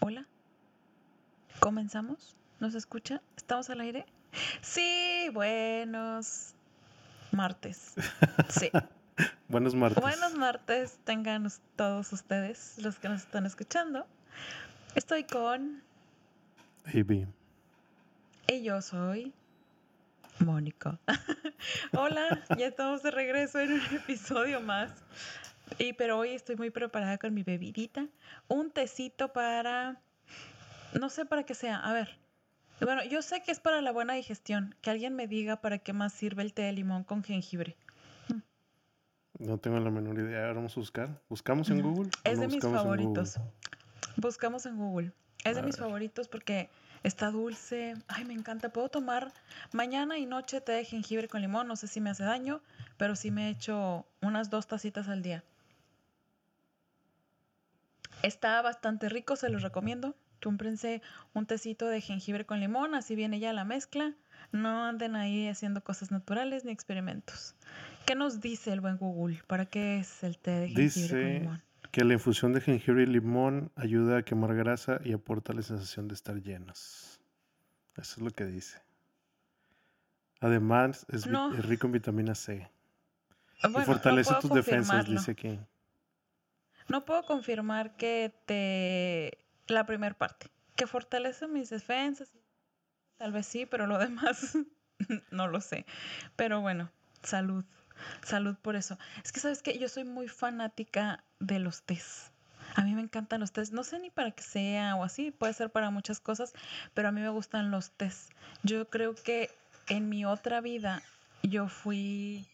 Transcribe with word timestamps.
Hola. 0.00 0.26
¿Comenzamos? 1.60 2.36
¿Nos 2.60 2.74
escucha? 2.74 3.20
¿Estamos 3.36 3.68
al 3.70 3.80
aire? 3.80 4.06
Sí, 4.60 5.28
buenos 5.32 6.54
martes. 7.32 7.94
Sí. 8.48 8.70
Buenos 9.48 9.74
martes. 9.74 10.00
Buenos 10.00 10.34
martes 10.34 10.98
tengan 11.04 11.48
todos 11.74 12.12
ustedes, 12.12 12.76
los 12.78 13.00
que 13.00 13.08
nos 13.08 13.22
están 13.22 13.46
escuchando. 13.46 14.06
Estoy 14.94 15.24
con... 15.24 15.82
AB. 16.86 17.26
Y 18.46 18.62
yo 18.62 18.80
soy... 18.80 19.32
Mónica. 20.38 21.00
Hola, 21.92 22.44
ya 22.56 22.66
estamos 22.66 23.02
de 23.02 23.10
regreso 23.10 23.58
en 23.58 23.72
un 23.72 23.80
episodio 23.96 24.60
más. 24.60 24.92
Y 25.76 25.92
pero 25.92 26.18
hoy 26.18 26.30
estoy 26.30 26.56
muy 26.56 26.70
preparada 26.70 27.18
con 27.18 27.34
mi 27.34 27.42
bebidita. 27.42 28.06
Un 28.48 28.70
tecito 28.70 29.32
para... 29.32 30.00
No 30.98 31.08
sé 31.10 31.26
para 31.26 31.44
qué 31.44 31.54
sea. 31.54 31.78
A 31.78 31.92
ver. 31.92 32.18
Bueno, 32.80 33.04
yo 33.04 33.22
sé 33.22 33.42
que 33.42 33.50
es 33.50 33.60
para 33.60 33.80
la 33.82 33.92
buena 33.92 34.14
digestión. 34.14 34.74
Que 34.80 34.90
alguien 34.90 35.14
me 35.14 35.26
diga 35.26 35.60
para 35.60 35.78
qué 35.78 35.92
más 35.92 36.12
sirve 36.12 36.42
el 36.42 36.54
té 36.54 36.62
de 36.62 36.72
limón 36.72 37.04
con 37.04 37.22
jengibre. 37.22 37.76
No 39.38 39.58
tengo 39.58 39.78
la 39.78 39.90
menor 39.90 40.18
idea. 40.18 40.40
Ahora 40.40 40.54
vamos 40.54 40.76
a 40.76 40.80
buscar. 40.80 41.22
¿Buscamos 41.28 41.70
en. 41.70 41.82
Google? 41.82 42.10
Es 42.24 42.36
no 42.36 42.40
de 42.42 42.46
mis 42.48 42.64
en 42.64 42.72
favoritos. 42.72 43.38
Buscamos 44.16 44.66
en 44.66 44.76
Google. 44.76 45.12
Es 45.44 45.54
de 45.54 45.62
mis 45.62 45.76
favoritos 45.76 46.26
porque 46.28 46.68
está 47.04 47.30
dulce. 47.30 47.94
Ay, 48.08 48.24
me 48.24 48.34
encanta. 48.34 48.72
Puedo 48.72 48.88
tomar 48.88 49.32
mañana 49.72 50.18
y 50.18 50.26
noche 50.26 50.60
té 50.60 50.72
de 50.72 50.84
jengibre 50.84 51.28
con 51.28 51.40
limón. 51.40 51.68
No 51.68 51.76
sé 51.76 51.86
si 51.86 52.00
me 52.00 52.10
hace 52.10 52.24
daño, 52.24 52.60
pero 52.96 53.14
sí 53.14 53.30
me 53.30 53.48
echo 53.48 54.06
unas 54.22 54.50
dos 54.50 54.66
tacitas 54.66 55.08
al 55.08 55.22
día. 55.22 55.44
Está 58.22 58.60
bastante 58.62 59.08
rico, 59.08 59.36
se 59.36 59.48
los 59.48 59.62
recomiendo. 59.62 60.14
Cómprense 60.42 61.02
un 61.34 61.46
tecito 61.46 61.88
de 61.88 62.00
jengibre 62.00 62.46
con 62.46 62.60
limón, 62.60 62.94
así 62.94 63.14
viene 63.16 63.40
ya 63.40 63.52
la 63.52 63.64
mezcla. 63.64 64.14
No 64.52 64.84
anden 64.86 65.16
ahí 65.16 65.48
haciendo 65.48 65.82
cosas 65.82 66.10
naturales 66.10 66.64
ni 66.64 66.70
experimentos. 66.72 67.54
¿Qué 68.06 68.14
nos 68.14 68.40
dice 68.40 68.72
el 68.72 68.80
buen 68.80 68.96
Google? 68.96 69.42
¿Para 69.46 69.66
qué 69.66 69.98
es 69.98 70.22
el 70.22 70.38
té 70.38 70.52
de 70.52 70.68
jengibre 70.68 70.78
con 70.78 70.84
Dice 70.84 71.38
limón? 71.40 71.62
que 71.90 72.04
la 72.04 72.12
infusión 72.14 72.52
de 72.52 72.60
jengibre 72.60 73.02
y 73.02 73.06
limón 73.06 73.70
ayuda 73.74 74.18
a 74.18 74.22
quemar 74.22 74.54
grasa 74.54 75.00
y 75.04 75.12
aporta 75.12 75.52
la 75.52 75.62
sensación 75.62 76.06
de 76.08 76.14
estar 76.14 76.36
llenos. 76.40 77.20
Eso 77.96 78.14
es 78.16 78.18
lo 78.18 78.30
que 78.30 78.44
dice. 78.46 78.80
Además, 80.40 81.04
es, 81.10 81.26
vi- 81.26 81.32
No. 81.32 81.52
es 81.54 81.64
rico 81.64 81.86
en 81.88 81.92
vitamina 81.94 82.34
C. 82.34 82.70
Bueno, 83.62 83.80
y 83.80 83.84
fortalece 83.86 84.30
no 84.32 84.38
tus 84.38 84.52
defensas, 84.52 85.06
dice 85.06 85.32
aquí. 85.32 85.58
No 86.88 87.04
puedo 87.04 87.22
confirmar 87.24 87.96
que 87.96 88.32
te... 88.46 89.38
La 89.66 89.84
primera 89.84 90.16
parte. 90.16 90.46
Que 90.76 90.86
fortalece 90.86 91.46
mis 91.46 91.70
defensas. 91.70 92.30
Tal 93.18 93.32
vez 93.32 93.46
sí, 93.46 93.66
pero 93.66 93.86
lo 93.86 93.98
demás 93.98 94.56
no 95.30 95.48
lo 95.48 95.60
sé. 95.60 95.84
Pero 96.36 96.60
bueno, 96.60 96.90
salud. 97.22 97.64
Salud 98.22 98.56
por 98.62 98.76
eso. 98.76 98.96
Es 99.24 99.32
que, 99.32 99.40
¿sabes 99.40 99.62
qué? 99.62 99.78
Yo 99.78 99.88
soy 99.88 100.04
muy 100.04 100.28
fanática 100.28 101.24
de 101.40 101.58
los 101.58 101.82
tés. 101.82 102.30
A 102.76 102.82
mí 102.82 102.94
me 102.94 103.02
encantan 103.02 103.40
los 103.40 103.52
tés. 103.52 103.72
No 103.72 103.82
sé 103.82 103.98
ni 103.98 104.10
para 104.10 104.30
qué 104.30 104.42
sea 104.42 104.94
o 104.96 105.04
así. 105.04 105.30
Puede 105.30 105.52
ser 105.52 105.70
para 105.70 105.90
muchas 105.90 106.20
cosas, 106.20 106.52
pero 106.94 107.08
a 107.08 107.12
mí 107.12 107.20
me 107.20 107.28
gustan 107.28 107.70
los 107.70 107.90
tés. 107.90 108.28
Yo 108.62 108.88
creo 108.88 109.14
que 109.14 109.50
en 109.88 110.08
mi 110.08 110.24
otra 110.24 110.60
vida 110.60 111.02
yo 111.42 111.68
fui 111.68 112.46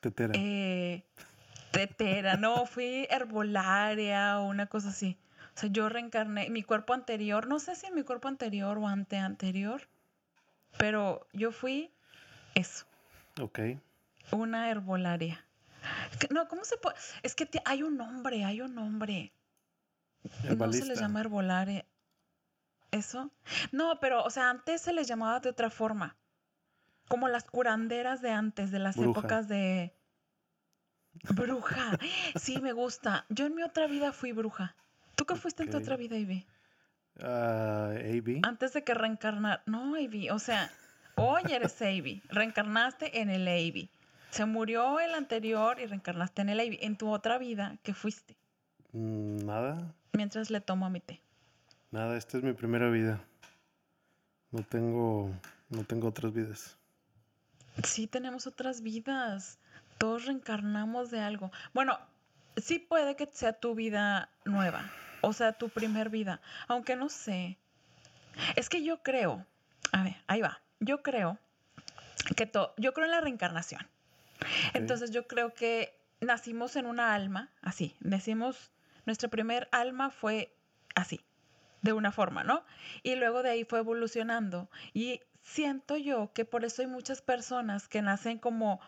Tetera. 0.00 0.32
eh, 0.36 1.04
tetera, 1.70 2.36
no, 2.36 2.66
fui 2.66 3.06
herbolaria 3.10 4.40
o 4.40 4.44
una 4.44 4.66
cosa 4.66 4.90
así. 4.90 5.18
O 5.54 5.60
sea, 5.60 5.70
yo 5.70 5.88
reencarné 5.88 6.50
mi 6.50 6.62
cuerpo 6.62 6.94
anterior, 6.94 7.46
no 7.46 7.58
sé 7.58 7.74
si 7.74 7.90
mi 7.90 8.02
cuerpo 8.02 8.28
anterior 8.28 8.78
o 8.78 8.86
ante 8.86 9.16
anterior, 9.16 9.88
pero 10.76 11.26
yo 11.32 11.50
fui 11.50 11.90
eso, 12.54 12.86
ok. 13.40 13.60
una 14.32 14.70
herbolaria. 14.70 15.44
No, 16.30 16.48
¿cómo 16.48 16.64
se 16.64 16.76
puede? 16.76 16.96
Es 17.22 17.34
que 17.34 17.48
hay 17.64 17.82
un 17.82 17.96
nombre, 17.96 18.44
hay 18.44 18.60
un 18.60 18.74
nombre. 18.74 19.32
No 20.22 20.30
se 20.30 20.42
les 20.42 20.52
Herbalista. 20.52 20.94
llama 20.94 21.20
herbolaria. 21.20 21.86
¿Eso? 22.90 23.30
No, 23.72 24.00
pero, 24.00 24.24
o 24.24 24.30
sea, 24.30 24.50
antes 24.50 24.82
se 24.82 24.92
les 24.92 25.06
llamaba 25.06 25.40
de 25.40 25.50
otra 25.50 25.70
forma. 25.70 26.16
Como 27.08 27.28
las 27.28 27.44
curanderas 27.44 28.20
de 28.22 28.30
antes, 28.30 28.70
de 28.70 28.78
las 28.78 28.96
Bruja. 28.96 29.10
épocas 29.18 29.48
de... 29.48 29.94
Bruja. 31.34 31.98
Sí, 32.36 32.60
me 32.60 32.72
gusta. 32.72 33.24
Yo 33.28 33.46
en 33.46 33.54
mi 33.54 33.62
otra 33.62 33.86
vida 33.86 34.12
fui 34.12 34.32
bruja. 34.32 34.74
¿Tú 35.14 35.24
qué 35.24 35.34
fuiste 35.34 35.64
en 35.64 35.70
tu 35.70 35.78
otra 35.78 35.96
vida, 35.96 36.16
Ivy? 36.16 36.46
Ah, 37.20 37.90
AB. 37.92 38.40
Antes 38.42 38.72
de 38.72 38.84
que 38.84 38.94
reencarnar. 38.94 39.62
No, 39.66 39.96
Ivy. 39.96 40.30
O 40.30 40.38
sea, 40.38 40.70
hoy 41.16 41.42
eres 41.50 41.80
Ivy. 41.80 42.22
Reencarnaste 42.28 43.20
en 43.20 43.30
el 43.30 43.48
Ivy. 43.48 43.90
Se 44.30 44.44
murió 44.44 45.00
el 45.00 45.14
anterior 45.14 45.80
y 45.80 45.86
reencarnaste 45.86 46.42
en 46.42 46.50
el 46.50 46.60
Ivy. 46.60 46.78
En 46.82 46.96
tu 46.96 47.10
otra 47.10 47.38
vida, 47.38 47.78
¿qué 47.82 47.94
fuiste? 47.94 48.36
Mm, 48.92 49.44
Nada. 49.44 49.94
Mientras 50.12 50.50
le 50.50 50.60
tomo 50.60 50.86
a 50.86 50.90
mi 50.90 51.00
té. 51.00 51.20
Nada, 51.90 52.16
esta 52.16 52.38
es 52.38 52.44
mi 52.44 52.52
primera 52.52 52.90
vida. 52.90 53.20
No 54.50 54.62
tengo, 54.62 55.30
no 55.70 55.84
tengo 55.84 56.08
otras 56.08 56.32
vidas. 56.32 56.78
Sí, 57.84 58.06
tenemos 58.06 58.46
otras 58.46 58.82
vidas. 58.82 59.58
Todos 59.98 60.26
reencarnamos 60.26 61.10
de 61.10 61.20
algo. 61.20 61.50
Bueno, 61.74 61.98
sí 62.56 62.78
puede 62.78 63.16
que 63.16 63.28
sea 63.32 63.52
tu 63.52 63.74
vida 63.74 64.30
nueva, 64.44 64.90
o 65.20 65.32
sea, 65.32 65.52
tu 65.52 65.68
primer 65.68 66.08
vida, 66.10 66.40
aunque 66.68 66.96
no 66.96 67.08
sé. 67.08 67.58
Es 68.56 68.68
que 68.68 68.82
yo 68.84 69.02
creo, 69.02 69.44
a 69.92 70.02
ver, 70.04 70.16
ahí 70.28 70.40
va. 70.40 70.60
Yo 70.80 71.02
creo 71.02 71.38
que 72.36 72.46
to- 72.46 72.72
yo 72.76 72.92
creo 72.94 73.06
en 73.06 73.10
la 73.12 73.20
reencarnación. 73.20 73.86
Entonces 74.74 75.10
yo 75.10 75.26
creo 75.26 75.52
que 75.52 75.98
nacimos 76.20 76.76
en 76.76 76.86
una 76.86 77.14
alma, 77.14 77.50
así, 77.62 77.96
nacimos, 78.00 78.70
nuestra 79.06 79.28
primer 79.28 79.68
alma 79.72 80.10
fue 80.10 80.54
así, 80.94 81.20
de 81.82 81.92
una 81.92 82.12
forma, 82.12 82.44
¿no? 82.44 82.64
Y 83.02 83.16
luego 83.16 83.42
de 83.42 83.50
ahí 83.50 83.64
fue 83.64 83.80
evolucionando. 83.80 84.70
Y 84.94 85.20
siento 85.42 85.96
yo 85.96 86.32
que 86.32 86.44
por 86.44 86.64
eso 86.64 86.82
hay 86.82 86.88
muchas 86.88 87.22
personas 87.22 87.88
que 87.88 88.02
nacen 88.02 88.38
como, 88.38 88.80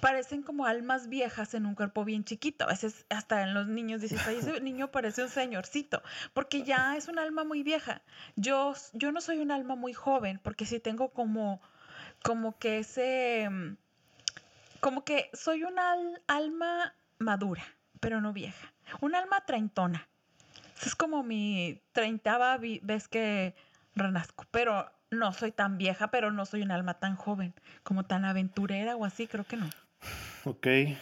parecen 0.00 0.42
como 0.42 0.66
almas 0.66 1.08
viejas 1.08 1.54
en 1.54 1.66
un 1.66 1.74
cuerpo 1.74 2.04
bien 2.04 2.24
chiquito. 2.24 2.64
A 2.64 2.68
veces 2.68 3.06
hasta 3.10 3.42
en 3.42 3.54
los 3.54 3.66
niños 3.66 4.00
dices, 4.00 4.26
ay, 4.26 4.36
ese 4.38 4.60
niño 4.60 4.90
parece 4.90 5.22
un 5.22 5.28
señorcito, 5.28 6.02
porque 6.32 6.62
ya 6.62 6.96
es 6.96 7.08
un 7.08 7.18
alma 7.18 7.44
muy 7.44 7.62
vieja. 7.62 8.02
Yo, 8.36 8.74
yo 8.92 9.12
no 9.12 9.20
soy 9.20 9.38
un 9.38 9.50
alma 9.50 9.76
muy 9.76 9.92
joven, 9.92 10.40
porque 10.42 10.66
sí 10.66 10.80
tengo 10.80 11.10
como, 11.10 11.60
como 12.22 12.58
que 12.58 12.78
ese... 12.78 13.48
mm, 13.50 13.76
como 14.80 15.04
que 15.04 15.30
soy 15.32 15.64
una 15.64 15.92
al- 15.92 16.22
alma 16.26 16.94
madura, 17.18 17.64
pero 18.00 18.20
no 18.20 18.32
vieja. 18.32 18.72
Un 19.00 19.14
alma 19.14 19.40
treintona. 19.46 20.06
Esa 20.76 20.86
Es 20.86 20.94
como 20.94 21.22
mi 21.22 21.80
treintava 21.92 22.58
vez 22.58 23.08
que 23.08 23.54
renazco, 23.94 24.44
pero 24.50 24.90
no 25.10 25.32
soy 25.32 25.52
tan 25.52 25.78
vieja, 25.78 26.08
pero 26.08 26.32
no 26.32 26.44
soy 26.44 26.62
un 26.62 26.72
alma 26.72 26.94
tan 26.94 27.16
joven, 27.16 27.54
como 27.82 28.04
tan 28.04 28.24
aventurera 28.24 28.96
o 28.96 29.04
así, 29.04 29.26
creo 29.26 29.44
que 29.44 29.56
no. 29.56 29.70
Ok. 30.44 30.60
Qué 30.62 30.98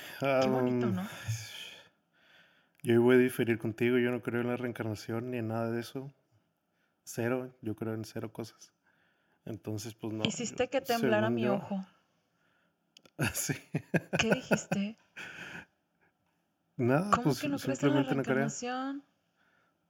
bonito, 0.49 0.87
¿no? 0.87 1.07
Yo 2.83 3.01
voy 3.03 3.17
a 3.17 3.19
diferir 3.19 3.59
contigo. 3.59 3.99
Yo 3.99 4.11
no 4.11 4.23
creo 4.23 4.41
en 4.41 4.49
la 4.49 4.57
reencarnación 4.57 5.31
ni 5.31 5.39
en 5.39 5.49
nada 5.49 5.71
de 5.71 5.81
eso. 5.81 6.13
Cero. 7.05 7.57
Yo 7.61 7.75
creo 7.75 7.95
en 7.95 8.05
cero 8.05 8.33
cosas. 8.33 8.73
Entonces, 9.45 9.95
pues 9.95 10.13
no. 10.13 10.23
Hiciste 10.25 10.65
yo- 10.65 10.71
que 10.71 10.81
temblara 10.81 11.31
mi 11.31 11.43
yo- 11.43 11.55
ojo. 11.55 11.85
sí. 13.35 13.55
¿Qué 14.19 14.31
dijiste? 14.35 14.97
Nada, 16.77 17.11
¿Cómo 17.11 17.25
pues 17.25 17.41
que 17.41 17.49
no 17.49 17.59
crees 17.59 17.65
en 17.65 17.71
la 17.71 17.77
simplemente 17.77 18.15
no 18.15 18.23
reencarnación? 18.23 19.05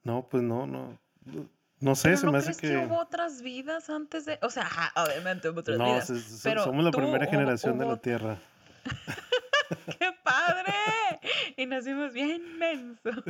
No, 0.03 0.29
pues 0.29 0.43
no, 0.43 0.67
no. 0.67 0.99
no- 1.25 1.49
No 1.81 1.95
sé, 1.95 2.09
¿Pero 2.09 2.17
se 2.19 2.27
no 2.27 2.33
me 2.33 2.39
hace 2.39 2.55
crees 2.57 2.61
que... 2.61 2.69
que. 2.81 2.87
hubo 2.87 2.99
otras 2.99 3.43
vidas 3.43 3.89
antes 3.91 4.25
de...? 4.25 4.39
O 4.43 4.51
sea, 4.51 4.65
ajá, 4.65 4.93
obviamente 5.03 5.49
hubo 5.49 5.61
otras 5.61 5.79
No, 5.79 5.85
vidas. 5.87 6.41
pero 6.43 6.65
somos 6.65 6.85
la 6.85 6.91
primera 6.91 7.25
hubo- 7.25 7.31
generación 7.31 7.79
de 7.79 7.87
la 7.87 7.97
Tierra. 7.99 8.39
¡Qué 9.99 10.07
padre! 10.25 10.73
Y 11.57 11.67
nacimos 11.67 12.13
bien 12.13 12.59
mensos. 12.59 13.23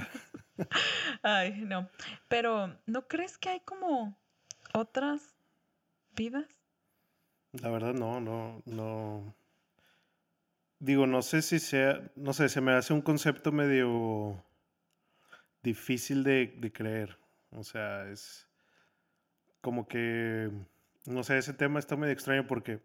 Ay, 1.22 1.62
no. 1.62 1.88
Pero, 2.28 2.78
¿no 2.86 3.06
crees 3.08 3.38
que 3.38 3.50
hay 3.50 3.60
como 3.60 4.18
otras 4.74 5.34
vidas? 6.14 6.46
La 7.52 7.70
verdad, 7.70 7.94
no, 7.94 8.20
no, 8.20 8.62
no. 8.64 9.34
Digo, 10.78 11.06
no 11.06 11.22
sé 11.22 11.42
si 11.42 11.58
sea, 11.58 12.00
no 12.16 12.32
sé, 12.32 12.48
se 12.48 12.60
me 12.60 12.72
hace 12.72 12.92
un 12.92 13.02
concepto 13.02 13.52
medio 13.52 14.42
difícil 15.62 16.24
de 16.24 16.72
creer. 16.72 17.18
O 17.50 17.62
sea, 17.62 18.08
es 18.10 18.48
como 19.60 19.86
que, 19.86 20.50
no 21.06 21.22
sé, 21.22 21.38
ese 21.38 21.54
tema 21.54 21.78
está 21.78 21.96
medio 21.96 22.12
extraño 22.12 22.46
porque 22.46 22.80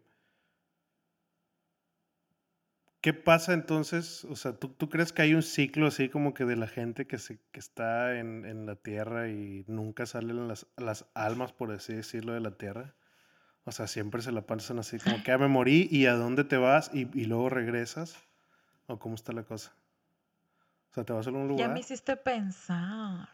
¿Qué 3.00 3.12
pasa 3.12 3.52
entonces? 3.52 4.24
O 4.24 4.34
sea, 4.34 4.54
¿tú, 4.54 4.68
¿tú, 4.70 4.88
crees 4.88 5.12
que 5.12 5.22
hay 5.22 5.34
un 5.34 5.42
ciclo 5.42 5.86
así 5.86 6.08
como 6.08 6.34
que 6.34 6.44
de 6.44 6.56
la 6.56 6.66
gente 6.66 7.06
que, 7.06 7.18
se, 7.18 7.38
que 7.52 7.60
está 7.60 8.18
en, 8.18 8.44
en 8.44 8.66
la 8.66 8.74
tierra 8.74 9.28
y 9.28 9.64
nunca 9.68 10.04
salen 10.04 10.48
las, 10.48 10.66
las, 10.76 11.06
almas, 11.14 11.52
por 11.52 11.70
así 11.70 11.92
decirlo, 11.94 12.32
de 12.32 12.40
la 12.40 12.52
tierra? 12.56 12.96
O 13.64 13.70
sea, 13.70 13.86
siempre 13.86 14.22
se 14.22 14.32
la 14.32 14.46
pasan 14.46 14.80
así 14.80 14.98
como 14.98 15.18
que 15.18 15.30
ya 15.30 15.38
me 15.38 15.46
morí 15.46 15.88
y 15.90 16.06
a 16.06 16.14
dónde 16.14 16.42
te 16.42 16.56
vas 16.56 16.90
y, 16.92 17.08
y 17.16 17.26
luego 17.26 17.48
regresas. 17.50 18.16
¿O 18.86 18.98
cómo 18.98 19.14
está 19.14 19.32
la 19.32 19.44
cosa? 19.44 19.76
O 20.90 20.94
sea, 20.94 21.04
te 21.04 21.12
vas 21.12 21.26
a 21.26 21.30
un 21.30 21.48
lugar. 21.48 21.68
Ya 21.68 21.72
me 21.72 21.80
hiciste 21.80 22.16
pensar. 22.16 23.28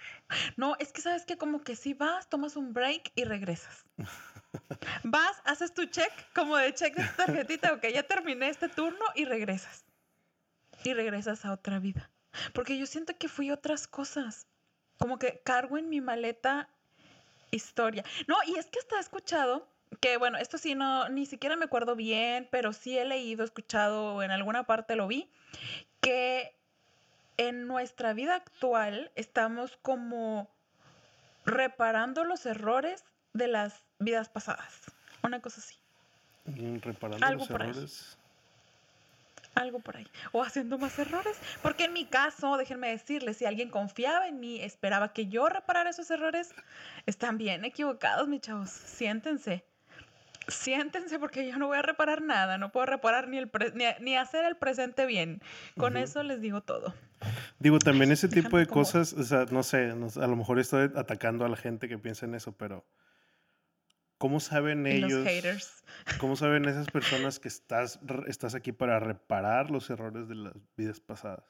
No, 0.56 0.76
es 0.78 0.92
que 0.92 1.00
sabes 1.00 1.24
que 1.24 1.38
como 1.38 1.62
que 1.62 1.76
si 1.76 1.94
vas, 1.94 2.28
tomas 2.28 2.56
un 2.56 2.72
break 2.72 3.12
y 3.14 3.24
regresas. 3.24 3.84
Vas, 5.02 5.42
haces 5.44 5.74
tu 5.74 5.86
check, 5.86 6.12
como 6.32 6.56
de 6.56 6.72
check 6.74 6.94
de 6.94 7.04
tu 7.04 7.16
tarjetita, 7.16 7.72
ok, 7.72 7.86
ya 7.92 8.04
terminé 8.04 8.48
este 8.48 8.68
turno 8.68 9.04
y 9.16 9.24
regresas. 9.24 9.84
Y 10.84 10.94
regresas 10.94 11.44
a 11.44 11.52
otra 11.52 11.80
vida. 11.80 12.10
Porque 12.52 12.78
yo 12.78 12.86
siento 12.86 13.16
que 13.18 13.28
fui 13.28 13.50
otras 13.50 13.88
cosas. 13.88 14.46
Como 14.98 15.18
que 15.18 15.40
cargo 15.44 15.76
en 15.76 15.88
mi 15.88 16.00
maleta 16.00 16.68
historia. 17.50 18.04
No, 18.28 18.36
y 18.46 18.56
es 18.58 18.66
que 18.66 18.78
hasta 18.78 18.96
he 18.96 19.00
escuchado 19.00 19.68
que, 20.00 20.16
bueno, 20.16 20.38
esto 20.38 20.58
sí, 20.58 20.74
no, 20.74 21.08
ni 21.08 21.26
siquiera 21.26 21.56
me 21.56 21.64
acuerdo 21.64 21.96
bien, 21.96 22.48
pero 22.50 22.72
sí 22.72 22.98
he 22.98 23.04
leído, 23.04 23.44
escuchado, 23.44 24.22
en 24.22 24.30
alguna 24.30 24.64
parte 24.64 24.96
lo 24.96 25.06
vi, 25.06 25.30
que 26.00 26.53
en 27.36 27.66
nuestra 27.66 28.12
vida 28.12 28.36
actual 28.36 29.10
estamos 29.14 29.76
como 29.82 30.50
reparando 31.44 32.24
los 32.24 32.46
errores 32.46 33.04
de 33.32 33.48
las 33.48 33.82
vidas 33.98 34.28
pasadas. 34.28 34.72
Una 35.22 35.40
cosa 35.40 35.60
así. 35.60 35.76
Mm, 36.46 36.78
reparando 36.78 37.26
Algo 37.26 37.40
los 37.40 37.50
errores. 37.50 38.18
Algo 39.54 39.78
por 39.78 39.96
ahí. 39.96 40.06
O 40.32 40.42
haciendo 40.42 40.78
más 40.78 40.98
errores. 40.98 41.38
Porque 41.62 41.84
en 41.84 41.92
mi 41.92 42.06
caso, 42.06 42.56
déjenme 42.56 42.90
decirles, 42.90 43.36
si 43.36 43.44
alguien 43.44 43.70
confiaba 43.70 44.26
en 44.26 44.40
mí, 44.40 44.60
esperaba 44.60 45.12
que 45.12 45.26
yo 45.26 45.48
reparara 45.48 45.90
esos 45.90 46.10
errores, 46.10 46.52
están 47.06 47.38
bien 47.38 47.64
equivocados, 47.64 48.26
mis 48.26 48.40
chavos. 48.40 48.70
Siéntense. 48.70 49.64
Siéntense 50.48 51.18
porque 51.18 51.48
yo 51.48 51.58
no 51.58 51.66
voy 51.66 51.78
a 51.78 51.82
reparar 51.82 52.22
nada, 52.22 52.58
no 52.58 52.72
puedo 52.72 52.86
reparar 52.86 53.28
ni, 53.28 53.38
el 53.38 53.50
ni, 54.00 54.16
hacer 54.16 54.44
el 54.44 54.56
presente 54.56 55.06
bien. 55.06 55.40
Con 55.76 55.96
eso 55.96 56.22
les 56.22 56.40
digo 56.40 56.60
todo. 56.60 56.94
Digo, 57.58 57.78
también 57.78 58.12
ese 58.12 58.28
tipo 58.28 58.58
de 58.58 58.66
cosas, 58.66 59.12
o 59.12 59.22
sea, 59.22 59.46
no 59.50 59.62
sé, 59.62 59.90
a 59.90 60.26
lo 60.26 60.36
mejor 60.36 60.58
estoy 60.58 60.90
atacando 60.94 61.44
a 61.44 61.48
la 61.48 61.56
gente 61.56 61.88
que 61.88 61.98
piensa 61.98 62.26
en 62.26 62.34
eso, 62.34 62.52
pero 62.52 62.84
¿Cómo 64.18 64.40
saben 64.40 64.86
ellos? 64.86 65.26
¿Cómo 66.18 66.36
saben 66.36 66.64
esas 66.66 66.86
personas 66.86 67.38
que 67.38 67.48
estás, 67.48 67.98
estás 68.26 68.54
aquí 68.54 68.72
para 68.72 68.98
reparar 68.98 69.70
los 69.70 69.90
errores 69.90 70.28
de 70.28 70.34
las 70.36 70.54
vidas 70.76 71.00
pasadas? 71.00 71.44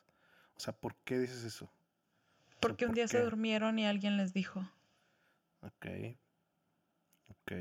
O 0.56 0.60
sea, 0.60 0.72
¿por 0.72 0.96
qué 1.04 1.18
dices 1.18 1.44
eso? 1.44 1.70
Porque 2.58 2.86
un 2.86 2.92
día 2.92 3.06
se 3.06 3.22
durmieron 3.22 3.78
y 3.78 3.86
alguien 3.86 4.16
les 4.16 4.32
dijo. 4.32 4.68
Ok. 5.60 5.86
Ok. 7.28 7.52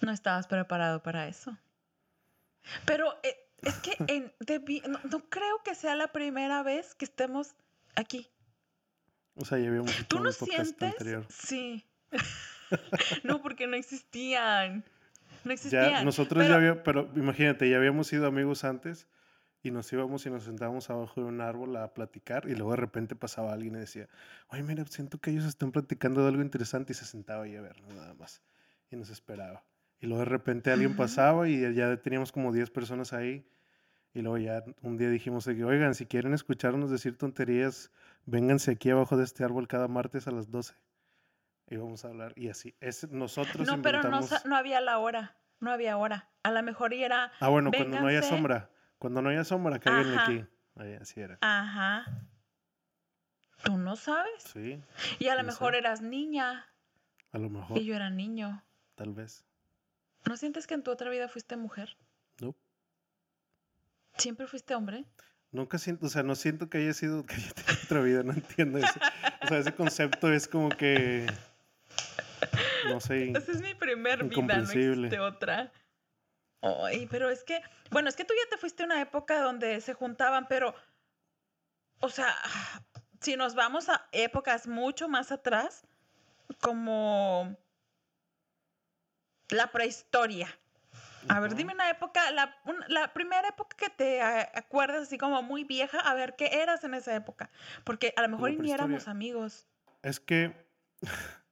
No 0.00 0.12
estabas 0.12 0.46
preparado 0.46 1.02
para 1.02 1.28
eso. 1.28 1.56
Pero 2.86 3.14
eh, 3.22 3.36
es 3.62 3.74
que 3.76 3.96
en, 4.08 4.32
no, 5.10 5.28
creo 5.28 5.62
que 5.64 5.74
sea 5.74 5.96
la 5.96 6.08
primera 6.08 6.62
vez 6.62 6.94
que 6.94 7.04
estemos 7.04 7.54
aquí. 7.94 8.28
O 9.36 9.44
sea, 9.44 9.58
ya 9.58 9.68
habíamos 9.68 9.92
¿Tú 10.06 10.20
no 10.20 10.30
sientes? 10.30 10.94
Sí. 11.28 11.84
no, 13.24 13.42
porque 13.42 13.66
no 13.66 13.76
existían. 13.76 14.84
No 15.44 15.52
existían. 15.52 15.90
Ya, 15.90 16.04
nosotros 16.04 16.46
ya 16.46 16.54
habíamos, 16.54 16.82
pero 16.84 17.10
imagínate, 17.16 17.68
ya 17.68 17.76
habíamos 17.76 18.06
sido 18.06 18.26
amigos 18.26 18.64
antes 18.64 19.08
y 19.62 19.70
nos 19.70 19.92
íbamos 19.92 20.24
y 20.26 20.30
nos 20.30 20.44
sentábamos 20.44 20.88
abajo 20.90 21.22
de 21.22 21.26
un 21.26 21.40
árbol 21.40 21.74
a 21.76 21.92
platicar 21.92 22.48
y 22.48 22.54
luego 22.54 22.70
de 22.72 22.76
repente 22.76 23.16
pasaba 23.16 23.52
alguien 23.52 23.74
y 23.74 23.78
decía, 23.78 24.08
oye, 24.48 24.62
mira, 24.62 24.84
siento 24.86 25.18
que 25.18 25.30
ellos 25.30 25.44
están 25.44 25.72
platicando 25.72 26.22
de 26.22 26.28
algo 26.28 26.42
interesante 26.42 26.92
y 26.92 26.94
se 26.94 27.06
sentaba 27.06 27.44
ahí 27.44 27.56
a 27.56 27.62
ver 27.62 27.82
nada 27.82 28.14
más 28.14 28.42
y 28.90 28.96
nos 28.96 29.10
esperaba. 29.10 29.64
Y 30.04 30.06
luego 30.06 30.18
de 30.18 30.26
repente 30.26 30.70
alguien 30.70 30.96
pasaba 30.96 31.48
y 31.48 31.74
ya 31.74 31.96
teníamos 31.96 32.30
como 32.30 32.52
10 32.52 32.70
personas 32.70 33.14
ahí 33.14 33.48
y 34.12 34.20
luego 34.20 34.36
ya 34.36 34.62
un 34.82 34.98
día 34.98 35.08
dijimos, 35.08 35.46
oigan, 35.46 35.94
si 35.94 36.04
quieren 36.04 36.34
escucharnos 36.34 36.90
decir 36.90 37.16
tonterías, 37.16 37.90
vénganse 38.26 38.72
aquí 38.72 38.90
abajo 38.90 39.16
de 39.16 39.24
este 39.24 39.44
árbol 39.44 39.66
cada 39.66 39.88
martes 39.88 40.28
a 40.28 40.30
las 40.30 40.50
12 40.50 40.74
íbamos 41.70 42.04
a 42.04 42.08
hablar 42.08 42.34
y 42.36 42.50
así. 42.50 42.76
Es, 42.80 43.10
nosotros 43.10 43.66
no, 43.66 43.80
pero 43.80 44.02
no, 44.02 44.20
no, 44.44 44.56
había 44.56 44.82
la 44.82 44.98
hora, 44.98 45.38
no 45.60 45.70
había 45.70 45.96
hora. 45.96 46.28
A 46.42 46.50
lo 46.50 46.62
mejor 46.62 46.92
y 46.92 47.02
era... 47.02 47.32
Ah, 47.40 47.48
bueno, 47.48 47.70
cuando 47.74 47.98
no 47.98 48.06
haya 48.06 48.20
sombra. 48.20 48.68
Cuando 48.98 49.22
no 49.22 49.30
haya 49.30 49.44
sombra, 49.44 49.78
caigan 49.78 50.18
aquí. 50.18 50.44
Ahí, 50.76 50.92
así 51.00 51.22
era. 51.22 51.38
Ajá. 51.40 52.04
¿Tú 53.64 53.78
no 53.78 53.96
sabes? 53.96 54.42
Sí. 54.52 54.82
Y 55.18 55.28
a 55.28 55.34
lo 55.34 55.44
mejor 55.44 55.74
eras 55.74 56.02
niña. 56.02 56.66
A 57.32 57.38
lo 57.38 57.48
mejor. 57.48 57.78
Y 57.78 57.86
yo 57.86 57.96
era 57.96 58.10
niño. 58.10 58.62
Tal 58.96 59.14
vez. 59.14 59.46
¿No 60.26 60.36
sientes 60.36 60.66
que 60.66 60.74
en 60.74 60.82
tu 60.82 60.90
otra 60.90 61.10
vida 61.10 61.28
fuiste 61.28 61.56
mujer? 61.56 61.96
No. 62.40 62.54
¿Siempre 64.16 64.46
fuiste 64.46 64.74
hombre? 64.74 65.04
Nunca 65.50 65.78
siento, 65.78 66.06
o 66.06 66.08
sea, 66.08 66.22
no 66.22 66.34
siento 66.34 66.68
que 66.68 66.78
haya 66.78 66.94
sido, 66.94 67.24
que 67.26 67.34
haya 67.34 67.52
tenido 67.52 67.84
otra 67.84 68.00
vida, 68.00 68.22
no 68.22 68.32
entiendo 68.32 68.78
eso. 68.78 69.00
O 69.42 69.46
sea, 69.46 69.58
ese 69.58 69.74
concepto 69.74 70.32
es 70.32 70.48
como 70.48 70.68
que 70.70 71.26
no 72.88 73.00
sé. 73.00 73.30
Esa 73.30 73.52
es 73.52 73.60
mi 73.60 73.74
primer 73.74 74.24
vida, 74.24 74.56
no 74.58 74.62
existe 74.62 75.20
otra. 75.20 75.72
Ay, 76.60 77.06
pero 77.10 77.28
es 77.28 77.44
que, 77.44 77.60
bueno, 77.90 78.08
es 78.08 78.16
que 78.16 78.24
tú 78.24 78.32
ya 78.34 78.48
te 78.50 78.56
fuiste 78.56 78.82
a 78.82 78.86
una 78.86 79.00
época 79.00 79.40
donde 79.40 79.80
se 79.80 79.92
juntaban, 79.92 80.48
pero, 80.48 80.74
o 82.00 82.08
sea, 82.08 82.34
si 83.20 83.36
nos 83.36 83.54
vamos 83.54 83.88
a 83.88 84.08
épocas 84.12 84.66
mucho 84.66 85.08
más 85.08 85.30
atrás, 85.30 85.86
como 86.60 87.56
la 89.50 89.70
prehistoria. 89.72 90.48
A 91.28 91.40
ver, 91.40 91.54
dime 91.54 91.72
una 91.72 91.88
época, 91.88 92.30
la, 92.32 92.54
la, 92.88 93.12
primera 93.14 93.48
época 93.48 93.76
que 93.78 93.88
te 93.88 94.20
acuerdas 94.20 95.04
así 95.04 95.16
como 95.16 95.42
muy 95.42 95.64
vieja, 95.64 95.98
a 95.98 96.12
ver 96.14 96.36
qué 96.36 96.62
eras 96.62 96.84
en 96.84 96.92
esa 96.92 97.14
época. 97.14 97.50
Porque 97.82 98.12
a 98.16 98.22
lo 98.22 98.28
mejor 98.28 98.52
ni 98.60 98.72
éramos 98.72 99.08
amigos. 99.08 99.66
Es 100.02 100.20
que 100.20 100.54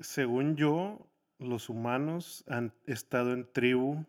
según 0.00 0.56
yo, 0.56 1.08
los 1.38 1.68
humanos 1.68 2.44
han 2.46 2.74
estado 2.86 3.32
en 3.32 3.50
tribu 3.50 4.04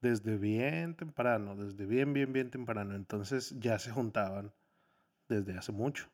desde 0.00 0.36
bien 0.36 0.94
temprano, 0.94 1.56
desde 1.56 1.84
bien, 1.84 2.12
bien, 2.12 2.32
bien 2.32 2.50
temprano. 2.50 2.94
Entonces 2.94 3.54
ya 3.58 3.78
se 3.78 3.90
juntaban 3.90 4.52
desde 5.28 5.56
hace 5.58 5.72
mucho. 5.72 6.08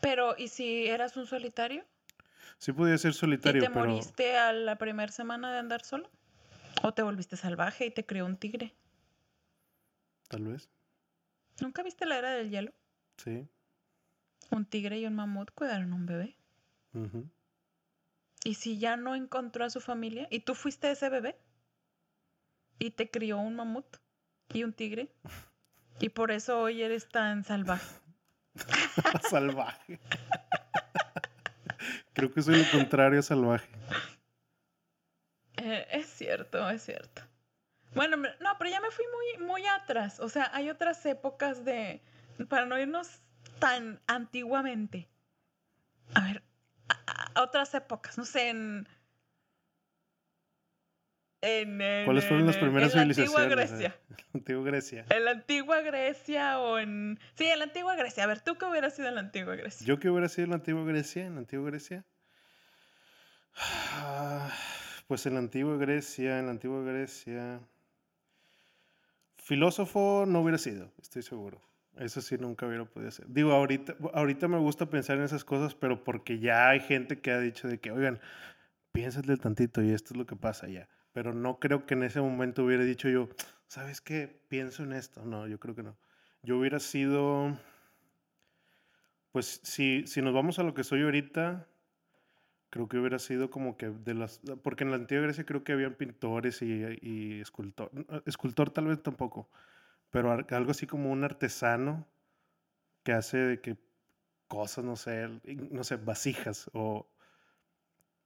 Pero, 0.00 0.34
¿y 0.36 0.48
si 0.48 0.86
eras 0.86 1.16
un 1.16 1.26
solitario? 1.26 1.84
Sí 2.58 2.72
podía 2.72 2.96
ser 2.98 3.14
solitario, 3.14 3.62
¿Y 3.62 3.66
te 3.66 3.70
moriste 3.70 4.36
a 4.36 4.52
la 4.52 4.76
primera 4.76 5.12
semana 5.12 5.52
de 5.52 5.58
andar 5.58 5.84
solo? 5.84 6.10
¿O 6.82 6.92
te 6.92 7.02
volviste 7.02 7.36
salvaje 7.36 7.86
y 7.86 7.90
te 7.90 8.04
crió 8.04 8.26
un 8.26 8.36
tigre? 8.36 8.74
Tal 10.28 10.46
vez. 10.46 10.68
¿Nunca 11.60 11.82
viste 11.82 12.06
la 12.06 12.18
era 12.18 12.30
del 12.30 12.50
hielo? 12.50 12.72
Sí. 13.16 13.48
Un 14.50 14.66
tigre 14.66 14.98
y 14.98 15.06
un 15.06 15.14
mamut 15.14 15.50
cuidaron 15.52 15.92
un 15.92 16.06
bebé. 16.06 16.36
¿Y 18.44 18.54
si 18.54 18.78
ya 18.78 18.96
no 18.96 19.14
encontró 19.14 19.64
a 19.64 19.70
su 19.70 19.80
familia? 19.80 20.28
¿Y 20.30 20.40
tú 20.40 20.54
fuiste 20.54 20.90
ese 20.90 21.08
bebé? 21.08 21.36
¿Y 22.78 22.90
te 22.90 23.10
crió 23.10 23.38
un 23.38 23.56
mamut? 23.56 23.86
¿Y 24.52 24.64
un 24.64 24.72
tigre? 24.72 25.12
¿Y 26.00 26.10
por 26.10 26.30
eso 26.30 26.60
hoy 26.60 26.82
eres 26.82 27.08
tan 27.08 27.44
salvaje? 27.44 27.96
salvaje. 29.30 29.98
Creo 32.14 32.32
que 32.32 32.42
soy 32.42 32.64
lo 32.64 32.70
contrario 32.70 33.22
salvaje. 33.22 33.68
Eh, 35.56 35.86
es 35.90 36.06
cierto, 36.06 36.68
es 36.70 36.82
cierto. 36.82 37.22
Bueno, 37.94 38.16
no, 38.16 38.58
pero 38.58 38.70
ya 38.70 38.80
me 38.80 38.90
fui 38.90 39.04
muy, 39.06 39.46
muy 39.46 39.66
atrás. 39.66 40.18
O 40.20 40.28
sea, 40.28 40.50
hay 40.52 40.70
otras 40.70 41.04
épocas 41.06 41.64
de. 41.64 42.02
Para 42.48 42.66
no 42.66 42.78
irnos 42.78 43.20
tan 43.58 44.00
antiguamente. 44.06 45.08
A 46.14 46.20
ver, 46.20 46.42
otras 47.36 47.74
épocas, 47.74 48.18
no 48.18 48.24
sé, 48.24 48.50
en... 48.50 48.88
En, 51.46 51.78
¿Cuáles 52.06 52.24
fueron 52.24 52.46
las 52.46 52.56
primeras 52.56 52.92
civilizaciones? 52.92 53.36
En 53.36 53.36
la 53.36 53.42
antigua 53.42 53.44
Grecia. 53.56 53.96
En 54.00 54.32
la 54.32 54.40
antigua 54.40 54.62
Grecia. 54.62 55.04
En 55.10 55.24
la 55.24 55.30
antigua 55.32 55.80
Grecia 55.82 56.58
o 56.58 56.78
en... 56.78 57.18
Sí, 57.34 57.44
en 57.44 57.58
la 57.58 57.64
antigua 57.66 57.96
Grecia. 57.96 58.24
A 58.24 58.26
ver, 58.26 58.40
¿tú 58.40 58.56
qué 58.56 58.64
hubieras 58.64 58.96
sido 58.96 59.08
en 59.08 59.16
la 59.16 59.20
antigua 59.20 59.54
Grecia? 59.54 59.86
¿Yo 59.86 59.98
qué 59.98 60.08
hubiera 60.08 60.30
sido 60.30 60.44
en 60.44 60.50
la 60.50 60.56
antigua 60.56 60.84
Grecia? 60.84 61.26
En 61.26 61.34
la 61.34 61.40
antigua 61.40 61.70
Grecia. 61.70 62.04
Pues 65.06 65.26
en 65.26 65.34
la 65.34 65.40
antigua 65.40 65.76
Grecia, 65.76 66.38
en 66.38 66.46
la 66.46 66.52
antigua 66.52 66.82
Grecia... 66.82 67.60
Filósofo 69.36 70.24
no 70.26 70.40
hubiera 70.40 70.56
sido, 70.56 70.90
estoy 71.02 71.20
seguro. 71.20 71.60
Eso 71.98 72.22
sí 72.22 72.38
nunca 72.38 72.66
hubiera 72.66 72.86
podido 72.86 73.10
hacer. 73.10 73.26
Digo, 73.28 73.52
ahorita, 73.52 73.94
ahorita 74.14 74.48
me 74.48 74.56
gusta 74.56 74.88
pensar 74.88 75.18
en 75.18 75.24
esas 75.24 75.44
cosas, 75.44 75.74
pero 75.74 76.02
porque 76.02 76.38
ya 76.38 76.70
hay 76.70 76.80
gente 76.80 77.20
que 77.20 77.30
ha 77.30 77.38
dicho 77.38 77.68
de 77.68 77.78
que, 77.78 77.90
oigan, 77.90 78.18
piénsale 78.92 79.36
tantito 79.36 79.82
y 79.82 79.90
esto 79.90 80.14
es 80.14 80.16
lo 80.16 80.24
que 80.24 80.36
pasa 80.36 80.68
ya. 80.68 80.88
Pero 81.14 81.32
no 81.32 81.60
creo 81.60 81.86
que 81.86 81.94
en 81.94 82.02
ese 82.02 82.20
momento 82.20 82.64
hubiera 82.64 82.84
dicho 82.84 83.08
yo, 83.08 83.28
¿sabes 83.68 84.00
qué? 84.00 84.42
Pienso 84.48 84.82
en 84.82 84.92
esto. 84.92 85.24
No, 85.24 85.46
yo 85.46 85.58
creo 85.58 85.74
que 85.74 85.84
no. 85.84 85.96
Yo 86.42 86.58
hubiera 86.58 86.80
sido, 86.80 87.56
pues 89.30 89.60
si, 89.62 90.06
si 90.06 90.20
nos 90.20 90.34
vamos 90.34 90.58
a 90.58 90.64
lo 90.64 90.74
que 90.74 90.84
soy 90.84 91.02
ahorita, 91.02 91.66
creo 92.68 92.88
que 92.88 92.98
hubiera 92.98 93.20
sido 93.20 93.48
como 93.48 93.76
que 93.76 93.90
de 93.90 94.14
las, 94.14 94.40
porque 94.64 94.82
en 94.82 94.90
la 94.90 94.96
antigua 94.96 95.22
Grecia 95.22 95.46
creo 95.46 95.62
que 95.62 95.72
habían 95.72 95.94
pintores 95.94 96.60
y, 96.60 96.82
y 97.00 97.40
escultor, 97.40 97.92
escultor 98.26 98.70
tal 98.70 98.88
vez 98.88 99.00
tampoco, 99.00 99.48
pero 100.10 100.32
algo 100.32 100.70
así 100.72 100.84
como 100.84 101.12
un 101.12 101.22
artesano 101.22 102.08
que 103.04 103.12
hace 103.12 103.36
de 103.38 103.60
que 103.60 103.76
cosas, 104.48 104.84
no 104.84 104.96
sé, 104.96 105.28
no 105.70 105.84
sé, 105.84 105.96
vasijas 105.96 106.68
o, 106.72 107.06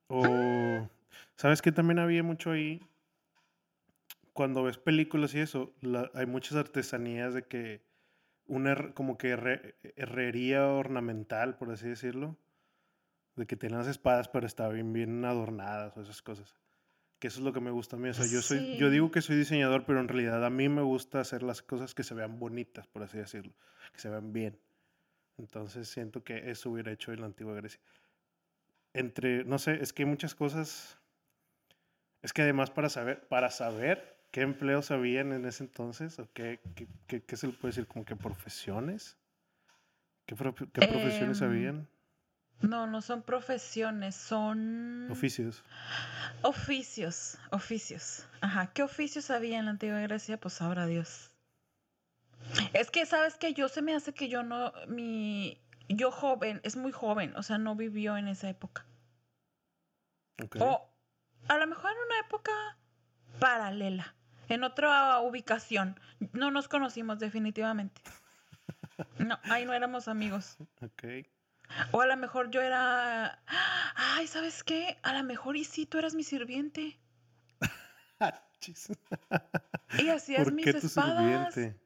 o, 0.08 0.88
¿sabes 1.36 1.62
que 1.62 1.72
también 1.72 1.98
había 1.98 2.22
mucho 2.22 2.50
ahí? 2.50 2.80
Cuando 4.32 4.62
ves 4.62 4.78
películas 4.78 5.34
y 5.34 5.40
eso, 5.40 5.74
hay 6.14 6.26
muchas 6.26 6.56
artesanías 6.56 7.34
de 7.34 7.42
que 7.42 7.82
una 8.46 8.92
como 8.94 9.18
que 9.18 9.30
herrería 9.96 10.66
ornamental, 10.66 11.56
por 11.58 11.70
así 11.70 11.88
decirlo, 11.88 12.36
de 13.36 13.46
que 13.46 13.56
tienen 13.56 13.78
las 13.78 13.88
espadas 13.88 14.28
pero 14.28 14.46
estaban 14.46 14.74
bien, 14.74 14.92
bien 14.92 15.24
adornadas 15.24 15.96
o 15.96 16.02
esas 16.02 16.22
cosas. 16.22 16.56
Que 17.18 17.26
eso 17.28 17.40
es 17.40 17.44
lo 17.44 17.52
que 17.52 17.60
me 17.60 17.72
gusta 17.72 17.96
a 17.96 17.98
mí. 17.98 18.08
O 18.08 18.14
sea, 18.14 18.26
yo, 18.26 18.42
soy, 18.42 18.76
yo 18.76 18.90
digo 18.90 19.10
que 19.10 19.22
soy 19.22 19.36
diseñador, 19.36 19.84
pero 19.84 20.00
en 20.00 20.08
realidad 20.08 20.44
a 20.44 20.50
mí 20.50 20.68
me 20.68 20.82
gusta 20.82 21.20
hacer 21.20 21.42
las 21.42 21.62
cosas 21.62 21.94
que 21.94 22.04
se 22.04 22.14
vean 22.14 22.38
bonitas, 22.38 22.86
por 22.86 23.02
así 23.02 23.18
decirlo, 23.18 23.52
que 23.92 23.98
se 23.98 24.08
vean 24.08 24.32
bien. 24.32 24.58
Entonces 25.36 25.88
siento 25.88 26.22
que 26.22 26.50
eso 26.50 26.70
hubiera 26.70 26.92
hecho 26.92 27.12
en 27.12 27.20
la 27.20 27.26
antigua 27.26 27.54
Grecia. 27.54 27.80
Entre, 28.92 29.44
no 29.44 29.58
sé, 29.58 29.82
es 29.82 29.92
que 29.92 30.02
hay 30.02 30.08
muchas 30.08 30.34
cosas. 30.34 30.97
Es 32.22 32.32
que 32.32 32.42
además 32.42 32.70
para 32.70 32.88
saber, 32.88 33.26
para 33.28 33.50
saber 33.50 34.18
qué 34.30 34.42
empleos 34.42 34.90
habían 34.90 35.32
en 35.32 35.44
ese 35.44 35.64
entonces, 35.64 36.18
o 36.18 36.28
qué, 36.32 36.60
qué, 37.06 37.22
qué, 37.22 37.36
se 37.36 37.46
le 37.46 37.52
puede 37.52 37.72
decir, 37.72 37.86
como 37.86 38.04
que 38.04 38.16
profesiones. 38.16 39.16
¿Qué, 40.26 40.34
qué 40.36 40.86
profesiones 40.86 41.40
em, 41.40 41.48
habían? 41.48 41.88
No, 42.60 42.86
no 42.86 43.00
son 43.00 43.22
profesiones, 43.22 44.16
son... 44.16 45.08
Oficios. 45.10 45.62
Oficios, 46.42 47.38
oficios. 47.50 48.26
Ajá, 48.40 48.72
¿qué 48.72 48.82
oficios 48.82 49.30
había 49.30 49.58
en 49.58 49.66
la 49.66 49.70
antigua 49.70 50.00
Grecia? 50.00 50.38
Pues 50.38 50.60
ahora 50.60 50.86
Dios. 50.86 51.30
Es 52.72 52.90
que, 52.90 53.06
¿sabes 53.06 53.36
que 53.36 53.54
Yo 53.54 53.68
se 53.68 53.82
me 53.82 53.94
hace 53.94 54.12
que 54.12 54.28
yo 54.28 54.42
no, 54.42 54.72
mi, 54.88 55.60
yo 55.88 56.10
joven, 56.10 56.60
es 56.64 56.76
muy 56.76 56.92
joven, 56.92 57.34
o 57.36 57.42
sea, 57.42 57.58
no 57.58 57.76
vivió 57.76 58.16
en 58.16 58.28
esa 58.28 58.48
época. 58.48 58.86
O 60.60 60.88
a 61.48 61.58
lo 61.58 61.66
mejor 61.66 61.90
en 61.90 61.98
una 62.06 62.20
época 62.20 62.52
paralela, 63.38 64.14
en 64.48 64.64
otra 64.64 65.20
ubicación. 65.20 65.98
No 66.32 66.50
nos 66.50 66.68
conocimos 66.68 67.18
definitivamente. 67.18 68.00
No, 69.18 69.38
ahí 69.44 69.64
no 69.64 69.72
éramos 69.72 70.08
amigos. 70.08 70.56
Ok. 70.82 71.04
O 71.92 72.00
a 72.00 72.06
lo 72.06 72.16
mejor 72.16 72.50
yo 72.50 72.62
era, 72.62 73.42
ay, 73.94 74.26
¿sabes 74.26 74.64
qué? 74.64 74.98
A 75.02 75.12
lo 75.12 75.22
mejor 75.22 75.56
y 75.56 75.64
sí, 75.64 75.86
tú 75.86 75.98
eras 75.98 76.14
mi 76.14 76.24
sirviente. 76.24 76.98
y 79.98 80.08
hacías 80.08 80.44
¿Por 80.44 80.52
mis 80.52 80.80
tu 80.80 80.88
Sirviente? 80.88 81.78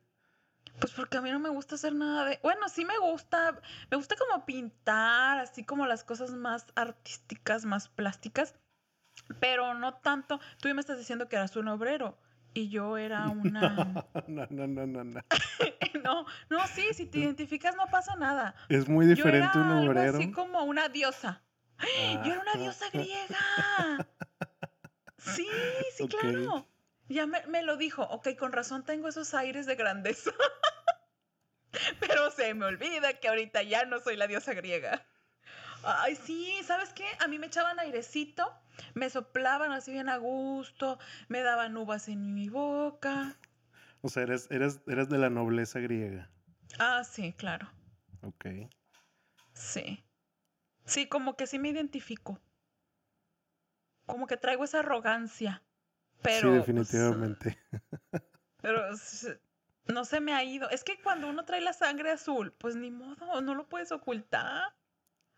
Pues 0.81 0.93
porque 0.95 1.19
a 1.19 1.21
mí 1.21 1.31
no 1.31 1.39
me 1.39 1.51
gusta 1.51 1.75
hacer 1.75 1.95
nada 1.95 2.25
de... 2.25 2.41
Bueno, 2.43 2.69
sí 2.69 2.85
me 2.85 2.99
gusta, 2.99 3.61
me 3.91 3.97
gusta 3.97 4.17
como 4.17 4.47
pintar, 4.47 5.39
así 5.39 5.65
como 5.65 5.87
las 5.87 6.03
cosas 6.03 6.31
más 6.31 6.67
artísticas, 6.75 7.65
más 7.65 7.89
plásticas, 7.89 8.55
pero 9.41 9.75
no 9.75 9.95
tanto. 9.95 10.41
Tú 10.61 10.69
ya 10.69 10.75
me 10.75 10.81
estás 10.81 10.99
diciendo 10.99 11.29
que 11.29 11.37
eras 11.37 11.57
un 11.57 11.69
obrero 11.69 12.19
y 12.55 12.69
yo 12.69 12.97
era 12.97 13.29
una... 13.29 14.05
No, 14.27 14.47
no, 14.51 14.67
no, 14.67 14.87
no, 14.87 15.05
no. 15.05 15.21
no, 16.05 16.27
no, 16.51 16.67
sí, 16.69 16.87
si 16.93 17.07
te 17.07 17.19
identificas 17.19 17.77
no 17.77 17.87
pasa 17.87 18.17
nada. 18.17 18.55
Es 18.69 18.89
muy 18.89 19.07
diferente 19.07 19.59
un 19.59 19.89
obrero. 19.89 20.19
así 20.19 20.31
como 20.31 20.65
una 20.65 20.89
diosa. 20.89 21.43
yo 22.25 22.33
era 22.33 22.41
una 22.41 22.55
diosa 22.55 22.87
griega. 22.91 23.39
Sí, 25.19 25.47
sí, 25.97 26.09
claro. 26.09 26.67
Ya 27.09 27.27
me, 27.27 27.63
lo 27.63 27.77
dijo, 27.77 28.03
ok, 28.03 28.29
con 28.39 28.53
razón 28.53 28.85
tengo 28.85 29.09
esos 29.09 29.35
aires 29.35 29.67
de 29.67 29.75
grandeza. 29.75 30.33
Pero 32.01 32.31
se 32.31 32.55
me 32.55 32.67
olvida 32.67 33.15
que 33.21 33.29
ahorita 33.29 33.63
ya 33.63 33.85
no 33.85 34.01
soy 34.01 34.17
la 34.17 34.27
diosa 34.27 34.55
griega. 34.55 35.07
Ay, 35.85 36.17
sí, 36.17 36.61
¿sabes 36.65 36.91
qué? 36.95 37.07
A 37.21 37.29
mí 37.29 37.39
me 37.39 37.49
echaban 37.49 37.79
airecito, 37.81 38.51
me 38.95 39.11
soplaban 39.11 39.73
así 39.73 39.93
bien 39.93 40.09
a 40.09 40.17
gusto, 40.17 40.99
me 41.29 41.41
daban 41.41 41.77
uvas 41.77 42.09
en 42.09 42.35
mi 42.35 42.49
boca. 42.49 43.37
O 44.01 44.09
sea, 44.09 44.25
eres, 44.25 44.49
eres, 44.51 44.81
eres 44.87 45.09
de 45.09 45.19
la 45.19 45.31
nobleza 45.31 45.79
griega. 45.81 46.31
Ah, 46.79 47.05
sí, 47.05 47.33
claro. 47.33 47.71
Ok. 48.23 48.47
Sí. 49.55 50.05
Sí, 50.85 51.07
como 51.07 51.37
que 51.37 51.47
sí 51.47 51.59
me 51.59 51.69
identifico. 51.69 52.41
Como 54.07 54.27
que 54.27 54.37
traigo 54.37 54.65
esa 54.65 54.81
arrogancia. 54.81 55.63
Pero, 56.23 56.51
sí, 56.53 56.59
definitivamente. 56.59 57.59
pero 58.61 58.83
no 59.87 60.05
se 60.05 60.21
me 60.21 60.35
ha 60.35 60.45
ido. 60.45 60.71
Es 60.71 60.85
que 60.85 61.01
cuando 61.01 61.29
uno 61.29 61.45
trae 61.45 61.61
la 61.61 61.73
sangre 61.73 62.11
azul, 62.11 62.53
pues 62.53 62.77
ni 62.77 62.91
modo, 62.91 63.41
no 63.41 63.55
lo 63.55 63.69
puedes 63.69 63.93
ocultar. 63.93 64.75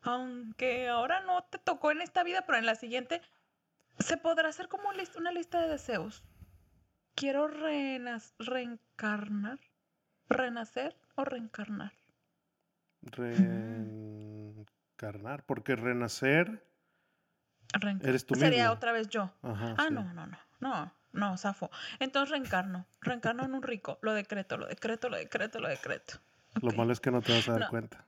Aunque 0.04 0.88
ahora 0.88 1.20
no 1.20 1.42
te 1.44 1.58
tocó 1.58 1.90
en 1.90 2.00
esta 2.02 2.22
vida, 2.22 2.44
pero 2.46 2.58
en 2.58 2.66
la 2.66 2.74
siguiente 2.74 3.20
se 3.98 4.16
podrá 4.16 4.48
hacer 4.48 4.68
como 4.68 4.90
una 5.16 5.32
lista 5.32 5.60
de 5.60 5.68
deseos. 5.68 6.22
Quiero 7.14 7.48
reencarnar, 8.38 9.58
renacer 10.28 10.96
o 11.14 11.24
reencarnar. 11.24 11.92
Reencarnar, 13.02 14.64
porque 15.44 15.76
renacer 15.76 16.64
eres 18.02 18.26
tú 18.26 18.34
Sería 18.34 18.72
otra 18.72 18.92
vez 18.92 19.08
yo. 19.08 19.30
ah, 19.42 19.88
no, 19.90 20.12
no, 20.12 20.26
no. 20.26 20.38
No, 20.60 20.92
no, 21.12 21.36
zafo. 21.36 21.70
Entonces 21.98 22.30
reencarno. 22.30 22.86
Reencarno 23.00 23.44
en 23.44 23.54
un 23.54 23.62
rico. 23.62 23.98
Lo 24.02 24.12
decreto, 24.14 24.56
lo 24.56 24.66
decreto, 24.66 25.08
lo 25.08 25.16
decreto, 25.16 25.60
lo 25.60 25.68
decreto. 25.68 26.20
Lo 26.62 26.72
malo 26.72 26.92
es 26.92 27.00
que 27.00 27.10
no 27.10 27.20
te 27.20 27.32
vas 27.32 27.48
a 27.48 27.58
dar 27.58 27.68
cuenta. 27.68 28.06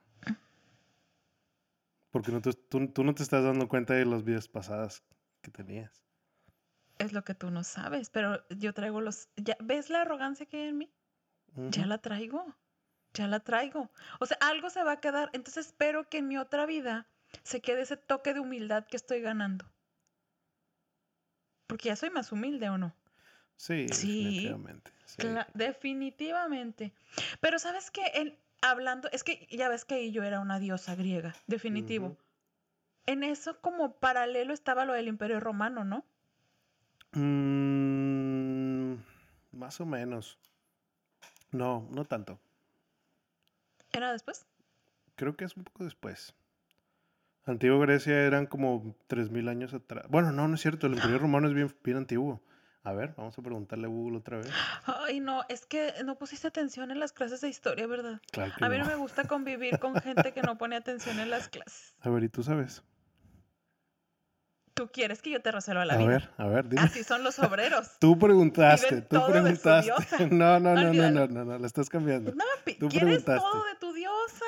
Porque 2.17 2.31
no 2.31 2.41
tú, 2.41 3.03
no 3.03 3.13
te 3.13 3.21
estás 3.21 3.43
dando 3.43 3.67
cuenta 3.67 3.93
de 3.93 4.05
las 4.05 4.23
vidas 4.23 4.47
pasadas 4.47 5.03
que 5.41 5.51
tenías. 5.51 6.03
Es 6.97 7.13
lo 7.13 7.23
que 7.23 7.35
tú 7.35 7.51
no 7.51 7.63
sabes, 7.63 8.09
pero 8.09 8.43
yo 8.49 8.73
traigo 8.73 9.01
los... 9.01 9.29
Ya, 9.35 9.55
¿Ves 9.59 9.91
la 9.91 10.01
arrogancia 10.01 10.47
que 10.47 10.57
hay 10.57 10.67
en 10.69 10.77
mí? 10.79 10.91
Ya 11.69 11.85
la 11.85 11.99
traigo. 11.99 12.55
Ya 13.13 13.27
la 13.27 13.39
traigo. 13.39 13.91
O 14.19 14.25
sea, 14.25 14.37
algo 14.41 14.71
se 14.71 14.83
va 14.83 14.93
a 14.93 14.99
quedar. 14.99 15.29
Entonces 15.33 15.67
espero 15.67 16.09
que 16.09 16.17
en 16.17 16.27
mi 16.27 16.37
otra 16.37 16.65
vida 16.65 17.07
se 17.43 17.61
quede 17.61 17.81
ese 17.81 17.97
toque 17.97 18.33
de 18.33 18.39
humildad 18.39 18.87
que 18.87 18.97
estoy 18.97 19.21
ganando. 19.21 19.65
Porque 21.67 21.89
ya 21.89 21.95
soy 21.95 22.09
más 22.09 22.31
humilde 22.31 22.69
o 22.69 22.77
no. 22.79 22.95
Sí, 23.57 23.85
definitivamente. 23.85 24.91
definitivamente. 25.53 26.93
Pero 27.41 27.59
sabes 27.59 27.91
que 27.91 28.01
hablando, 28.61 29.09
es 29.11 29.23
que 29.23 29.47
ya 29.49 29.69
ves 29.69 29.85
que 29.85 30.11
yo 30.11 30.23
era 30.23 30.39
una 30.39 30.59
diosa 30.59 30.95
griega, 30.95 31.35
definitivo. 31.47 32.17
En 33.05 33.23
eso 33.23 33.59
como 33.61 33.93
paralelo 33.93 34.53
estaba 34.53 34.85
lo 34.85 34.93
del 34.93 35.07
Imperio 35.07 35.39
Romano, 35.39 35.83
¿no? 35.83 36.05
Mm, 37.13 38.95
más 39.53 39.79
o 39.79 39.85
menos. 39.85 40.37
No, 41.51 41.87
no 41.91 42.05
tanto. 42.05 42.39
¿Era 43.93 44.11
después? 44.11 44.45
Creo 45.15 45.35
que 45.35 45.45
es 45.45 45.55
un 45.55 45.63
poco 45.63 45.85
después. 45.85 46.35
Antigua 47.45 47.79
Grecia 47.79 48.25
eran 48.25 48.45
como 48.45 48.93
3.000 49.07 49.47
años 49.47 49.73
atrás. 49.73 50.05
Bueno, 50.09 50.33
no, 50.33 50.47
no 50.47 50.55
es 50.55 50.61
cierto. 50.61 50.87
El 50.87 50.95
Imperio 50.95 51.17
Romano 51.19 51.47
es 51.47 51.53
bien, 51.53 51.73
bien 51.83 51.97
antiguo. 51.97 52.41
A 52.87 52.93
ver, 52.93 53.13
vamos 53.17 53.37
a 53.37 53.41
preguntarle 53.41 53.85
a 53.85 53.89
Google 53.89 54.19
otra 54.19 54.37
vez. 54.37 54.49
Ay, 54.85 55.19
no, 55.19 55.43
es 55.49 55.65
que 55.65 55.91
no 56.05 56.17
pusiste 56.17 56.47
atención 56.47 56.89
en 56.89 57.01
las 57.01 57.11
clases 57.11 57.41
de 57.41 57.49
historia, 57.49 57.85
¿verdad? 57.85 58.21
Claro 58.31 58.53
a 58.61 58.69
mí 58.69 58.77
no. 58.77 58.85
me 58.85 58.95
gusta 58.95 59.25
convivir 59.25 59.77
con 59.79 59.99
gente 59.99 60.31
que 60.31 60.41
no 60.41 60.57
pone 60.57 60.77
atención 60.77 61.19
en 61.19 61.29
las 61.29 61.49
clases. 61.49 61.93
A 61.99 62.09
ver, 62.09 62.23
¿y 62.23 62.29
tú 62.29 62.43
sabes? 62.43 62.85
Tú 64.73 64.87
quieres 64.87 65.21
que 65.21 65.31
yo 65.31 65.41
te 65.41 65.51
resuelva 65.51 65.83
la 65.83 65.95
a 65.95 65.97
vida. 65.97 66.07
A 66.07 66.11
ver, 66.11 66.29
a 66.37 66.47
ver, 66.47 66.69
dime. 66.69 66.81
Así 66.81 67.03
son 67.03 67.25
los 67.25 67.37
obreros. 67.39 67.99
Tú 67.99 68.17
preguntaste, 68.17 69.01
tú 69.01 69.19
preguntaste. 69.27 69.91
No, 70.31 70.57
no, 70.61 70.73
no, 70.73 70.93
no, 70.93 71.11
no, 71.11 71.27
no, 71.27 71.43
no, 71.43 71.59
la 71.59 71.67
estás 71.67 71.89
cambiando. 71.89 72.31
No, 72.35 72.45
tú 72.79 72.87
quieres 72.87 73.25
todo 73.25 73.65
de 73.65 73.75
tu 73.81 73.91
diosa. 73.91 74.45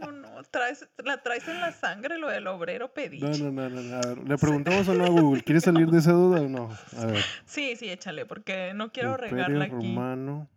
No, 0.00 0.06
no, 0.06 0.12
no, 0.12 0.17
traes, 0.58 0.88
la 1.04 1.22
traes 1.22 1.48
en 1.48 1.60
la 1.60 1.72
sangre 1.72 2.18
lo 2.18 2.28
del 2.28 2.46
obrero 2.46 2.92
pedí. 2.92 3.20
No, 3.20 3.30
no, 3.30 3.50
no, 3.50 3.70
no, 3.70 3.96
a 3.96 4.00
ver, 4.00 4.28
le 4.28 4.36
preguntamos 4.36 4.88
o 4.88 4.94
no 4.94 5.04
a 5.04 5.08
Google, 5.08 5.42
¿quieres 5.42 5.64
salir 5.64 5.88
de 5.88 5.98
esa 5.98 6.12
duda 6.12 6.40
o 6.40 6.48
no? 6.48 6.68
A 6.96 7.06
ver. 7.06 7.24
Sí, 7.44 7.76
sí, 7.76 7.88
échale, 7.88 8.26
porque 8.26 8.72
no 8.74 8.92
quiero 8.92 9.16
regarla 9.16 9.66
aquí. 9.66 9.74
romano 9.74 10.48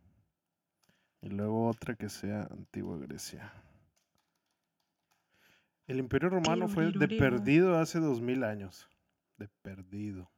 y 1.22 1.30
luego 1.30 1.68
otra 1.68 1.96
que 1.96 2.10
sea 2.10 2.48
antigua 2.52 2.98
Grecia. 2.98 3.54
El 5.88 6.00
Imperio 6.00 6.30
Romano 6.30 6.68
fue 6.68 6.92
de 6.92 7.08
perdido 7.08 7.78
hace 7.78 8.00
dos 8.00 8.22
mil 8.22 8.44
años. 8.44 8.88
De 9.38 9.48
perdido. 9.62 10.32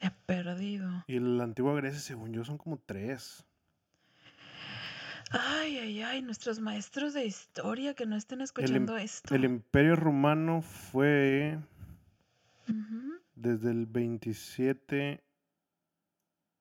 He 0.00 0.10
perdido. 0.10 1.04
Y 1.06 1.18
la 1.18 1.44
antigua 1.44 1.74
Grecia, 1.74 2.00
según 2.00 2.32
yo, 2.32 2.44
son 2.44 2.58
como 2.58 2.78
tres. 2.78 3.44
Ay, 5.32 5.78
ay, 5.78 6.02
ay, 6.02 6.22
nuestros 6.22 6.60
maestros 6.60 7.14
de 7.14 7.24
historia 7.24 7.94
que 7.94 8.04
no 8.06 8.16
estén 8.16 8.42
escuchando 8.42 8.96
esto. 8.96 9.34
El 9.34 9.44
imperio 9.44 9.96
romano 9.96 10.60
fue 10.60 11.58
desde 13.34 13.70
el 13.70 13.86
27 13.86 15.22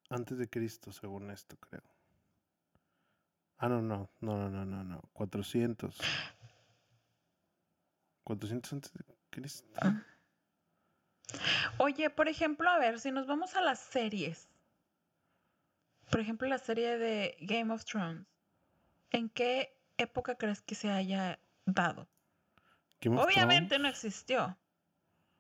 antes 0.09 0.37
de 0.37 0.49
Cristo, 0.49 0.91
según 0.91 1.31
esto, 1.31 1.57
creo. 1.57 1.83
Ah, 3.57 3.69
no, 3.69 3.81
no, 3.81 4.09
no, 4.21 4.37
no, 4.37 4.49
no, 4.49 4.65
no, 4.65 4.83
no. 4.83 5.01
400. 5.13 5.97
400 8.23 8.73
antes 8.73 8.93
de 8.93 9.03
Cristo. 9.29 9.69
Ah. 9.81 10.01
Oye, 11.77 12.09
por 12.09 12.27
ejemplo, 12.27 12.69
a 12.69 12.79
ver, 12.79 12.99
si 12.99 13.11
nos 13.11 13.27
vamos 13.27 13.55
a 13.55 13.61
las 13.61 13.79
series. 13.79 14.47
Por 16.09 16.19
ejemplo, 16.19 16.47
la 16.47 16.57
serie 16.57 16.97
de 16.97 17.37
Game 17.41 17.73
of 17.73 17.85
Thrones. 17.85 18.30
¿En 19.11 19.29
qué 19.29 19.77
época 19.97 20.35
crees 20.35 20.61
que 20.61 20.75
se 20.75 20.89
haya 20.89 21.39
dado? 21.65 22.07
Obviamente 23.23 23.77
no 23.79 23.87
existió. 23.87 24.57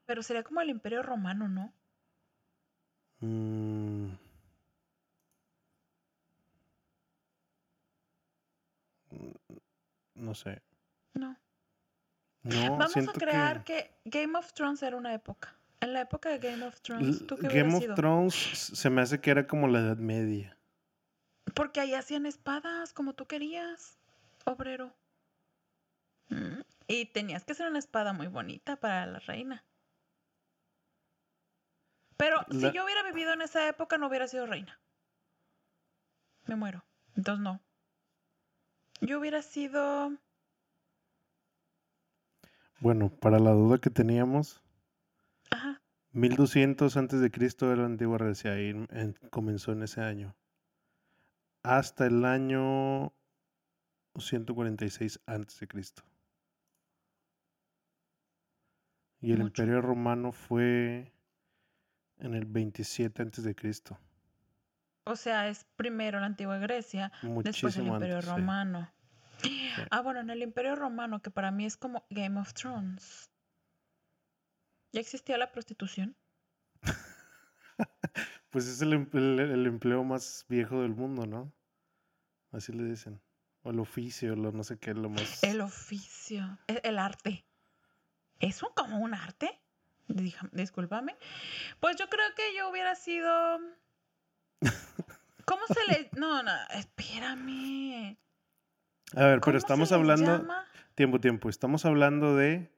Pero 0.05 0.23
sería 0.23 0.43
como 0.43 0.61
el 0.61 0.69
Imperio 0.69 1.03
Romano, 1.03 1.47
¿no? 1.47 1.73
Mm. 3.19 4.07
Mm, 9.11 9.31
No 10.15 10.33
sé. 10.35 10.61
No. 11.13 11.37
No, 12.43 12.51
Vamos 12.77 13.07
a 13.07 13.11
crear 13.13 13.63
que 13.63 13.91
que... 14.03 14.09
Game 14.09 14.37
of 14.37 14.53
Thrones 14.53 14.81
era 14.83 14.95
una 14.97 15.13
época. 15.13 15.55
En 15.79 15.93
la 15.93 16.01
época 16.01 16.29
de 16.29 16.39
Game 16.39 16.65
of 16.65 16.79
Thrones, 16.81 17.19
L- 17.19 17.27
¿tú 17.27 17.37
qué 17.37 17.47
Game 17.47 17.73
of 17.75 17.81
sido? 17.83 17.95
Thrones 17.95 18.33
se 18.35 18.89
me 18.89 19.01
hace 19.01 19.19
que 19.21 19.31
era 19.31 19.47
como 19.47 19.67
la 19.67 19.79
Edad 19.79 19.97
Media. 19.97 20.57
Porque 21.53 21.79
ahí 21.79 21.93
hacían 21.93 22.25
espadas 22.25 22.93
como 22.93 23.13
tú 23.13 23.25
querías, 23.25 23.97
obrero. 24.45 24.93
Mm, 26.29 26.61
Y 26.87 27.05
tenías 27.07 27.43
que 27.45 27.53
ser 27.53 27.67
una 27.67 27.79
espada 27.79 28.13
muy 28.13 28.27
bonita 28.27 28.75
para 28.77 29.05
la 29.05 29.19
reina. 29.19 29.63
Pero 32.17 32.37
La- 32.49 32.69
si 32.69 32.75
yo 32.75 32.85
hubiera 32.85 33.03
vivido 33.03 33.33
en 33.33 33.41
esa 33.41 33.67
época, 33.67 33.97
no 33.97 34.07
hubiera 34.07 34.27
sido 34.27 34.45
reina. 34.45 34.79
Me 36.45 36.55
muero. 36.55 36.83
Entonces 37.15 37.41
no. 37.43 37.61
Yo 39.01 39.19
hubiera 39.19 39.41
sido... 39.41 40.11
Bueno, 42.79 43.09
para 43.09 43.39
la 43.39 43.51
duda 43.51 43.77
que 43.77 43.89
teníamos, 43.89 44.61
Ajá. 45.51 45.81
1200 46.13 46.97
antes 46.97 47.19
de 47.21 47.29
Cristo 47.31 47.67
era 47.67 47.81
la 47.81 47.85
antigua 47.85 48.17
Grecia 48.17 48.59
y 48.59 48.87
comenzó 49.29 49.71
en 49.71 49.83
ese 49.83 50.01
año. 50.01 50.35
Hasta 51.63 52.05
el 52.07 52.25
año 52.25 53.13
146 54.17 55.21
antes 55.25 55.59
de 55.59 55.67
Cristo. 55.67 56.03
Y 59.19 59.31
el 59.33 59.39
Mucho. 59.39 59.63
Imperio 59.63 59.81
Romano 59.81 60.31
fue 60.31 61.13
en 62.17 62.33
el 62.33 62.45
27 62.45 63.21
antes 63.21 63.43
de 63.43 63.55
Cristo. 63.55 63.99
O 65.03 65.15
sea, 65.15 65.47
es 65.47 65.65
primero 65.75 66.19
la 66.19 66.27
antigua 66.27 66.57
Grecia, 66.57 67.11
después 67.43 67.77
el 67.77 67.87
Imperio 67.87 68.15
antes. 68.15 68.29
sí. 68.31 68.31
Romano. 68.31 68.91
Ah, 69.89 70.01
bueno, 70.01 70.19
en 70.19 70.29
el 70.29 70.41
Imperio 70.43 70.75
Romano, 70.75 71.21
que 71.21 71.31
para 71.31 71.51
mí 71.51 71.65
es 71.65 71.77
como 71.77 72.05
Game 72.09 72.39
of 72.39 72.53
Thrones. 72.53 73.31
¿Ya 74.93 75.01
existía 75.01 75.37
la 75.37 75.51
prostitución? 75.51 76.15
Pues 78.51 78.67
es 78.67 78.81
el, 78.81 78.93
el- 78.93 79.39
el 79.39 79.65
empleo 79.65 80.03
más 80.03 80.45
viejo 80.49 80.81
del 80.81 80.93
mundo, 80.93 81.25
¿no? 81.25 81.51
Así 82.51 82.71
le 82.73 82.83
dicen. 82.83 83.21
O 83.63 83.71
el 83.71 83.79
oficio, 83.79 84.35
lo 84.35 84.51
no 84.51 84.63
sé 84.63 84.77
qué, 84.77 84.93
lo 84.93 85.09
más... 85.09 85.43
El 85.43 85.61
oficio, 85.61 86.57
e- 86.67 86.81
el 86.83 86.99
arte. 86.99 87.45
¿Es 88.39 88.61
un, 88.63 88.69
como 88.75 88.97
un 88.99 89.13
arte? 89.13 89.59
Discúlpame. 90.51 91.15
Pues 91.79 91.95
yo 91.95 92.09
creo 92.09 92.25
que 92.35 92.55
yo 92.57 92.69
hubiera 92.69 92.95
sido. 92.95 93.59
¿Cómo 95.45 95.61
se 95.67 95.85
le.? 95.87 96.09
No, 96.17 96.43
no, 96.43 96.51
espérame. 96.71 98.17
A 99.15 99.25
ver, 99.25 99.39
¿Cómo 99.39 99.45
pero 99.45 99.57
estamos 99.57 99.91
hablando... 99.91 100.37
llama? 100.39 100.65
Tiempo, 100.95 101.19
tiempo. 101.21 101.49
¿Estamos 101.49 101.85
hablando 101.85 102.35
de 102.35 102.69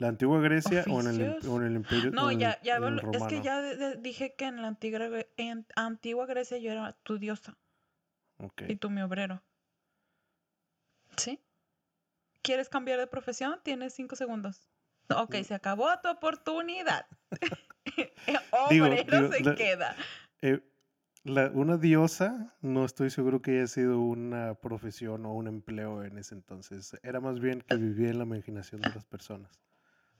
la 0.00 0.08
antigua 0.08 0.40
Grecia 0.40 0.84
o 0.90 1.00
en 1.00 1.06
el, 1.06 1.22
Oficios. 1.30 1.44
o 1.46 1.56
en 1.60 1.66
el 1.66 1.74
imperio? 1.76 2.10
No, 2.10 2.32
ya, 2.32 2.60
ya, 2.62 2.76
en 2.76 2.84
el 2.84 3.00
vol- 3.00 3.16
es 3.16 3.22
que 3.28 3.40
ya 3.42 3.60
de- 3.60 3.76
de- 3.76 3.96
dije 3.96 4.34
que 4.34 4.46
en 4.46 4.60
la 4.62 4.68
antigua, 4.68 4.98
Gre- 5.00 5.28
en 5.36 5.66
antigua 5.76 6.26
Grecia 6.26 6.58
yo 6.58 6.72
era 6.72 6.92
tu 7.04 7.18
diosa 7.18 7.56
Ok. 8.38 8.62
y 8.68 8.76
tú 8.76 8.90
mi 8.90 9.02
obrero. 9.02 9.42
¿Sí? 11.16 11.38
¿Quieres 12.42 12.68
cambiar 12.68 12.98
de 12.98 13.06
profesión? 13.06 13.60
Tienes 13.62 13.92
cinco 13.94 14.16
segundos. 14.16 14.66
Ok, 15.14 15.34
se 15.44 15.54
acabó 15.54 15.88
tu 16.02 16.08
oportunidad. 16.08 17.06
Digo, 18.70 18.86
Obrero 18.86 19.20
digo, 19.28 19.32
se 19.32 19.44
la- 19.44 19.54
queda. 19.54 19.96
Eh, 20.40 20.60
la- 21.24 21.50
una 21.52 21.76
diosa, 21.76 22.56
no 22.62 22.84
estoy 22.84 23.10
seguro 23.10 23.42
que 23.42 23.50
haya 23.58 23.66
sido 23.66 24.00
una 24.00 24.54
profesión 24.54 25.26
o 25.26 25.34
un 25.34 25.48
empleo 25.48 26.02
en 26.04 26.16
ese 26.16 26.34
entonces. 26.34 26.96
Era 27.02 27.20
más 27.20 27.40
bien 27.40 27.60
que 27.62 27.76
vivía 27.76 28.08
en 28.10 28.18
la 28.18 28.24
imaginación 28.24 28.80
de 28.80 28.90
las 28.90 29.04
personas. 29.04 29.50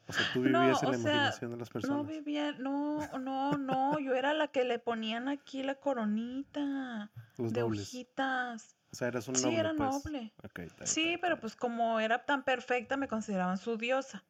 O 0.07 0.13
sea, 0.13 0.25
tú 0.33 0.41
No, 0.41 0.61
vivías 0.61 0.83
en 0.83 0.89
o 0.89 0.93
la 0.93 0.99
sea, 0.99 1.13
imaginación 1.13 1.51
de 1.53 1.57
las 1.57 1.69
No 1.69 1.73
personas. 1.73 2.07
vivía, 2.09 2.53
no, 2.53 3.19
no, 3.19 3.57
no, 3.59 3.99
yo 4.01 4.15
era 4.15 4.35
la 4.35 4.49
que 4.49 4.65
le 4.65 4.79
ponían 4.79 5.29
aquí 5.29 5.63
la 5.63 5.77
coronita 5.77 7.11
los 7.37 7.53
de 7.53 7.61
nobles. 7.61 7.89
hojitas. 7.89 8.77
O 8.93 8.97
sea, 8.97 9.09
eras 9.09 9.29
un 9.29 9.37
Sí, 9.37 9.43
noble, 9.43 9.59
era 9.61 9.73
pues. 9.75 10.05
noble. 10.05 10.33
Está 10.43 10.49
bien, 10.63 10.69
está 10.69 10.87
Sí, 10.87 11.17
pero 11.21 11.39
pues 11.39 11.55
como 11.55 12.01
era 12.01 12.25
tan 12.25 12.43
perfecta, 12.43 12.97
me 12.97 13.07
consideraban 13.07 13.59
su 13.59 13.77
diosa. 13.77 14.25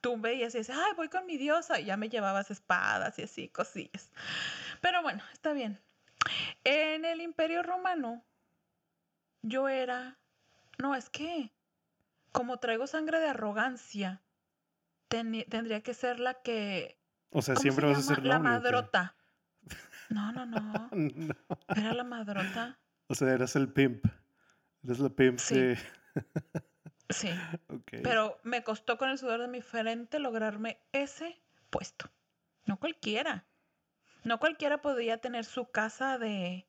Tú 0.00 0.16
veías 0.20 0.54
y 0.54 0.58
decías, 0.58 0.78
ay, 0.78 0.92
voy 0.96 1.08
con 1.08 1.24
mi 1.26 1.36
diosa, 1.36 1.78
y 1.80 1.84
ya 1.84 1.96
me 1.96 2.08
llevabas 2.08 2.50
espadas 2.50 3.16
y 3.18 3.22
así, 3.22 3.48
cosillas. 3.48 4.10
Pero 4.80 5.02
bueno, 5.02 5.22
está 5.32 5.52
bien. 5.52 5.78
En 6.64 7.04
el 7.04 7.20
Imperio 7.20 7.62
Romano, 7.62 8.24
yo 9.42 9.68
era, 9.68 10.18
no, 10.78 10.94
es 10.96 11.08
que, 11.10 11.52
como 12.32 12.58
traigo 12.58 12.86
sangre 12.86 13.18
de 13.20 13.28
arrogancia, 13.28 14.22
tendría 15.08 15.82
que 15.82 15.94
ser 15.94 16.20
la 16.20 16.34
que, 16.42 17.00
O 17.30 17.42
sea, 17.42 17.54
¿cómo 17.54 17.62
siempre 17.62 17.86
se 17.88 17.92
vas 17.94 18.10
a 18.10 18.14
ser 18.14 18.24
La 18.24 18.38
madrota. 18.38 19.14
No, 20.10 20.32
no, 20.32 20.46
no, 20.46 20.88
No. 20.92 21.34
era 21.76 21.92
la 21.92 22.04
madrota. 22.04 22.78
O 23.08 23.14
sea, 23.14 23.30
eras 23.30 23.56
el 23.56 23.70
pimp. 23.70 24.06
Eres 24.82 25.00
la 25.00 25.10
pimp 25.10 25.38
Sí. 25.38 25.54
de... 25.54 25.78
Sí. 27.10 27.28
Ok. 27.68 27.90
Pero 28.02 28.38
me 28.42 28.62
costó 28.64 28.96
con 28.96 29.10
el 29.10 29.18
sudor 29.18 29.40
de 29.40 29.48
mi 29.48 29.60
frente 29.60 30.18
lograrme 30.18 30.80
ese 30.92 31.42
puesto. 31.70 32.10
No 32.64 32.78
cualquiera. 32.78 33.46
No 34.24 34.38
cualquiera 34.40 34.80
podría 34.80 35.18
tener 35.18 35.44
su 35.44 35.70
casa 35.70 36.16
de 36.18 36.66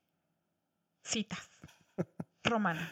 citas 1.02 1.50
romanas. 2.44 2.90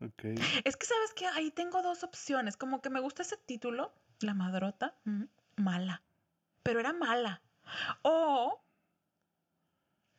Ok. 0.00 0.24
Es 0.64 0.76
que 0.76 0.86
sabes 0.86 1.12
que 1.14 1.26
ahí 1.26 1.50
tengo 1.50 1.82
dos 1.82 2.04
opciones. 2.04 2.56
Como 2.56 2.80
que 2.80 2.90
me 2.90 3.00
gusta 3.00 3.22
ese 3.22 3.36
título, 3.36 3.92
la 4.20 4.34
madrota, 4.34 4.94
mm, 5.04 5.24
mala. 5.56 6.02
Pero 6.62 6.80
era 6.80 6.92
mala. 6.92 7.42
O 8.02 8.62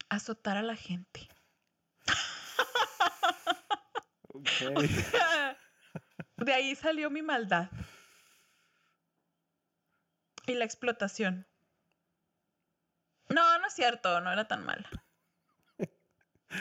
azotar 0.09 0.57
a 0.57 0.63
la 0.63 0.75
gente. 0.75 1.29
De 6.37 6.53
ahí 6.53 6.75
salió 6.75 7.09
mi 7.09 7.21
maldad. 7.21 7.69
Y 10.47 10.55
la 10.55 10.65
explotación. 10.65 11.47
No, 13.29 13.59
no 13.59 13.67
es 13.67 13.73
cierto, 13.73 14.19
no 14.21 14.31
era 14.31 14.47
tan 14.47 14.65
mala. 14.65 14.89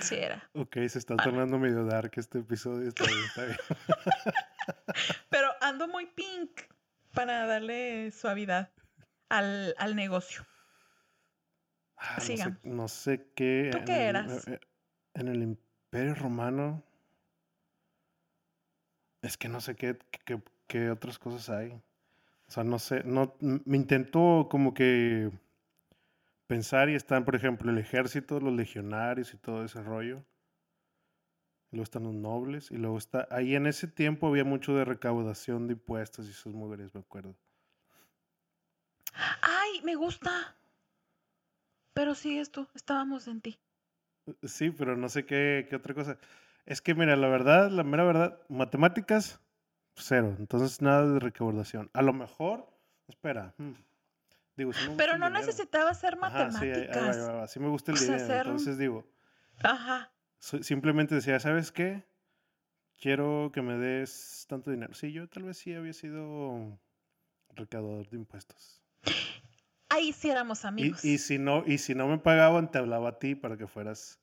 Sí 0.00 0.16
era. 0.16 0.48
Ok, 0.54 0.74
se 0.88 0.98
está 0.98 1.14
Vale. 1.14 1.30
tornando 1.30 1.58
medio 1.58 1.84
dark 1.84 2.12
este 2.16 2.38
episodio. 2.40 2.88
Está 2.88 3.04
bien, 3.04 3.18
está 3.24 3.44
bien. 3.46 3.58
Pero 5.30 5.48
ando 5.60 5.88
muy 5.88 6.06
pink 6.06 6.60
para 7.14 7.46
darle 7.46 8.10
suavidad 8.10 8.70
al, 9.28 9.74
al 9.78 9.96
negocio. 9.96 10.44
Ah, 11.96 12.14
no, 12.18 12.20
sé, 12.20 12.26
Sigamos. 12.36 12.58
no 12.64 12.88
sé 12.88 13.30
qué. 13.34 13.70
¿Tú 13.72 13.78
qué 13.86 13.94
el- 13.94 14.16
eras? 14.16 14.46
eh, 14.48 14.60
En 15.14 15.28
el 15.28 15.42
Imperio 15.42 16.14
Romano. 16.14 16.84
Es 19.22 19.36
que 19.36 19.48
no 19.48 19.60
sé 19.60 19.74
qué, 19.74 19.98
qué, 20.24 20.40
qué 20.66 20.90
otras 20.90 21.18
cosas 21.18 21.48
hay. 21.50 21.70
O 22.46 22.50
sea, 22.50 22.62
no 22.62 22.78
sé. 22.78 23.02
No, 23.04 23.34
me 23.40 23.76
intento 23.76 24.48
como 24.50 24.74
que 24.74 25.30
pensar 26.48 26.88
y 26.88 26.96
están, 26.96 27.24
por 27.24 27.36
ejemplo, 27.36 27.70
el 27.70 27.78
ejército, 27.78 28.40
los 28.40 28.52
legionarios 28.52 29.32
y 29.32 29.36
todo 29.36 29.64
ese 29.64 29.80
rollo. 29.82 30.24
Y 31.70 31.76
luego 31.76 31.84
están 31.84 32.04
los 32.04 32.14
nobles. 32.14 32.70
Y 32.72 32.78
luego 32.78 32.98
está. 32.98 33.28
Ahí 33.30 33.54
en 33.54 33.66
ese 33.66 33.86
tiempo 33.86 34.26
había 34.26 34.44
mucho 34.44 34.74
de 34.74 34.84
recaudación 34.84 35.68
de 35.68 35.74
impuestos 35.74 36.26
y 36.26 36.30
esas 36.30 36.52
mujeres, 36.52 36.92
me 36.94 37.00
acuerdo. 37.00 37.36
¡Ay, 39.42 39.82
me 39.84 39.94
gusta! 39.94 40.56
Pero 41.92 42.14
sigues 42.14 42.50
tú, 42.50 42.66
estábamos 42.74 43.28
en 43.28 43.40
ti. 43.40 43.58
Sí, 44.42 44.70
pero 44.70 44.96
no 44.96 45.08
sé 45.08 45.26
qué, 45.26 45.66
qué 45.68 45.76
otra 45.76 45.94
cosa. 45.94 46.18
Es 46.64 46.80
que, 46.80 46.94
mira, 46.94 47.16
la 47.16 47.28
verdad, 47.28 47.70
la 47.70 47.82
mera 47.82 48.04
verdad, 48.04 48.40
matemáticas, 48.48 49.40
cero. 49.94 50.36
Entonces, 50.38 50.80
nada 50.80 51.06
de 51.06 51.18
recaudación. 51.18 51.90
A 51.92 52.02
lo 52.02 52.12
mejor, 52.12 52.68
espera. 53.08 53.54
hmm, 53.58 53.72
Digo, 54.58 54.72
sí 54.72 54.80
Pero 54.96 55.16
no 55.16 55.30
necesitaba 55.30 55.90
hacer 55.90 56.18
Ajá, 56.20 56.50
sí, 56.50 56.64
ahí- 56.64 56.70
ahí 56.72 56.86
va, 56.88 56.92
ahí 56.92 56.98
matemáticas. 56.98 57.28
va, 57.28 57.32
va. 57.32 57.46
Sí 57.48 57.60
me 57.60 57.68
gusta 57.68 57.92
el 57.92 57.96
O 57.96 58.00
sea, 58.00 58.16
dinero. 58.16 58.34
Entonces, 58.50 58.76
digo, 58.76 59.08
Ajá. 59.62 60.12
simplemente 60.40 61.14
decía, 61.14 61.38
¿sabes 61.40 61.70
qué? 61.72 62.04
Quiero 63.00 63.50
que 63.54 63.62
me 63.62 63.78
des 63.78 64.44
tanto 64.48 64.70
dinero. 64.72 64.92
Sí, 64.94 65.12
yo 65.12 65.28
tal 65.28 65.44
vez 65.44 65.56
sí 65.58 65.72
había 65.72 65.92
sido 65.92 66.78
recaudador 67.54 68.10
de 68.10 68.16
impuestos. 68.16 68.82
Ahí 69.90 70.12
sí 70.12 70.28
éramos 70.28 70.64
amigos. 70.64 71.04
y 71.04 71.18
si 71.18 71.38
no, 71.38 71.62
y 71.64 71.78
si 71.78 71.94
no 71.94 72.08
me 72.08 72.18
pagaban, 72.18 72.70
te 72.70 72.78
hablaba 72.78 73.10
a 73.10 73.18
ti 73.20 73.34
para 73.36 73.56
que 73.56 73.66
fueras 73.68 74.18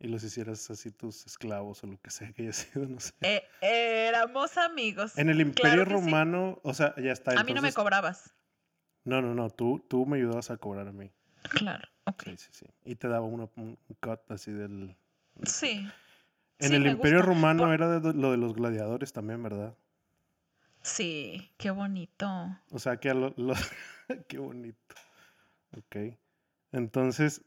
y 0.00 0.08
los 0.08 0.22
hicieras 0.24 0.68
así 0.70 0.90
tus 0.90 1.24
esclavos 1.26 1.82
o 1.84 1.86
lo 1.86 1.98
que 2.00 2.10
sea 2.10 2.32
que 2.32 2.42
haya 2.42 2.52
sido, 2.52 2.86
no 2.86 2.98
sé. 3.00 3.12
Eh, 3.22 3.44
éramos 3.60 4.58
amigos. 4.58 5.16
En 5.16 5.28
el 5.30 5.40
Imperio 5.40 5.84
Claro 5.84 5.84
que 5.84 5.90
sí. 5.90 6.04
Romano, 6.04 6.60
o 6.64 6.74
sea, 6.74 6.94
ya 6.96 7.12
está. 7.12 7.38
A 7.40 7.44
mí 7.44 7.54
no 7.54 7.62
me 7.62 7.72
cobrabas. 7.72 8.34
No, 9.04 9.20
no, 9.20 9.34
no, 9.34 9.50
tú, 9.50 9.84
tú 9.88 10.06
me 10.06 10.16
ayudabas 10.16 10.50
a 10.50 10.56
cobrar 10.56 10.88
a 10.88 10.92
mí. 10.92 11.10
Claro, 11.50 11.86
ok. 12.04 12.22
Sí, 12.24 12.36
sí, 12.36 12.48
sí. 12.52 12.66
Y 12.84 12.94
te 12.96 13.08
daba 13.08 13.26
una- 13.26 13.48
un 13.56 13.78
cut 14.00 14.20
así 14.30 14.50
del... 14.52 14.96
Sí. 15.44 15.86
En 16.58 16.68
Sí, 16.68 16.74
el 16.74 16.86
Imperio 16.86 17.18
gusta. 17.18 17.26
Romano 17.32 17.64
Por- 17.64 17.74
era 17.74 18.00
de 18.00 18.14
lo 18.14 18.30
de 18.30 18.36
los 18.38 18.54
gladiadores 18.54 19.12
también, 19.12 19.42
¿verdad? 19.42 19.76
Sí, 20.82 21.50
qué 21.56 21.70
bonito. 21.70 22.26
O 22.70 22.78
sea, 22.78 22.96
que 22.98 23.10
a 23.10 23.14
lo- 23.14 23.34
los... 23.36 23.58
Qué 24.28 24.38
bonito. 24.38 24.94
Ok. 25.76 26.16
Entonces, 26.72 27.42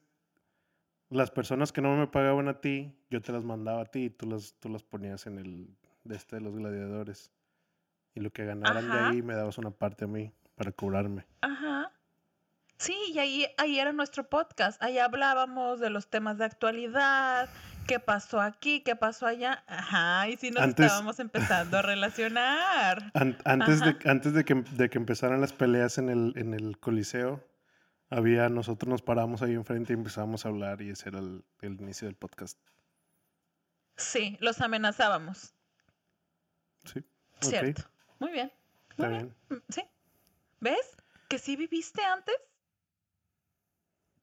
las 1.10 1.32
personas 1.32 1.72
que 1.72 1.82
no 1.82 1.96
me 1.96 2.08
pagaban 2.08 2.48
a 2.50 2.60
ti, 2.60 2.94
yo 3.10 3.22
te 3.22 3.32
las 3.32 3.44
mandaba 3.44 3.82
a 3.82 3.86
ti 3.86 4.06
y 4.06 4.10
tú 4.10 4.28
las, 4.28 4.54
tú 4.60 4.70
las 4.70 4.84
ponías 4.84 5.26
en 5.28 5.38
el 5.40 5.70
de 6.04 6.16
este 6.16 6.36
de 6.38 6.42
los 6.42 6.54
gladiadores. 6.56 7.32
Y 8.16 8.20
lo 8.20 8.32
que 8.32 8.46
ganaran 8.46 8.92
de 8.92 9.00
ahí 9.00 9.22
me 9.22 9.36
dabas 9.36 9.58
una 9.58 9.72
parte 9.72 10.06
a 10.06 10.08
mí 10.08 10.32
para 10.58 10.72
cobrarme. 10.74 11.26
Ajá. 11.42 11.92
Sí, 12.78 12.96
y 13.14 13.20
ahí, 13.20 13.48
ahí 13.58 13.80
era 13.80 13.92
nuestro 13.94 14.28
podcast. 14.30 14.82
Ahí 14.84 14.98
hablábamos 15.00 15.80
de 15.80 15.90
los 15.90 16.10
temas 16.10 16.38
de 16.38 16.46
actualidad, 16.46 17.50
qué 17.88 18.00
pasó 18.00 18.40
aquí, 18.42 18.82
qué 18.82 18.96
pasó 18.96 19.26
allá. 19.26 19.64
Ajá, 19.68 20.28
y 20.30 20.38
sí 20.38 20.52
nos 20.52 20.62
Antes- 20.64 20.86
estábamos 20.86 21.20
empezando 21.20 21.78
a 21.78 21.82
relacionar. 21.82 23.12
An- 23.16 23.38
antes 23.46 23.80
de, 23.80 23.98
antes 24.10 24.34
de 24.34 24.44
que, 24.46 24.56
de 24.56 24.90
que 24.90 24.98
empezaran 24.98 25.42
las 25.42 25.54
peleas 25.54 25.98
en 25.98 26.10
el, 26.10 26.34
en 26.36 26.54
el 26.54 26.78
Coliseo, 26.80 27.44
había, 28.10 28.50
nosotros 28.50 28.90
nos 28.90 29.02
paramos 29.02 29.42
ahí 29.42 29.54
enfrente 29.54 29.94
y 29.94 29.96
empezábamos 29.96 30.46
a 30.46 30.50
hablar 30.50 30.82
y 30.82 30.90
ese 30.92 31.10
era 31.10 31.20
el, 31.20 31.44
el 31.62 31.74
inicio 31.82 32.08
del 32.08 32.16
podcast. 32.16 32.58
Sí, 33.96 34.38
los 34.40 34.62
amenazábamos. 34.62 35.56
Sí. 36.86 37.04
Cierto. 37.42 37.84
Muy 38.20 38.32
bien. 38.32 38.52
Muy 38.98 39.06
Está 39.06 39.08
bien. 39.08 39.36
bien. 39.50 39.60
Mm, 39.60 39.64
Sí. 39.74 39.82
¿Ves? 40.60 40.96
Que 41.30 41.38
sí 41.40 41.56
viviste 41.56 42.04
antes. 42.04 42.36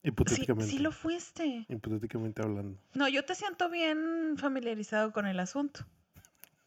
Sí, 0.03 0.09
Hipotéticamente. 0.09 0.71
sí 0.71 0.79
lo 0.79 0.91
fuiste. 0.91 1.65
Hipotéticamente 1.67 2.41
hablando. 2.43 2.77
No, 2.93 3.07
yo 3.07 3.25
te 3.25 3.33
siento 3.35 3.69
bien 3.69 4.35
familiarizado 4.37 5.11
con 5.11 5.25
el 5.25 5.39
asunto. 5.39 5.85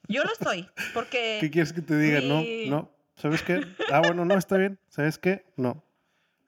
Yo 0.08 0.24
lo 0.24 0.32
estoy, 0.32 0.68
porque 0.94 1.38
¿Qué 1.40 1.50
quieres 1.50 1.72
que 1.72 1.82
te 1.82 1.96
diga? 1.98 2.20
mi- 2.20 2.66
No, 2.68 2.76
no. 2.76 2.90
¿Sabes 3.16 3.42
qué? 3.42 3.60
Ah, 3.92 4.00
bueno, 4.00 4.24
no, 4.24 4.36
está 4.36 4.56
bien. 4.56 4.78
¿Sabes 4.88 5.18
qué? 5.18 5.44
No. 5.56 5.84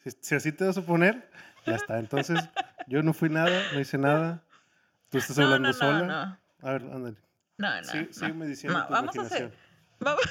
Si, 0.05 0.11
si 0.21 0.35
así 0.37 0.53
te 0.53 0.65
vas 0.65 0.79
a 0.79 0.83
poner, 0.87 1.29
ya 1.67 1.75
está. 1.77 1.99
Entonces, 1.99 2.49
yo 2.87 3.03
no 3.03 3.13
fui 3.13 3.29
nada, 3.29 3.51
no 3.73 3.81
hice 3.81 3.99
nada. 3.99 4.45
Tú 5.11 5.19
estás 5.19 5.37
no, 5.39 5.45
hablando 5.47 5.69
no, 5.71 5.75
no, 5.75 5.79
sola. 5.79 6.07
no, 6.63 6.69
A 6.69 6.73
ver, 6.73 6.83
ándale. 6.83 7.17
no, 7.59 7.77
no, 7.81 7.85
Sí, 7.85 7.99
no. 8.07 8.13
sígueme 8.13 8.47
diciendo 8.47 8.79
No, 8.79 8.87
tu 8.87 8.93
vamos 8.93 9.17
a 9.19 9.23
hacer- 9.23 9.53
Vamos- 9.99 10.23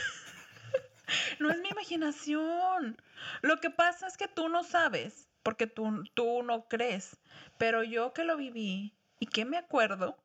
No 1.39 1.49
es 1.49 1.59
mi 1.61 1.69
imaginación. 1.69 3.01
Lo 3.41 3.59
que 3.59 3.69
pasa 3.69 4.07
es 4.07 4.17
que 4.17 4.27
tú 4.27 4.49
no 4.49 4.63
sabes, 4.63 5.29
porque 5.43 5.67
tú, 5.67 6.03
tú 6.13 6.43
no 6.43 6.67
crees, 6.67 7.17
pero 7.57 7.83
yo 7.83 8.13
que 8.13 8.23
lo 8.23 8.37
viví 8.37 8.93
y 9.19 9.27
que 9.27 9.45
me 9.45 9.57
acuerdo, 9.57 10.17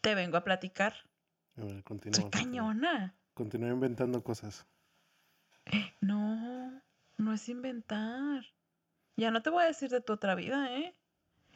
te 0.00 0.14
vengo 0.14 0.36
a 0.36 0.44
platicar. 0.44 0.94
A 1.56 1.64
ver, 1.64 1.84
continúa. 1.84 2.20
Soy 2.20 2.30
cañona. 2.30 3.14
Continúa 3.34 3.70
inventando 3.70 4.22
cosas. 4.22 4.66
No, 6.00 6.82
no 7.18 7.32
es 7.32 7.48
inventar. 7.48 8.44
Ya 9.16 9.30
no 9.30 9.42
te 9.42 9.50
voy 9.50 9.64
a 9.64 9.66
decir 9.66 9.90
de 9.90 10.00
tu 10.00 10.14
otra 10.14 10.34
vida, 10.34 10.72
¿eh? 10.72 10.94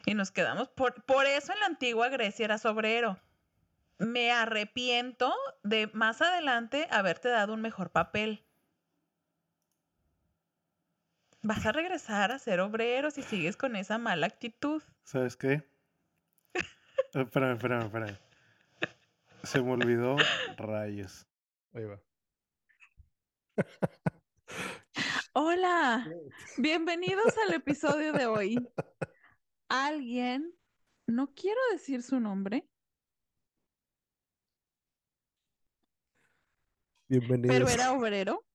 Y 0.05 0.13
nos 0.13 0.31
quedamos 0.31 0.67
por, 0.69 1.03
por 1.05 1.25
eso 1.25 1.53
en 1.53 1.59
la 1.59 1.65
antigua 1.67 2.09
Grecia 2.09 2.45
eras 2.45 2.65
obrero. 2.65 3.19
Me 4.03 4.33
arrepiento 4.33 5.33
de 5.63 5.87
más 5.93 6.21
adelante 6.21 6.87
haberte 6.91 7.29
dado 7.29 7.53
un 7.53 7.61
mejor 7.61 7.89
papel. 7.89 8.45
Vas 11.41 11.65
a 11.65 11.71
regresar 11.71 12.33
a 12.33 12.39
ser 12.39 12.59
obrero 12.59 13.11
si 13.11 13.21
sigues 13.21 13.55
con 13.55 13.77
esa 13.77 13.97
mala 13.97 14.27
actitud. 14.27 14.83
¿Sabes 15.03 15.37
qué? 15.37 15.69
Espérame, 17.13 17.53
espérame, 17.53 17.85
espérame. 17.85 18.17
Se 19.43 19.61
me 19.61 19.71
olvidó 19.71 20.17
rayos. 20.57 21.25
Ahí 21.73 21.85
va. 21.85 22.01
Hola, 25.31 26.05
bienvenidos 26.57 27.33
al 27.47 27.53
episodio 27.53 28.11
de 28.11 28.25
hoy. 28.25 28.69
Alguien, 29.69 30.53
no 31.07 31.33
quiero 31.33 31.59
decir 31.71 32.03
su 32.03 32.19
nombre, 32.19 32.69
Bienvenidos. 37.07 37.55
pero 37.55 37.69
era 37.69 37.91
obrero. 37.93 38.45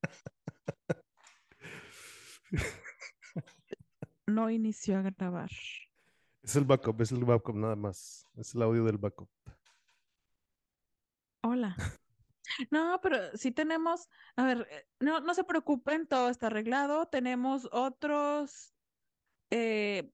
No 4.27 4.51
inició 4.51 4.99
a 4.99 5.03
grabar. 5.03 5.51
Es 6.43 6.57
el 6.57 6.65
backup, 6.65 7.01
es 7.01 7.13
el 7.13 7.25
backup 7.25 7.57
nada 7.57 7.77
más. 7.77 8.27
Es 8.37 8.55
el 8.55 8.63
audio 8.63 8.85
del 8.85 8.99
backup. 8.99 9.31
Hola. 11.43 11.77
No, 12.71 12.99
pero 13.03 13.37
sí 13.37 13.53
tenemos, 13.53 14.09
a 14.35 14.45
ver, 14.45 14.67
eh, 14.71 14.87
no, 15.01 15.21
no 15.21 15.35
se 15.35 15.45
preocupen, 15.45 16.07
todo 16.07 16.31
está 16.31 16.49
arreglado. 16.49 17.07
Tenemos 17.07 17.69
otros, 17.71 18.75
eh, 19.51 20.11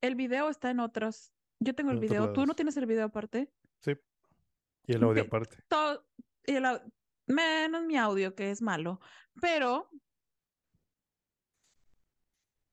el 0.00 0.14
video 0.14 0.48
está 0.48 0.70
en 0.70 0.80
otros. 0.80 1.32
Yo 1.58 1.74
tengo 1.74 1.90
el 1.90 1.96
En 1.96 2.02
video, 2.02 2.32
¿tú 2.32 2.46
no 2.46 2.54
tienes 2.54 2.76
el 2.76 2.86
video 2.86 3.06
aparte? 3.06 3.52
Sí. 3.80 3.96
Y 4.86 4.94
el 4.94 5.02
audio 5.02 5.24
aparte. 5.24 5.58
Todo, 5.68 6.06
y 6.46 6.54
el 6.54 6.64
menos 7.30 7.82
mi 7.84 7.96
audio, 7.96 8.34
que 8.34 8.50
es 8.50 8.60
malo, 8.62 9.00
pero 9.40 9.88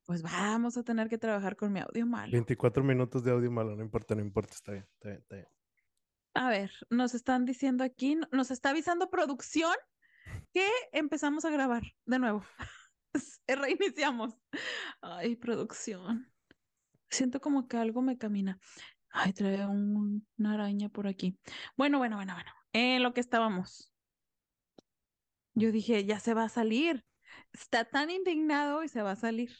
pues 0.05 0.21
vamos 0.21 0.77
a 0.77 0.83
tener 0.83 1.09
que 1.09 1.17
trabajar 1.17 1.55
con 1.57 1.73
mi 1.73 1.81
audio 1.81 2.05
malo. 2.05 2.31
24 2.31 2.83
minutos 2.83 3.23
de 3.23 3.31
audio 3.31 3.51
malo, 3.51 3.75
no 3.75 3.83
importa, 3.83 4.15
no 4.15 4.21
importa, 4.21 4.53
está 4.53 4.71
bien, 4.71 4.85
está 4.93 5.09
bien, 5.09 5.19
está 5.21 5.35
bien. 5.35 5.47
A 6.35 6.49
ver, 6.49 6.71
nos 6.89 7.13
están 7.13 7.45
diciendo 7.45 7.83
aquí, 7.83 8.17
nos 8.31 8.51
está 8.51 8.69
avisando 8.69 9.09
producción 9.09 9.73
que 10.53 10.67
empezamos 10.91 11.45
a 11.45 11.49
grabar 11.49 11.83
de 12.05 12.19
nuevo. 12.19 12.43
S- 13.13 13.39
Reiniciamos. 13.47 14.37
Ay, 15.01 15.35
producción. 15.35 16.31
Siento 17.09 17.41
como 17.41 17.67
que 17.67 17.77
algo 17.77 18.01
me 18.01 18.17
camina. 18.17 18.59
Ay, 19.09 19.33
trae 19.33 19.65
un- 19.65 20.25
una 20.37 20.53
araña 20.53 20.89
por 20.89 21.07
aquí. 21.07 21.37
Bueno, 21.75 21.97
bueno, 21.97 22.17
bueno, 22.17 22.33
bueno. 22.35 22.51
En 22.71 23.01
lo 23.03 23.13
que 23.13 23.21
estábamos. 23.21 23.91
Yo 25.57 25.71
dije, 25.71 26.05
ya 26.05 26.19
se 26.19 26.33
va 26.33 26.43
a 26.43 26.49
salir. 26.49 27.03
Está 27.51 27.85
tan 27.85 28.09
indignado 28.11 28.83
y 28.83 28.89
se 28.89 29.01
va 29.01 29.11
a 29.11 29.15
salir. 29.15 29.51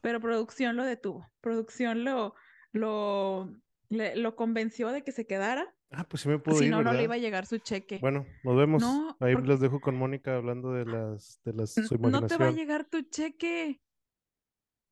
Pero 0.00 0.20
producción 0.20 0.74
lo 0.76 0.84
detuvo. 0.84 1.30
Producción 1.40 2.02
lo, 2.04 2.34
lo, 2.72 3.52
le- 3.88 4.16
lo 4.16 4.34
convenció 4.34 4.88
de 4.90 5.04
que 5.04 5.12
se 5.12 5.26
quedara. 5.26 5.72
Ah, 5.90 6.04
pues 6.08 6.22
sí 6.22 6.28
me 6.28 6.38
puedo 6.40 6.58
Si 6.58 6.64
ir, 6.64 6.70
no, 6.70 6.82
no 6.82 6.92
le 6.92 7.04
iba 7.04 7.14
a 7.14 7.18
llegar 7.18 7.46
su 7.46 7.58
cheque. 7.58 7.98
Bueno, 8.00 8.26
nos 8.42 8.56
vemos. 8.56 8.82
No, 8.82 9.16
Ahí 9.20 9.34
porque- 9.34 9.48
los 9.48 9.60
dejo 9.60 9.80
con 9.80 9.96
Mónica 9.96 10.34
hablando 10.34 10.72
de 10.72 10.84
las 10.84 11.40
de 11.44 11.52
las 11.52 11.76
no 12.00 12.26
te 12.26 12.36
va 12.38 12.48
a 12.48 12.50
llegar 12.50 12.84
tu 12.88 13.02
cheque. 13.02 13.80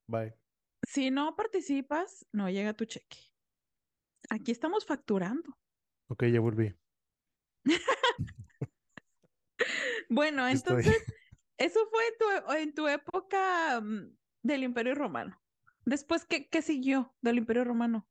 Bye. 0.07 0.35
Si 0.87 1.11
no 1.11 1.35
participas, 1.35 2.25
no 2.31 2.49
llega 2.49 2.73
tu 2.73 2.85
cheque. 2.85 3.17
Aquí 4.29 4.51
estamos 4.51 4.85
facturando. 4.85 5.57
Ok, 6.07 6.25
ya 6.25 6.39
volví. 6.39 6.73
Bueno, 10.09 10.47
estoy. 10.47 10.75
entonces, 10.75 11.03
eso 11.57 11.79
fue 11.89 12.01
en 12.07 12.13
tu, 12.17 12.53
en 12.53 12.73
tu 12.73 12.87
época 12.87 13.81
mm, 13.81 14.17
del 14.43 14.63
Imperio 14.63 14.95
Romano. 14.95 15.41
Después, 15.85 16.25
¿qué, 16.25 16.47
qué 16.49 16.61
siguió 16.61 17.15
del 17.21 17.37
Imperio 17.37 17.63
Romano? 17.63 18.07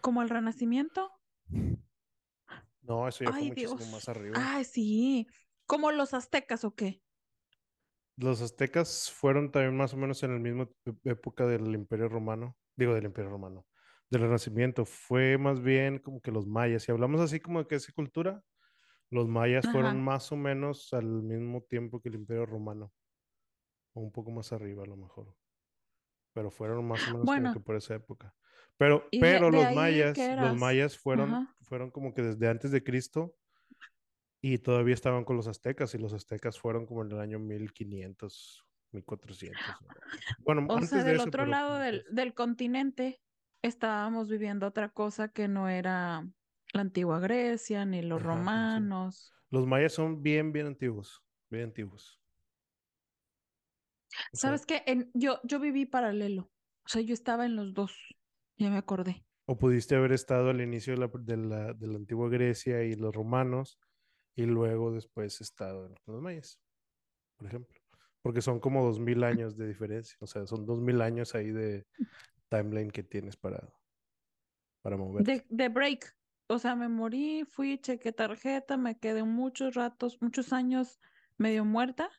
¿Como 0.00 0.22
el 0.22 0.28
Renacimiento? 0.28 1.10
No, 2.82 3.06
eso 3.08 3.24
ya 3.24 3.30
fue 3.30 3.40
Ay, 3.40 3.48
muchísimo 3.48 3.84
Dios. 3.84 3.92
más 3.92 4.08
arriba. 4.08 4.36
Ay, 4.38 4.64
sí. 4.64 5.26
¿Como 5.66 5.92
los 5.92 6.14
aztecas 6.14 6.64
o 6.64 6.74
qué? 6.74 7.02
los 8.20 8.42
aztecas 8.42 9.10
fueron 9.10 9.50
también 9.50 9.76
más 9.76 9.94
o 9.94 9.96
menos 9.96 10.22
en 10.22 10.32
la 10.34 10.38
misma 10.38 10.68
e- 10.84 11.10
época 11.10 11.46
del 11.46 11.74
Imperio 11.74 12.08
Romano, 12.08 12.56
digo 12.76 12.94
del 12.94 13.04
Imperio 13.04 13.30
Romano, 13.30 13.66
del 14.10 14.22
Renacimiento. 14.22 14.84
Fue 14.84 15.38
más 15.38 15.60
bien 15.62 15.98
como 15.98 16.20
que 16.20 16.30
los 16.30 16.46
mayas. 16.46 16.82
Si 16.82 16.92
hablamos 16.92 17.20
así 17.20 17.40
como 17.40 17.60
de 17.60 17.66
que 17.66 17.76
esa 17.76 17.92
cultura, 17.92 18.42
los 19.10 19.28
mayas 19.28 19.66
fueron 19.70 20.02
más 20.02 20.30
o 20.32 20.36
menos 20.36 20.92
al 20.92 21.06
mismo 21.06 21.62
tiempo 21.62 22.00
que 22.00 22.08
el 22.08 22.14
Imperio 22.16 22.46
Romano, 22.46 22.92
o 23.92 24.00
un 24.00 24.12
poco 24.12 24.30
más 24.30 24.52
arriba 24.52 24.84
a 24.84 24.86
lo 24.86 24.96
mejor, 24.96 25.34
pero 26.32 26.50
fueron 26.50 26.86
más 26.86 27.06
o 27.08 27.12
menos 27.12 27.26
como 27.28 27.52
que 27.52 27.60
por 27.60 27.76
esa 27.76 27.94
época. 27.94 28.34
Pero, 28.76 29.04
pero 29.10 29.46
de 29.46 29.52
los 29.52 29.74
mayas, 29.74 30.16
los 30.38 30.56
mayas 30.56 30.96
fueron, 30.98 31.30
Ajá. 31.30 31.56
fueron 31.62 31.90
como 31.90 32.14
que 32.14 32.22
desde 32.22 32.48
antes 32.48 32.70
de 32.70 32.82
Cristo 32.84 33.34
y 34.42 34.58
todavía 34.58 34.94
estaban 34.94 35.24
con 35.24 35.36
los 35.36 35.48
aztecas 35.48 35.94
y 35.94 35.98
los 35.98 36.12
aztecas 36.12 36.58
fueron 36.58 36.86
como 36.86 37.02
en 37.04 37.12
el 37.12 37.20
año 37.20 37.38
1500, 37.38 38.64
1400. 38.92 39.58
o- 39.82 39.88
Bueno, 40.44 40.62
O 40.62 40.66
sea, 40.66 40.78
antes 40.78 40.90
de 41.04 41.04
del 41.04 41.16
eso, 41.16 41.28
otro 41.28 41.42
pero 41.42 41.50
lado 41.50 41.78
del, 41.78 42.04
del 42.10 42.34
continente 42.34 43.20
estábamos 43.62 44.28
viviendo 44.28 44.66
otra 44.66 44.88
cosa 44.88 45.28
que 45.28 45.48
no 45.48 45.68
era 45.68 46.26
la 46.72 46.80
antigua 46.82 47.20
Grecia 47.20 47.84
ni 47.84 48.02
los 48.02 48.24
ajá, 48.24 48.54
sí. 48.56 48.56
romanos. 48.64 49.32
Los 49.50 49.66
mayas 49.66 49.92
son 49.92 50.22
bien, 50.22 50.52
bien 50.52 50.66
antiguos, 50.66 51.22
bien 51.50 51.64
antiguos. 51.66 52.20
O 54.32 54.36
sea, 54.36 54.50
¿Sabes 54.50 54.66
qué? 54.66 54.82
En, 54.86 55.10
yo, 55.14 55.40
yo 55.44 55.60
viví 55.60 55.86
paralelo. 55.86 56.52
O 56.84 56.88
sea, 56.88 57.00
yo 57.02 57.14
estaba 57.14 57.46
en 57.46 57.56
los 57.56 57.74
dos. 57.74 57.92
Ya 58.56 58.70
me 58.70 58.76
acordé. 58.78 59.24
o 59.46 59.58
pudiste 59.58 59.96
haber 59.96 60.12
estado 60.12 60.50
al 60.50 60.60
inicio 60.60 60.94
de 60.94 61.00
la, 61.00 61.10
de 61.12 61.36
la, 61.36 61.74
de 61.74 61.86
la 61.88 61.96
antigua 61.96 62.28
Grecia 62.28 62.84
y 62.84 62.94
los 62.94 63.14
romanos 63.14 63.78
y 64.36 64.44
luego 64.46 64.92
después 64.92 65.40
estado 65.40 65.86
en 65.86 65.94
los 66.06 66.22
mayas, 66.22 66.60
por 67.36 67.48
ejemplo. 67.48 67.76
Porque 68.22 68.42
son 68.42 68.60
como 68.60 68.84
dos 68.84 69.00
mil 69.00 69.24
años 69.24 69.56
de 69.56 69.68
diferencia. 69.68 70.16
O 70.20 70.26
sea, 70.26 70.46
son 70.46 70.66
dos 70.66 70.80
mil 70.80 71.00
años 71.02 71.34
ahí 71.34 71.50
de 71.52 71.86
timeline 72.50 72.90
que 72.90 73.02
tienes 73.04 73.36
para, 73.36 73.72
para 74.82 74.96
moverte. 74.96 75.32
De, 75.32 75.46
de 75.48 75.68
break. 75.68 76.16
O 76.50 76.58
sea, 76.58 76.74
me 76.74 76.88
morí, 76.88 77.44
fui, 77.44 77.78
chequé 77.78 78.12
tarjeta, 78.12 78.76
me 78.76 78.98
quedé 78.98 79.22
muchos 79.22 79.74
ratos, 79.74 80.18
muchos 80.20 80.52
años 80.52 80.98
medio 81.38 81.64
muerta 81.64 82.10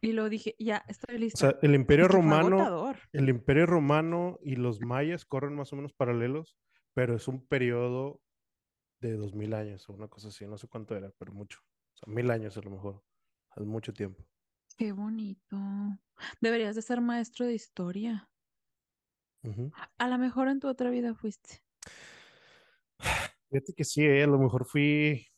y 0.00 0.12
luego 0.12 0.28
dije, 0.28 0.56
ya, 0.58 0.84
estoy 0.88 1.14
O 1.14 1.18
lista. 1.18 1.38
sea, 1.38 1.58
el 1.62 1.74
Imperio 1.74 2.08
Romano, 2.08 2.92
el 3.12 3.28
Imperio 3.28 3.66
Romano 3.66 4.38
y 4.42 4.56
los 4.56 4.80
mayas 4.80 5.24
corren 5.24 5.54
más 5.54 5.72
o 5.72 5.76
menos 5.76 5.92
paralelos, 5.92 6.58
pero 6.94 7.14
es 7.14 7.28
un 7.28 7.46
periodo 7.46 8.20
de 9.00 9.16
dos 9.16 9.34
mil 9.34 9.54
años 9.54 9.88
o 9.88 9.92
una 9.92 10.08
cosa 10.08 10.28
así, 10.28 10.44
no 10.46 10.58
sé 10.58 10.66
cuánto 10.66 10.96
era, 10.96 11.10
pero 11.16 11.32
mucho. 11.32 11.60
O 11.94 11.96
sea, 11.96 12.12
mil 12.12 12.30
años 12.32 12.56
a 12.58 12.60
lo 12.60 12.70
mejor, 12.70 13.02
es 13.56 13.64
mucho 13.64 13.92
tiempo. 13.92 14.24
Qué 14.76 14.90
bonito. 14.92 15.56
Deberías 16.40 16.74
de 16.74 16.82
ser 16.82 17.00
maestro 17.00 17.46
de 17.46 17.54
historia. 17.54 18.28
A 19.98 20.08
lo 20.08 20.18
mejor 20.18 20.48
en 20.48 20.58
tu 20.58 20.68
otra 20.68 20.90
vida 20.90 21.14
fuiste. 21.14 21.62
Fíjate 23.54 23.72
que 23.72 23.84
sí, 23.84 24.02
eh, 24.04 24.24
a 24.24 24.26
lo 24.26 24.36
mejor 24.38 24.66
fui. 24.66 25.28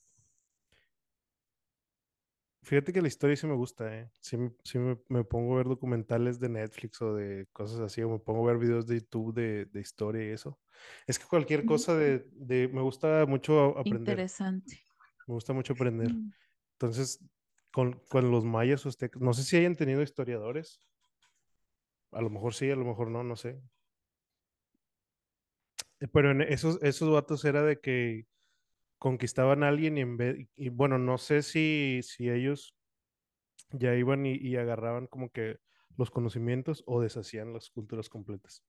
Fíjate 2.62 2.92
que 2.92 3.00
la 3.02 3.09
historia 3.09 3.37
sí 3.37 3.46
me 3.46 3.55
gusta, 3.55 3.94
¿eh? 3.96 4.11
Sí, 4.20 4.37
me- 4.37 4.52
sí 4.64 4.79
me, 4.79 4.98
me 5.09 5.22
pongo 5.24 5.55
a 5.55 5.59
ver 5.59 5.66
documentales 5.68 6.40
de 6.40 6.48
Netflix 6.48 7.00
o 7.02 7.14
de 7.14 7.46
cosas 7.52 7.79
así, 7.81 8.02
o 8.02 8.11
me 8.11 8.18
pongo 8.18 8.44
a 8.48 8.52
ver 8.52 8.59
videos 8.61 8.87
de 8.88 8.96
YouTube 9.00 9.35
de, 9.35 9.66
de 9.66 9.81
historia 9.81 10.24
y 10.26 10.31
eso. 10.33 10.59
Es 11.07 11.18
que 11.18 11.26
cualquier 11.26 11.64
Mm, 11.64 11.66
cosa 11.66 11.94
de, 11.96 12.24
de... 12.33 12.68
Me 12.68 12.81
gusta 12.83 13.24
mucho 13.26 13.79
aprender, 13.79 14.18
Interesante. 14.18 14.83
me 15.26 15.35
gusta 15.35 15.52
mucho 15.52 15.72
aprender. 15.74 16.12
Mm. 16.12 16.33
Entonces, 16.74 17.24
con, 17.72 18.00
con 18.09 18.31
los 18.31 18.44
mayas 18.44 18.87
aztecas, 18.87 19.22
no 19.22 19.33
sé 19.35 19.44
si 19.44 19.57
hayan 19.57 19.76
tenido 19.76 20.02
historiadores. 20.02 20.81
A 22.11 22.20
lo 22.20 22.31
mejor 22.31 22.52
sí, 22.52 22.68
a 22.68 22.74
lo 22.74 22.85
mejor 22.85 23.11
no, 23.12 23.22
no 23.22 23.37
sé. 23.37 23.62
Eh, 26.00 26.09
Pero 26.12 26.30
en 26.30 26.42
esos, 26.42 26.82
esos 26.82 27.11
vatos 27.12 27.44
era 27.44 27.62
de 27.62 27.80
que 27.80 28.26
conquistaban 28.98 29.62
a 29.62 29.68
alguien 29.68 29.98
y 29.98 30.00
en 30.00 30.16
vez, 30.16 30.48
y 30.56 30.68
bueno, 30.70 30.98
no 30.98 31.18
sé 31.18 31.42
si, 31.42 32.00
si 32.02 32.30
ellos 32.30 32.74
ya 33.70 33.94
iban 33.94 34.26
y, 34.26 34.35
y 34.37 34.56
agarraban 34.56 35.06
como 35.06 35.30
que 35.30 35.59
los 35.96 36.11
conocimientos 36.11 36.82
o 36.87 37.00
deshacían 37.00 37.52
las 37.52 37.70
culturas 37.70 38.09
completas. 38.09 38.62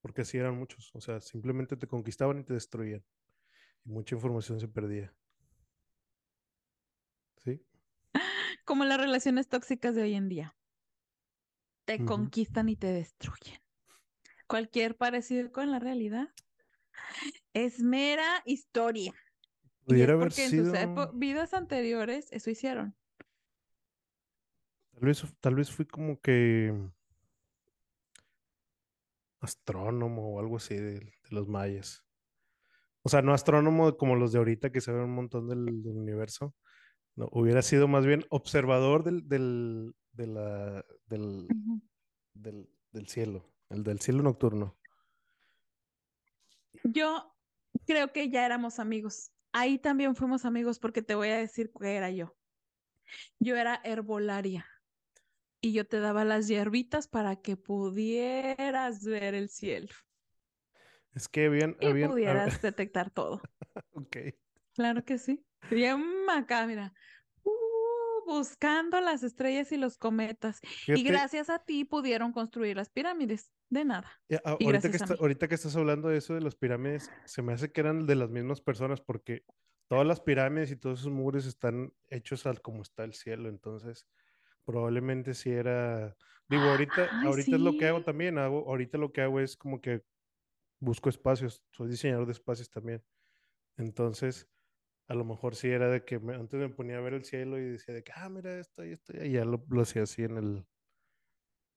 Porque 0.00 0.22
así 0.22 0.38
eran 0.38 0.56
muchos. 0.56 0.94
O 0.94 1.00
sea, 1.00 1.20
simplemente 1.20 1.76
te 1.76 1.86
conquistaban 1.86 2.38
y 2.38 2.44
te 2.44 2.54
destruían. 2.54 3.04
Y 3.84 3.90
mucha 3.90 4.14
información 4.14 4.60
se 4.60 4.68
perdía. 4.68 5.12
¿Sí? 7.44 7.60
Como 8.64 8.84
las 8.84 8.98
relaciones 8.98 9.48
tóxicas 9.48 9.94
de 9.94 10.02
hoy 10.02 10.14
en 10.14 10.28
día. 10.28 10.56
Te 11.84 12.04
conquistan 12.04 12.68
y 12.68 12.76
te 12.76 12.88
destruyen. 12.88 13.65
Cualquier 14.46 14.96
parecido 14.96 15.50
con 15.50 15.70
la 15.70 15.78
realidad 15.78 16.28
es 17.52 17.80
mera 17.80 18.42
historia. 18.44 19.12
Pudiera 19.84 20.14
haber 20.14 20.28
porque 20.28 20.44
en 20.44 20.50
sus 20.50 20.68
sido, 20.68 21.12
vidas 21.14 21.54
anteriores 21.54 22.28
eso 22.32 22.50
hicieron. 22.50 22.96
tal 24.92 25.04
vez, 25.04 25.24
tal 25.40 25.54
vez 25.54 25.70
fui 25.70 25.84
como 25.86 26.20
que 26.20 26.72
astrónomo 29.40 30.34
o 30.34 30.40
algo 30.40 30.56
así 30.56 30.74
de, 30.74 31.00
de 31.00 31.12
los 31.30 31.46
mayas. 31.48 32.04
O 33.02 33.08
sea, 33.08 33.22
no 33.22 33.32
astrónomo 33.32 33.96
como 33.96 34.16
los 34.16 34.32
de 34.32 34.38
ahorita 34.38 34.72
que 34.72 34.80
saben 34.80 35.02
un 35.02 35.14
montón 35.14 35.48
del, 35.48 35.82
del 35.82 35.96
universo. 35.96 36.54
No, 37.14 37.28
hubiera 37.32 37.62
sido 37.62 37.88
más 37.88 38.04
bien 38.04 38.24
observador 38.30 39.04
del, 39.04 39.28
del, 39.28 39.94
de 40.12 40.26
la- 40.26 40.84
del, 41.06 41.46
Ujú. 41.48 41.82
del, 42.34 42.68
del 42.92 43.08
cielo, 43.08 43.48
el 43.70 43.82
del 43.82 44.00
cielo 44.00 44.22
nocturno. 44.22 44.76
Yo 46.84 47.34
creo 47.86 48.12
que 48.12 48.30
ya 48.30 48.44
éramos 48.46 48.78
amigos. 48.78 49.32
Ahí 49.52 49.78
también 49.78 50.14
fuimos 50.14 50.44
amigos 50.44 50.78
porque 50.78 51.02
te 51.02 51.14
voy 51.14 51.28
a 51.28 51.38
decir 51.38 51.70
qué 51.80 51.96
era 51.96 52.10
yo. 52.10 52.36
Yo 53.38 53.56
era 53.56 53.80
herbolaria 53.84 54.66
y 55.60 55.72
yo 55.72 55.86
te 55.86 56.00
daba 56.00 56.24
las 56.24 56.48
hierbitas 56.48 57.08
para 57.08 57.36
que 57.36 57.56
pudieras 57.56 59.04
ver 59.04 59.34
el 59.34 59.48
cielo 59.48 59.88
Es 61.14 61.28
que 61.28 61.46
habían, 61.46 61.76
y 61.80 62.06
pudieras 62.06 62.60
detectar 62.62 63.10
todo. 63.10 63.40
ok. 63.92 64.16
Claro 64.74 65.04
que 65.04 65.18
sí. 65.18 65.44
Bien 65.70 66.04
acá, 66.28 66.66
mira. 66.66 66.92
uh, 67.44 68.24
buscando 68.26 69.00
las 69.00 69.22
estrellas 69.22 69.72
y 69.72 69.76
los 69.76 69.96
cometas. 69.96 70.60
Y 70.86 71.02
gracias 71.02 71.48
a 71.48 71.60
ti 71.60 71.84
pudieron 71.84 72.32
construir 72.32 72.76
las 72.76 72.90
pirámides. 72.90 73.50
De 73.70 73.84
nada. 73.84 74.10
eh, 74.28 74.40
a- 74.44 74.58
Y 74.58 74.64
ahorita 74.64 74.90
que, 74.90 74.96
está, 74.96 75.14
mí. 75.14 75.18
ahorita 75.18 75.48
que 75.48 75.54
estás 75.54 75.76
hablando 75.76 76.08
de 76.08 76.18
eso 76.18 76.34
de 76.34 76.40
las 76.40 76.56
pirámides, 76.56 77.12
se 77.24 77.42
me 77.42 77.52
hace 77.52 77.70
que 77.72 77.80
eran 77.80 78.06
de 78.06 78.16
las 78.16 78.30
mismas 78.30 78.60
personas 78.60 79.00
porque 79.00 79.44
todas 79.88 80.06
las 80.06 80.20
pirámides 80.20 80.70
y 80.72 80.76
todos 80.76 81.00
esos 81.00 81.12
muros 81.12 81.46
están 81.46 81.92
hechos 82.08 82.46
al 82.46 82.60
como 82.62 82.82
está 82.82 83.04
el 83.04 83.14
cielo, 83.14 83.48
entonces 83.48 84.06
probablemente 84.64 85.34
sí 85.34 85.50
era, 85.52 86.16
digo, 86.48 86.70
ahorita, 86.70 87.10
Ay, 87.10 87.18
ahorita 87.22 87.56
es 87.56 87.62
lo 87.62 87.76
que 87.76 87.86
hago 87.86 88.02
también, 88.04 88.38
hago, 88.38 88.68
ahorita 88.70 88.98
lo 88.98 89.12
que 89.12 89.22
hago 89.22 89.40
es 89.40 89.56
como 89.56 89.80
que 89.82 90.04
busco 90.80 91.08
espacios, 91.10 91.64
soy 91.72 91.88
diseñador 91.90 92.26
de 92.26 92.32
espacios 92.32 92.70
también, 92.70 93.04
entonces 93.76 94.48
a 95.08 95.14
lo 95.14 95.24
mejor 95.26 95.56
sí 95.56 95.68
era 95.68 95.90
de 95.90 96.04
que 96.04 96.18
me- 96.20 96.34
antes 96.36 96.58
me 96.60 96.68
ponía 96.70 96.98
a 96.98 97.00
ver 97.02 97.14
el 97.14 97.24
cielo 97.24 97.58
y 97.58 97.64
decía 97.64 97.94
de 97.94 98.04
que, 98.04 98.12
ah, 98.16 98.28
mira 98.30 98.58
esto 98.60 98.84
y 98.84 98.92
esto, 98.92 99.14
y 99.16 99.32
ya 99.32 99.44
lo, 99.46 99.64
lo 99.70 99.82
hacía 99.82 100.04
así 100.04 100.24
en 100.24 100.38
el, 100.38 100.66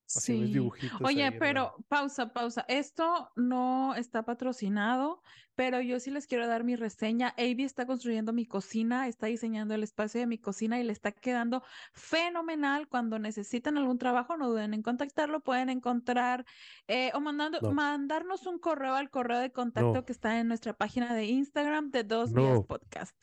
Sí. 0.10 0.44
dibujitos 0.46 1.00
Oye, 1.04 1.24
ahí 1.24 1.38
pero 1.38 1.76
pausa, 1.88 2.34
pausa. 2.34 2.66
Esto 2.68 3.32
no 3.36 3.94
está 3.94 4.24
patrocinado, 4.24 5.22
pero 5.54 5.82
yo 5.82 6.00
sí 6.00 6.10
les 6.10 6.26
quiero 6.26 6.48
dar 6.48 6.64
mi 6.64 6.76
reseña. 6.76 7.36
Avi 7.38 7.64
está 7.64 7.86
construyendo 7.86 8.34
mi 8.34 8.48
cocina, 8.48 9.08
está 9.08 9.28
diseñando 9.28 9.76
el 9.76 9.84
espacio 9.84 10.20
de 10.20 10.26
mi 10.26 10.40
cocina 10.40 10.80
y 10.80 10.84
le 10.84 10.94
está 10.94 11.12
quedando 11.12 11.62
fenomenal. 11.94 12.88
Cuando 12.88 13.20
necesitan 13.20 13.78
algún 13.78 14.00
trabajo, 14.00 14.36
no 14.36 14.50
duden 14.50 14.74
en 14.74 14.82
contactarlo. 14.82 15.42
Pueden 15.42 15.70
encontrar 15.70 16.44
eh, 16.88 17.12
o 17.14 17.20
mandando, 17.20 17.60
No, 17.62 17.72
mandarnos 17.72 18.48
un 18.48 18.58
correo 18.58 18.96
al 18.96 19.12
correo 19.12 19.38
de 19.38 19.52
contacto 19.52 19.94
no, 19.94 20.06
que 20.06 20.12
está 20.12 20.40
en 20.40 20.48
nuestra 20.48 20.74
página 20.74 21.14
de 21.14 21.26
Instagram 21.26 21.92
de 21.92 22.04
Dos 22.04 22.34
Vías 22.34 22.56
no, 22.56 22.66
Podcast. 22.66 23.16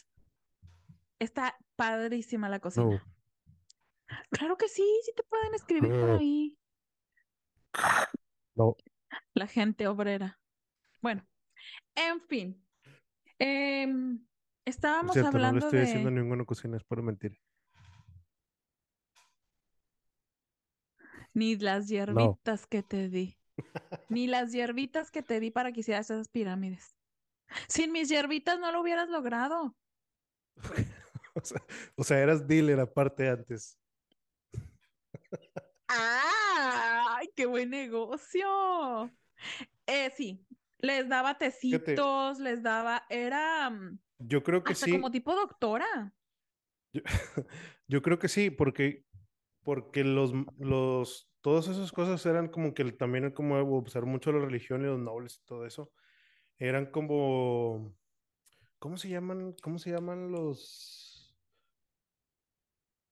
Está 1.18 1.56
padrísima 1.74 2.48
la 2.48 2.60
cocina. 2.60 3.04
Claro 4.30 4.56
que 4.56 4.68
sí, 4.68 4.84
sí 5.04 5.12
te 5.16 5.24
pueden 5.24 5.54
escribir 5.54 5.90
por 5.90 6.10
no, 6.10 6.18
ahí. 6.18 6.56
No. 8.54 8.76
La 9.34 9.46
gente 9.46 9.86
obrera. 9.88 10.38
Bueno, 11.02 11.26
en 11.94 12.20
fin. 12.22 12.66
em, 13.38 14.26
estábamos 14.64 15.12
cierto, 15.12 15.32
no 15.32 15.38
le 15.38 15.46
hablando 15.46 15.66
estoy 15.66 15.80
haciendo 15.80 16.10
de 16.10 16.16
ninguna 16.16 16.44
cocina, 16.44 16.76
es 16.76 16.84
por 16.84 17.02
mentir. 17.02 17.38
ni 21.34 21.54
las 21.56 21.84
No. 21.84 21.88
hierbitas 21.90 22.66
que 22.66 22.82
te 22.82 23.10
di, 23.10 23.38
ni 24.08 24.26
las 24.26 24.52
hierbitas 24.52 25.10
que 25.10 25.22
te 25.22 25.38
di 25.38 25.50
para 25.50 25.70
que 25.70 25.80
hicieras 25.80 26.10
esas 26.10 26.28
pirámides. 26.28 26.96
Sin 27.68 27.92
mis 27.92 28.08
hierbitas 28.08 28.58
no 28.58 28.72
lo 28.72 28.80
hubieras 28.80 29.08
logrado. 29.08 29.76
O 31.38 31.44
sea, 31.44 31.60
o 31.96 32.02
sea, 32.02 32.18
eras 32.20 32.48
dealer 32.48 32.80
aparte 32.80 33.28
antes. 33.28 33.78
¡Ay, 35.88 37.30
qué 37.34 37.46
buen 37.46 37.70
negocio! 37.70 39.10
Eh, 39.86 40.10
sí, 40.16 40.44
les 40.78 41.08
daba 41.08 41.38
tecitos, 41.38 42.38
les 42.38 42.62
daba, 42.62 43.04
era 43.08 43.70
mm, 43.70 43.98
yo 44.18 44.42
creo 44.42 44.64
que 44.64 44.72
hasta 44.72 44.90
como 44.90 45.08
sí. 45.08 45.12
tipo 45.12 45.34
doctora. 45.34 46.14
Yo, 46.92 47.02
yo 47.86 48.02
creo 48.02 48.18
que 48.18 48.28
sí, 48.28 48.50
porque, 48.50 49.04
porque 49.62 50.04
los, 50.04 50.32
los, 50.58 51.30
todas 51.40 51.68
esas 51.68 51.92
cosas 51.92 52.24
eran 52.26 52.48
como 52.48 52.74
que 52.74 52.84
también 52.92 53.30
como 53.32 53.56
observar 53.76 54.10
mucho 54.10 54.32
la 54.32 54.44
religión 54.44 54.82
y 54.82 54.86
los 54.86 54.98
nobles 54.98 55.40
y 55.42 55.46
todo 55.46 55.66
eso. 55.66 55.92
Eran 56.58 56.86
como, 56.86 57.94
¿cómo 58.78 58.96
se 58.96 59.10
llaman? 59.10 59.54
¿Cómo 59.62 59.78
se 59.78 59.90
llaman 59.90 60.32
los, 60.32 61.05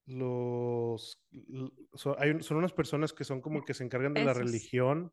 los, 0.07 1.23
hay 2.19 2.43
son 2.43 2.57
unas 2.59 2.73
personas 2.73 3.13
que 3.13 3.25
son 3.25 3.41
como 3.41 3.65
que 3.65 3.75
se 3.75 3.85
encargan 3.85 4.15
de 4.15 4.25
la 4.25 4.35
religión 4.35 5.13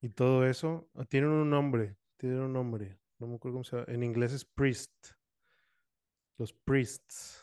y 0.00 0.10
todo 0.10 0.46
eso? 0.46 0.88
Ah, 0.94 1.04
Tienen 1.04 1.30
un 1.30 1.50
nombre, 1.50 1.96
tienen 2.16 2.40
un 2.40 2.52
nombre. 2.52 2.98
No 3.18 3.26
me 3.26 3.36
acuerdo 3.36 3.54
cómo 3.56 3.64
se 3.64 3.76
llama. 3.76 3.92
En 3.92 4.02
inglés 4.02 4.32
es 4.32 4.44
priest, 4.44 4.92
los 6.38 6.52
priests. 6.52 7.42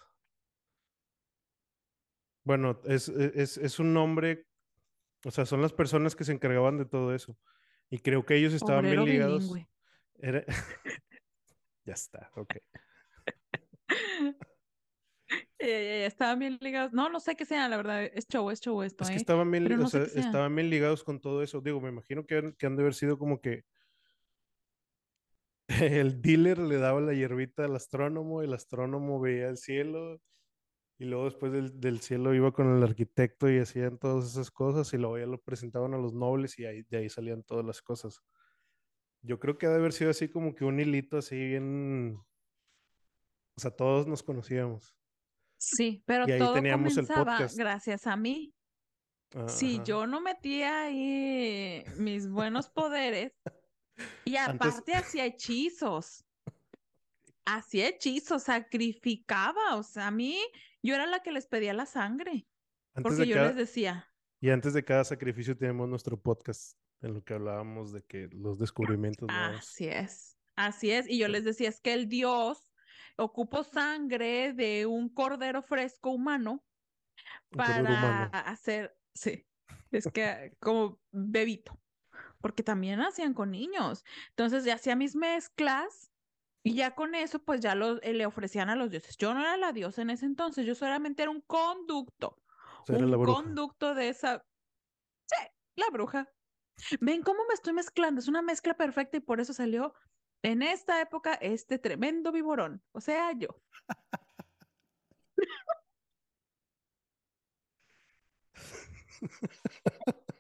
Bueno, 2.43 2.79
es, 2.85 3.09
e- 3.09 3.31
es, 3.35 3.57
es 3.57 3.79
un 3.79 3.93
nombre, 3.93 4.47
o 5.25 5.31
sea, 5.31 5.45
son 5.45 5.61
las 5.61 5.73
personas 5.73 6.15
que 6.15 6.23
se 6.25 6.31
encargaban 6.33 6.77
de 6.77 6.85
todo 6.85 7.13
eso. 7.15 7.37
Y 7.89 7.99
creo 7.99 8.25
que 8.25 8.35
ellos 8.35 8.53
estaban 8.53 8.85
bien 8.85 9.03
ligados. 9.05 9.51
Era... 10.15 10.43
Ya 11.85 11.95
está, 11.95 12.31
ok. 12.35 12.55
Eh, 15.65 16.05
estaban 16.05 16.39
bien 16.39 16.57
ligados. 16.59 16.91
No, 16.91 17.09
no 17.09 17.21
sé 17.21 17.37
qué 17.37 17.45
sean, 17.45 17.69
la 17.71 17.77
verdad. 17.77 18.03
Es 18.03 18.27
show, 18.27 18.51
es 18.51 18.59
show 18.59 18.83
esto, 18.83 19.03
Es 19.03 19.09
que 19.09 19.15
¿eh? 19.15 19.17
estaban 19.17 19.49
bien, 19.49 19.71
o 19.71 19.77
no 19.77 19.87
sé 19.87 20.07
sea, 20.07 20.21
estaban 20.21 20.53
bien 20.53 20.69
ligados 20.69 21.03
con 21.05 21.21
todo 21.21 21.41
eso. 21.41 21.61
Digo, 21.61 21.79
me 21.79 21.89
imagino 21.89 22.25
que 22.25 22.37
han, 22.37 22.53
que 22.53 22.65
han 22.65 22.75
de 22.75 22.81
haber 22.81 22.93
sido 22.93 23.17
como 23.17 23.39
que 23.39 23.63
el 26.03 26.21
dealer 26.21 26.59
le 26.59 26.77
daba 26.77 26.99
la 26.99 27.13
hierbita 27.13 27.63
al 27.63 27.75
astrónomo, 27.77 28.41
el 28.41 28.53
astrónomo 28.53 29.21
veía 29.21 29.47
el 29.47 29.57
cielo 29.57 30.21
y 30.99 31.05
luego 31.05 31.25
después 31.25 31.53
del, 31.53 31.79
del 31.79 32.01
cielo 32.01 32.33
iba 32.33 32.51
con 32.51 32.75
el 32.75 32.83
arquitecto 32.83 33.49
y 33.49 33.59
hacían 33.59 33.97
todas 33.97 34.29
esas 34.31 34.51
cosas 34.51 34.93
y 34.93 34.97
luego 34.97 35.17
ya 35.17 35.25
lo 35.25 35.39
presentaban 35.39 35.93
a 35.93 35.97
los 35.97 36.13
nobles 36.13 36.59
y 36.59 36.65
ahí, 36.65 36.83
de 36.83 36.97
ahí 36.97 37.09
salían 37.09 37.41
todas 37.41 37.65
las 37.65 37.81
cosas. 37.81 38.21
Yo 39.21 39.39
creo 39.39 39.57
que 39.57 39.67
ha 39.67 39.69
de 39.69 39.77
haber 39.77 39.93
sido 39.93 40.11
así 40.11 40.27
como 40.27 40.53
que 40.53 40.65
un 40.65 40.77
hilito 40.81 41.17
así 41.17 41.37
bien, 41.37 42.19
o 43.55 43.61
sea, 43.61 43.71
todos 43.71 44.05
nos 44.07 44.21
conocíamos 44.23 44.97
Sí, 45.63 46.03
pero 46.05 46.25
y 46.27 46.37
todo 46.37 46.55
comenzaba 46.55 47.47
gracias 47.55 48.05
a 48.05 48.17
mí. 48.17 48.53
Si 49.47 49.75
Ajá. 49.75 49.83
yo 49.83 50.07
no 50.07 50.21
metía 50.21 50.83
ahí 50.83 51.83
mis 51.97 52.29
buenos 52.29 52.69
poderes 52.69 53.33
y 54.25 54.35
Antes, 54.35 54.67
aparte 54.67 54.93
hacía 54.93 55.25
hechizos, 55.25 56.25
hacía 57.45 57.87
hechizos, 57.87 58.43
sacrificaba, 58.43 59.75
o 59.75 59.83
sea, 59.83 60.07
a 60.07 60.11
mí 60.11 60.37
yo 60.83 60.95
era 60.95 61.07
la 61.07 61.21
que 61.21 61.31
les 61.31 61.47
pedía 61.47 61.73
la 61.73 61.85
sangre, 61.85 62.45
antes 62.93 63.03
porque 63.03 63.25
yo 63.25 63.37
les 63.37 63.55
decía, 63.55 64.07
y 64.39 64.49
antes 64.49 64.73
de 64.73 64.83
cada 64.83 65.03
sacrificio 65.03 65.57
tenemos 65.57 65.87
nuestro 65.87 66.19
podcast 66.19 66.77
en 67.01 67.13
lo 67.13 67.23
que 67.23 67.33
hablábamos 67.33 67.91
de 67.93 68.03
que 68.03 68.27
los 68.33 68.59
descubrimientos 68.59 69.29
nuevos. 69.29 69.59
así 69.59 69.87
es, 69.87 70.37
así 70.55 70.91
es, 70.91 71.09
y 71.09 71.17
yo 71.17 71.27
les 71.27 71.43
decía, 71.43 71.69
es 71.69 71.79
que 71.79 71.93
el 71.93 72.07
Dios 72.07 72.72
ocupó 73.17 73.63
sangre 73.63 74.53
de 74.53 74.85
un 74.85 75.09
cordero 75.13 75.61
fresco 75.61 76.11
humano 76.11 76.65
para 77.55 77.81
humano. 77.81 78.29
hacer, 78.31 78.97
sí, 79.13 79.47
es 79.91 80.09
que 80.11 80.55
como 80.59 81.01
bebito. 81.11 81.79
porque 82.41 82.63
también 82.63 83.01
hacían 83.01 83.33
con 83.33 83.51
niños. 83.51 84.03
Entonces 84.29 84.65
ya 84.65 84.75
hacía 84.75 84.95
mis 84.95 85.15
mezclas 85.15 86.11
y 86.63 86.75
ya 86.75 86.95
con 86.95 87.15
eso 87.15 87.43
pues 87.43 87.61
ya 87.61 87.75
lo, 87.75 88.01
eh, 88.01 88.13
le 88.13 88.25
ofrecían 88.25 88.69
a 88.69 88.75
los 88.75 88.91
dioses. 88.91 89.17
Yo 89.17 89.33
no 89.33 89.41
era 89.41 89.57
la 89.57 89.73
diosa 89.73 90.01
en 90.01 90.09
ese 90.11 90.25
entonces, 90.25 90.65
yo 90.65 90.75
solamente 90.75 91.23
era 91.23 91.31
un 91.31 91.41
conducto, 91.41 92.41
O 92.81 92.85
sea, 92.85 92.97
era 92.97 93.07
la 93.07 93.17
un 93.17 93.23
conducto 93.23 93.95
de 93.95 94.09
esa, 94.09 94.45
sí, 95.27 95.37
la 95.75 95.89
bruja. 95.91 96.29
Ven 97.01 97.23
cómo 97.23 97.45
me 97.47 97.53
estoy 97.53 97.73
mezclando, 97.73 98.19
es 98.19 98.27
una 98.27 98.41
mezcla 98.41 98.75
perfecta 98.75 99.17
y 99.17 99.21
por 99.21 99.39
eso 99.39 99.53
salió 99.53 99.93
en 100.43 100.61
esta 100.61 101.01
época 101.01 101.33
este 101.35 101.79
tremendo 101.79 102.31
viborón, 102.31 102.83
o 102.91 103.01
sea, 103.01 103.31
yo. 103.31 103.47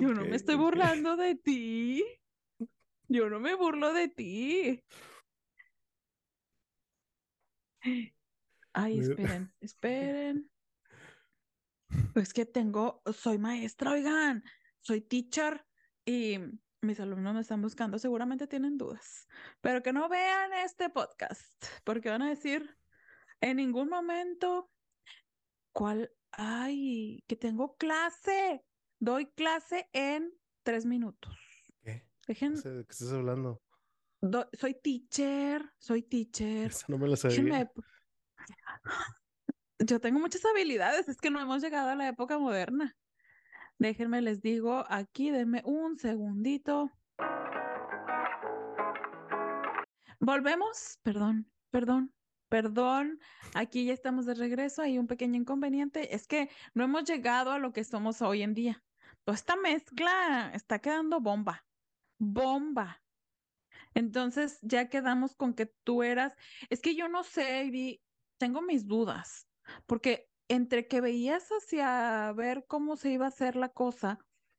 Yo 0.00 0.12
no 0.12 0.24
me 0.26 0.36
estoy 0.36 0.56
burlando 0.56 1.16
de 1.16 1.34
ti. 1.34 2.04
Yo 3.08 3.30
no 3.30 3.40
me 3.40 3.54
burlo 3.54 3.92
de 3.92 4.08
ti. 4.08 4.84
Ay, 8.72 8.98
esperen, 8.98 9.52
esperen. 9.60 10.50
Es 12.14 12.32
que 12.32 12.44
tengo, 12.44 13.02
soy 13.12 13.38
maestra, 13.38 13.92
oigan, 13.92 14.44
soy 14.80 15.00
teacher 15.00 15.64
y 16.04 16.38
mis 16.86 17.00
alumnos 17.00 17.34
me 17.34 17.40
están 17.40 17.60
buscando, 17.62 17.98
seguramente 17.98 18.46
tienen 18.46 18.78
dudas, 18.78 19.26
pero 19.60 19.82
que 19.82 19.92
no 19.92 20.08
vean 20.08 20.52
este 20.52 20.88
podcast, 20.90 21.64
porque 21.84 22.08
van 22.10 22.22
a 22.22 22.28
decir 22.30 22.76
en 23.40 23.56
ningún 23.58 23.88
momento 23.88 24.70
cuál, 25.72 26.10
ay, 26.30 27.22
que 27.26 27.36
tengo 27.36 27.76
clase, 27.76 28.64
doy 28.98 29.26
clase 29.32 29.88
en 29.92 30.32
tres 30.62 30.86
minutos. 30.86 31.36
¿Qué? 31.82 32.06
No 32.06 32.24
Dejen, 32.26 32.56
sé 32.56 32.70
de 32.70 32.84
qué 32.84 32.92
estás 32.92 33.12
hablando. 33.12 33.62
do- 34.20 34.48
soy 34.52 34.74
teacher, 34.74 35.62
soy 35.78 36.02
teacher. 36.02 36.72
No 36.88 36.98
me 36.98 37.08
la 37.08 37.16
sabía. 37.16 37.36
Déjenme, 37.36 37.70
yo 39.78 40.00
tengo 40.00 40.18
muchas 40.18 40.44
habilidades, 40.44 41.08
es 41.08 41.18
que 41.18 41.30
no 41.30 41.40
hemos 41.40 41.62
llegado 41.62 41.90
a 41.90 41.94
la 41.94 42.08
época 42.08 42.38
moderna. 42.38 42.96
Déjenme, 43.78 44.22
les 44.22 44.40
digo 44.40 44.84
aquí, 44.88 45.30
denme 45.30 45.62
un 45.64 45.98
segundito. 45.98 46.90
Volvemos, 50.18 50.98
perdón, 51.02 51.50
perdón, 51.70 52.14
perdón. 52.48 53.20
Aquí 53.54 53.84
ya 53.84 53.92
estamos 53.92 54.24
de 54.24 54.34
regreso. 54.34 54.82
Hay 54.82 54.98
un 54.98 55.06
pequeño 55.06 55.36
inconveniente. 55.36 56.14
Es 56.14 56.26
que 56.26 56.50
no 56.74 56.84
hemos 56.84 57.04
llegado 57.04 57.52
a 57.52 57.58
lo 57.58 57.72
que 57.72 57.84
somos 57.84 58.22
hoy 58.22 58.42
en 58.42 58.54
día. 58.54 58.82
Toda 59.24 59.36
esta 59.36 59.56
mezcla 59.56 60.50
está 60.54 60.78
quedando 60.78 61.20
bomba, 61.20 61.66
bomba. 62.18 63.02
Entonces 63.92 64.58
ya 64.62 64.88
quedamos 64.88 65.34
con 65.34 65.52
que 65.52 65.66
tú 65.84 66.02
eras. 66.02 66.34
Es 66.70 66.80
que 66.80 66.94
yo 66.94 67.08
no 67.08 67.24
sé, 67.24 67.64
Ivy, 67.64 68.00
tengo 68.38 68.62
mis 68.62 68.86
dudas, 68.86 69.48
porque 69.86 70.28
entre 70.48 70.88
que 70.88 71.00
veías 71.00 71.48
hacia 71.50 72.32
ver 72.32 72.66
cómo 72.68 72.96
se 72.96 73.10
iba 73.12 73.26
a 73.26 73.28
hacer 73.28 73.56
la 73.56 73.70
cosa, 73.70 74.18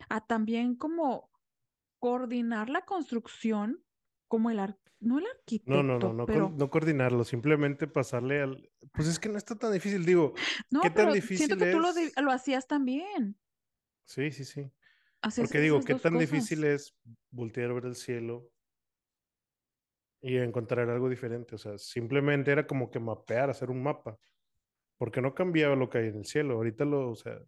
a 0.10 0.26
también 0.26 0.76
como 0.76 1.32
coordinar 2.00 2.70
la 2.70 2.86
construcción, 2.86 3.86
como 4.28 4.50
el 4.52 4.60
ar- 4.60 4.80
no 5.00 5.20
el 5.20 5.26
No, 5.66 5.84
no, 5.84 6.00
no, 6.00 6.14
arquitecto, 6.14 6.14
no, 6.14 6.28
pero 6.28 6.50
no 6.50 6.70
coordinarlo, 6.70 7.26
simplemente 7.26 7.88
pasarle 7.88 8.42
al... 8.42 8.72
Pues 8.94 9.08
es 9.10 9.20
que 9.20 9.28
no 9.28 9.38
está 9.38 9.56
tan 9.58 9.74
difícil, 9.74 10.06
digo, 10.06 10.34
no, 10.72 10.82
¿qué 10.82 10.90
tan 10.90 11.12
pero 11.12 11.16
siento 11.34 11.58
difícil 11.58 11.58
que 11.58 11.68
tú 11.68 11.80
lo, 11.80 11.90
es? 11.90 12.16
hacías 12.32 12.68
también. 12.68 13.40
Sí, 14.06 14.32
sí, 14.32 14.46
sí. 14.46 14.72
Hacías 15.22 15.52
Porque 15.52 15.60
digo, 15.62 15.84
¿qué 15.86 15.96
tan 15.96 16.18
difícil 16.18 16.64
es 16.66 16.98
voltear 17.32 17.72
a 17.72 17.76
ver 17.76 17.86
el 17.86 17.96
cielo 17.96 18.52
y 20.22 20.38
encontrar 20.38 20.90
algo 20.90 21.10
diferente? 21.10 21.56
O 21.56 21.58
sea, 21.58 21.78
simplemente 21.78 22.52
era 22.52 22.68
como 22.68 22.90
que 22.90 23.00
mapear, 23.00 23.50
hacer 23.50 23.70
un 23.70 23.84
mapa, 23.84 24.18
porque 24.98 25.22
no 25.22 25.34
cambiaba 25.34 25.76
lo 25.76 25.90
que 25.90 26.00
hay 26.00 26.08
en 26.08 26.18
el 26.18 26.26
cielo. 26.26 26.56
Ahorita 26.56 26.86
lo, 26.86 27.12
o 27.12 27.16
sea, 27.16 27.40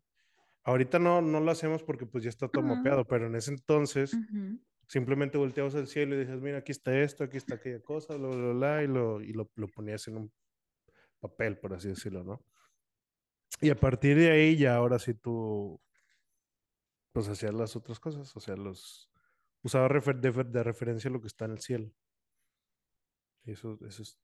ahorita 0.64 1.00
no, 1.00 1.22
no 1.22 1.40
lo 1.40 1.52
hacemos 1.52 1.84
porque 1.84 2.06
pues 2.06 2.24
ya 2.24 2.30
está 2.30 2.48
todo 2.48 2.64
mapeado, 2.78 3.06
pero 3.06 3.28
en 3.28 3.36
ese 3.36 3.52
entonces 3.52 4.14
simplemente 4.88 5.38
volteabas 5.38 5.76
al 5.76 5.88
cielo 5.88 6.16
y 6.16 6.20
dices, 6.20 6.42
mira, 6.42 6.60
aquí 6.60 6.72
está 6.72 6.98
esto, 7.00 7.24
aquí 7.24 7.38
está 7.38 7.56
aquella 7.56 7.82
cosa, 7.82 8.16
bla, 8.16 8.28
bla, 8.30 8.54
bla, 8.54 8.84
y 8.84 8.88
lo, 8.88 9.22
y 9.22 9.34
lo, 9.34 9.52
lo 9.56 9.68
ponías 9.68 10.08
en 10.08 10.18
un 10.18 10.32
papel, 11.20 11.58
por 11.60 11.74
así 11.74 11.90
decirlo, 11.90 12.24
¿no? 12.24 12.44
Y 13.62 13.70
a 13.70 13.76
partir 13.76 14.18
de 14.18 14.32
ahí 14.32 14.58
ya 14.58 14.76
ahora 14.76 15.00
sí 15.00 15.14
tú, 15.14 15.82
pues 17.12 17.28
hacías 17.28 17.54
las 17.54 17.76
otras 17.76 18.00
cosas, 18.00 18.36
o 18.36 18.40
sea, 18.40 18.56
los 18.56 19.12
usaba 19.64 19.90
refer- 19.90 20.20
de, 20.20 20.32
de 20.44 20.64
referencia 20.64 21.10
lo 21.10 21.20
que 21.20 21.28
está 21.28 21.46
en 21.46 21.52
el 21.52 21.60
cielo. 21.60 21.92
Y 23.44 23.52
eso, 23.52 23.78
eso 23.88 24.04
es, 24.04 24.18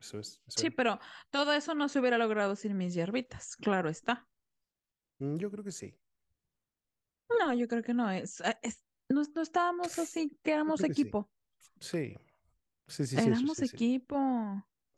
eso 0.00 0.18
es, 0.18 0.42
eso 0.46 0.60
Sí, 0.62 0.70
pero 0.70 0.98
todo 1.30 1.52
eso 1.52 1.74
no 1.74 1.88
se 1.88 2.00
hubiera 2.00 2.18
logrado 2.18 2.56
sin 2.56 2.76
mis 2.76 2.94
hierbitas, 2.94 3.56
claro 3.56 3.88
está. 3.88 4.28
Mm, 5.20 5.36
Yo 5.38 5.50
creo 5.50 5.64
que 5.64 5.72
sí, 5.72 5.94
No, 7.38 7.52
yo 7.54 7.68
creo 7.68 7.82
que 7.82 7.94
no 7.94 8.10
es. 8.10 8.42
es- 8.62 8.84
no, 9.08 9.22
no 9.34 9.42
estábamos 9.42 9.98
así, 9.98 10.38
que 10.42 10.52
éramos 10.52 10.80
creo 10.80 10.86
que 10.88 10.94
sí. 10.94 11.02
equipo. 11.02 11.30
Sí, 11.80 12.14
sí, 12.86 13.06
sí, 13.06 13.18
Éramos 13.20 13.58
sí, 13.58 13.64
sí. 13.68 13.76
equipo. 13.76 14.16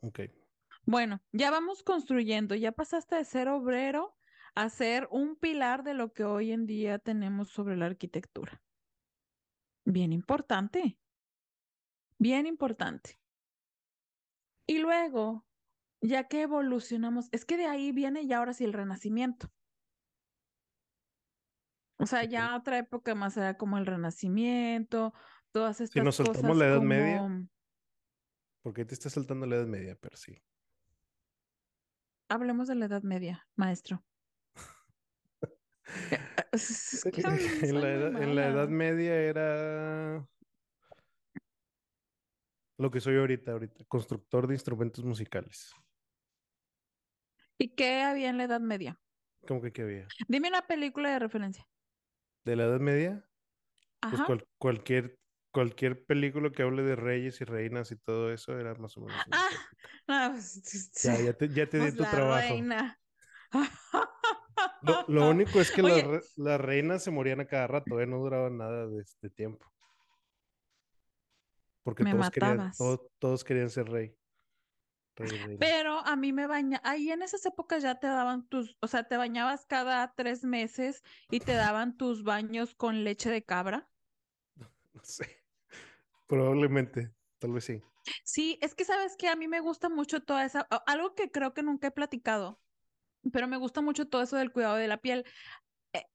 Ok. 0.01 0.19
Bueno, 0.85 1.21
ya 1.31 1.51
vamos 1.51 1.83
construyendo. 1.83 2.55
Ya 2.55 2.71
pasaste 2.71 3.15
de 3.15 3.25
ser 3.25 3.47
obrero 3.47 4.17
a 4.55 4.69
ser 4.69 5.07
un 5.11 5.35
pilar 5.35 5.83
de 5.83 5.93
lo 5.93 6.13
que 6.13 6.23
hoy 6.25 6.51
en 6.51 6.65
día 6.67 6.99
tenemos 6.99 7.49
sobre 7.49 7.75
la 7.77 7.85
arquitectura. 7.87 8.61
Bien 9.85 10.11
importante, 10.11 10.99
bien 12.17 12.47
importante. 12.47 13.19
Y 14.67 14.79
luego, 14.79 15.45
ya 16.01 16.27
que 16.27 16.43
evolucionamos, 16.43 17.29
es 17.31 17.45
que 17.45 17.57
de 17.57 17.65
ahí 17.65 17.91
viene 17.91 18.27
ya 18.27 18.37
ahora 18.37 18.53
sí 18.53 18.63
el 18.63 18.73
renacimiento. 18.73 19.51
O 21.97 22.05
sea, 22.05 22.23
ya 22.25 22.55
otra 22.55 22.79
época 22.79 23.15
más 23.15 23.37
era 23.37 23.57
como 23.57 23.77
el 23.77 23.85
renacimiento, 23.85 25.13
todas 25.51 25.77
Si 25.77 25.83
estas 25.83 26.03
nos 26.03 26.15
saltamos 26.15 26.41
cosas 26.41 26.57
la 26.57 26.65
Edad 26.67 26.81
Media, 26.81 27.47
porque 28.61 28.85
te 28.85 28.93
está 28.93 29.09
saltando 29.09 29.45
la 29.45 29.55
Edad 29.57 29.67
Media, 29.67 29.97
pero 29.99 30.17
sí. 30.17 30.41
Hablemos 32.29 32.67
de 32.67 32.75
la 32.75 32.85
Edad 32.85 33.03
Media, 33.03 33.47
maestro. 33.55 34.03
En 36.53 37.81
la 37.81 37.89
edad, 37.89 38.21
en 38.21 38.35
la 38.35 38.47
Edad 38.47 38.67
mala. 38.67 38.67
Media 38.67 39.15
era 39.15 40.27
lo 42.83 42.91
que 42.91 42.99
soy 43.01 43.17
ahorita, 43.17 43.53
ahorita, 43.53 43.85
constructor 43.85 44.45
de 44.47 44.53
instrumentos 44.55 45.03
musicales. 45.03 45.73
¿Y 47.57 47.75
qué 47.75 48.01
había 48.01 48.29
en 48.29 48.37
la 48.37 48.43
Edad 48.43 48.59
Media? 48.59 48.99
¿Cómo 49.47 49.61
que 49.61 49.71
qué 49.71 49.81
había? 49.83 50.07
Dime 50.27 50.49
una 50.49 50.67
película 50.67 51.09
de 51.09 51.19
referencia. 51.19 51.65
De 52.43 52.55
la 52.55 52.65
Edad 52.65 52.79
Media, 52.79 53.25
pues 54.01 54.21
Ajá. 54.21 54.25
cual- 54.25 54.47
cualquier, 54.57 55.17
cualquier 55.51 56.05
película 56.05 56.51
que 56.51 56.61
hable 56.63 56.83
de 56.83 56.95
reyes 56.95 57.39
y 57.41 57.45
reinas 57.45 57.91
y 57.91 57.95
todo 57.95 58.31
eso 58.33 58.59
era 58.59 58.75
más 58.75 58.97
o 58.97 59.01
menos 59.01 59.21
Ah, 59.31 59.49
no, 60.07 60.31
pues, 60.33 60.91
Ya, 61.03 61.19
ya 61.21 61.33
te, 61.33 61.47
ya 61.49 61.69
te 61.69 61.77
di 61.77 61.83
pues 61.83 61.95
tu 61.95 62.03
la 62.03 62.11
trabajo. 62.11 62.55
reina. 62.55 62.99
Lo, 64.81 65.05
lo 65.07 65.23
único 65.29 65.61
es 65.61 65.71
que 65.71 65.81
las, 65.83 66.03
las 66.35 66.59
reinas 66.59 67.03
se 67.03 67.11
morían 67.11 67.39
a 67.39 67.45
cada 67.47 67.67
rato, 67.67 67.99
¿eh? 68.01 68.05
No 68.07 68.17
duraban 68.19 68.57
nada 68.57 68.87
de 68.87 69.01
este 69.01 69.29
tiempo. 69.29 69.72
Porque 71.83 72.03
todos 72.05 72.31
querían, 72.31 72.71
todos, 72.77 73.01
todos 73.19 73.43
querían 73.43 73.69
ser 73.69 73.89
rey. 73.89 74.15
Pero 75.59 75.99
a 75.99 76.15
mí 76.15 76.33
me 76.33 76.47
baña, 76.47 76.81
ahí 76.83 77.11
en 77.11 77.21
esas 77.21 77.45
épocas 77.45 77.83
ya 77.83 77.99
te 77.99 78.07
daban 78.07 78.47
tus, 78.47 78.77
o 78.81 78.87
sea, 78.87 79.07
te 79.07 79.15
bañabas 79.15 79.65
cada 79.65 80.13
tres 80.15 80.43
meses 80.43 81.03
y 81.29 81.39
te 81.39 81.53
daban 81.53 81.97
tus 81.97 82.23
baños 82.23 82.73
con 82.73 83.03
leche 83.03 83.29
de 83.29 83.43
cabra. 83.43 83.89
No 84.93 85.03
sé. 85.03 85.43
Probablemente, 86.27 87.11
tal 87.39 87.51
vez 87.51 87.65
sí. 87.65 87.81
Sí, 88.23 88.59
es 88.61 88.75
que 88.75 88.85
sabes 88.85 89.15
que 89.17 89.27
a 89.27 89.35
mí 89.35 89.47
me 89.47 89.59
gusta 89.59 89.89
mucho 89.89 90.21
toda 90.21 90.45
esa, 90.45 90.61
algo 90.85 91.15
que 91.15 91.31
creo 91.31 91.53
que 91.53 91.63
nunca 91.63 91.87
he 91.87 91.91
platicado, 91.91 92.61
pero 93.31 93.47
me 93.47 93.57
gusta 93.57 93.81
mucho 93.81 94.07
todo 94.07 94.21
eso 94.21 94.37
del 94.37 94.51
cuidado 94.51 94.75
de 94.75 94.87
la 94.87 94.97
piel. 94.97 95.25
Eh, 95.93 96.05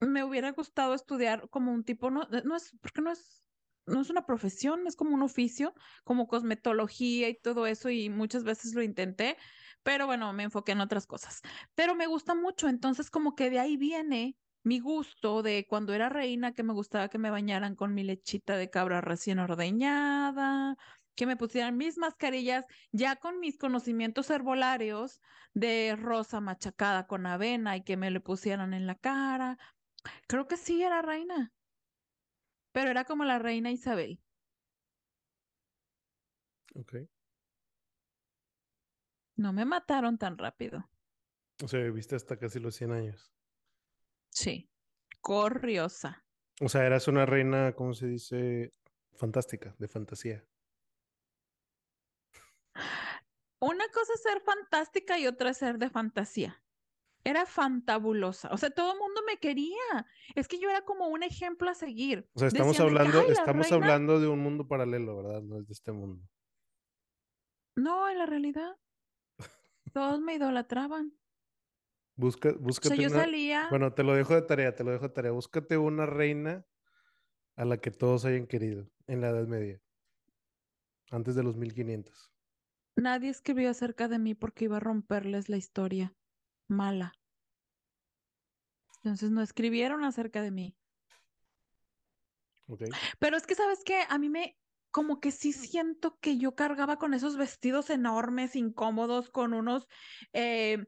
me 0.00 0.24
hubiera 0.24 0.52
gustado 0.52 0.94
estudiar 0.94 1.48
como 1.50 1.72
un 1.72 1.84
tipo, 1.84 2.10
no, 2.10 2.26
no 2.44 2.56
es, 2.56 2.74
porque 2.80 3.02
no 3.02 3.12
es, 3.12 3.44
no 3.88 4.00
es 4.00 4.10
una 4.10 4.26
profesión, 4.26 4.86
es 4.86 4.96
como 4.96 5.14
un 5.14 5.22
oficio, 5.22 5.74
como 6.04 6.28
cosmetología 6.28 7.28
y 7.28 7.38
todo 7.40 7.66
eso, 7.66 7.90
y 7.90 8.10
muchas 8.10 8.44
veces 8.44 8.74
lo 8.74 8.82
intenté, 8.82 9.36
pero 9.82 10.06
bueno, 10.06 10.32
me 10.32 10.44
enfoqué 10.44 10.72
en 10.72 10.80
otras 10.80 11.06
cosas. 11.06 11.40
Pero 11.74 11.94
me 11.94 12.06
gusta 12.06 12.34
mucho, 12.34 12.68
entonces 12.68 13.10
como 13.10 13.34
que 13.34 13.50
de 13.50 13.60
ahí 13.60 13.76
viene 13.76 14.36
mi 14.62 14.80
gusto 14.80 15.42
de 15.42 15.66
cuando 15.68 15.94
era 15.94 16.08
reina, 16.08 16.52
que 16.52 16.62
me 16.62 16.72
gustaba 16.74 17.08
que 17.08 17.18
me 17.18 17.30
bañaran 17.30 17.74
con 17.74 17.94
mi 17.94 18.04
lechita 18.04 18.56
de 18.56 18.70
cabra 18.70 19.00
recién 19.00 19.38
ordeñada, 19.38 20.76
que 21.14 21.26
me 21.26 21.36
pusieran 21.36 21.76
mis 21.76 21.98
mascarillas, 21.98 22.64
ya 22.92 23.16
con 23.16 23.40
mis 23.40 23.58
conocimientos 23.58 24.30
herbolarios 24.30 25.20
de 25.52 25.96
rosa 25.98 26.40
machacada 26.40 27.06
con 27.06 27.26
avena 27.26 27.76
y 27.76 27.82
que 27.82 27.96
me 27.96 28.10
le 28.10 28.20
pusieran 28.20 28.74
en 28.74 28.86
la 28.86 28.94
cara. 28.94 29.58
Creo 30.28 30.46
que 30.46 30.56
sí 30.56 30.82
era 30.82 31.02
reina, 31.02 31.52
pero 32.72 32.90
era 32.90 33.04
como 33.04 33.24
la 33.24 33.38
reina 33.38 33.70
Isabel. 33.70 34.20
Ok. 36.74 36.94
No 39.36 39.52
me 39.52 39.64
mataron 39.64 40.18
tan 40.18 40.36
rápido. 40.38 40.88
O 41.62 41.68
sea, 41.68 41.80
viviste 41.80 42.16
hasta 42.16 42.36
casi 42.38 42.60
los 42.60 42.74
100 42.74 42.92
años. 42.92 43.32
Sí, 44.30 44.70
corriosa. 45.20 46.24
O 46.60 46.68
sea, 46.68 46.84
eras 46.84 47.08
una 47.08 47.26
reina, 47.26 47.72
¿cómo 47.74 47.94
se 47.94 48.06
dice? 48.06 48.74
Fantástica, 49.14 49.74
de 49.78 49.88
fantasía. 49.88 50.44
Una 53.60 53.88
cosa 53.88 54.12
es 54.14 54.22
ser 54.22 54.40
fantástica 54.40 55.18
y 55.18 55.26
otra 55.26 55.50
es 55.50 55.58
ser 55.58 55.78
de 55.78 55.90
fantasía. 55.90 56.62
Era 57.30 57.44
fantabulosa. 57.46 58.48
O 58.52 58.56
sea, 58.58 58.70
todo 58.70 58.92
el 58.92 58.98
mundo 58.98 59.20
me 59.26 59.36
quería. 59.38 60.06
Es 60.34 60.48
que 60.48 60.58
yo 60.58 60.70
era 60.70 60.82
como 60.84 61.08
un 61.08 61.22
ejemplo 61.22 61.68
a 61.70 61.74
seguir. 61.74 62.28
O 62.34 62.38
sea, 62.38 62.48
estamos 62.48 62.76
Decían 62.76 62.88
hablando, 62.88 63.20
"Ay, 63.20 63.26
la 63.28 63.32
estamos 63.34 63.68
reina". 63.70 63.86
hablando 63.86 64.20
de 64.20 64.28
un 64.28 64.38
mundo 64.40 64.66
paralelo, 64.68 65.16
¿verdad? 65.22 65.42
No 65.42 65.58
es 65.60 65.66
de 65.66 65.72
este 65.72 65.92
mundo. 65.92 66.24
No, 67.76 68.08
en 68.10 68.18
la 68.18 68.26
realidad, 68.26 68.76
todos 69.92 70.20
me 70.20 70.34
idolatraban. 70.34 71.18
Busca, 72.16 72.50
O 72.50 72.52
sea, 72.52 72.60
búscate 72.60 72.96
yo 72.98 73.08
una. 73.08 73.20
salía, 73.20 73.66
Bueno, 73.70 73.94
te 73.94 74.02
lo 74.02 74.14
dejo 74.14 74.34
de 74.34 74.42
tarea, 74.42 74.74
te 74.74 74.84
lo 74.84 74.90
dejo 74.90 75.04
de 75.08 75.14
tarea. 75.14 75.30
Búscate 75.32 75.78
una 75.78 76.04
reina 76.06 76.66
a 77.56 77.64
la 77.64 77.78
que 77.78 77.90
todos 77.92 78.24
hayan 78.24 78.46
querido 78.46 78.90
en 79.08 79.20
la 79.22 79.30
Edad 79.30 79.46
Media, 79.48 79.82
antes 81.10 81.34
de 81.34 81.42
los 81.42 81.56
1500. 81.56 82.32
nadie 82.96 83.30
escribió 83.30 83.70
acerca 83.70 84.08
de 84.08 84.18
mí 84.18 84.34
porque 84.34 84.64
iba 84.66 84.76
a 84.78 84.80
romperles 84.80 85.48
la 85.48 85.56
historia 85.56 86.17
mala. 86.68 87.12
Entonces 89.02 89.30
no 89.30 89.42
escribieron 89.42 90.04
acerca 90.04 90.42
de 90.42 90.50
mí. 90.50 90.76
Pero 93.18 93.36
es 93.36 93.46
que, 93.46 93.54
¿sabes 93.54 93.82
qué? 93.84 94.04
A 94.08 94.18
mí 94.18 94.28
me, 94.28 94.56
como 94.90 95.20
que 95.20 95.30
sí 95.30 95.52
siento 95.52 96.18
que 96.20 96.36
yo 96.36 96.54
cargaba 96.54 96.98
con 96.98 97.14
esos 97.14 97.36
vestidos 97.36 97.88
enormes, 97.90 98.56
incómodos, 98.56 99.30
con 99.30 99.54
unos 99.54 99.86
eh, 100.32 100.84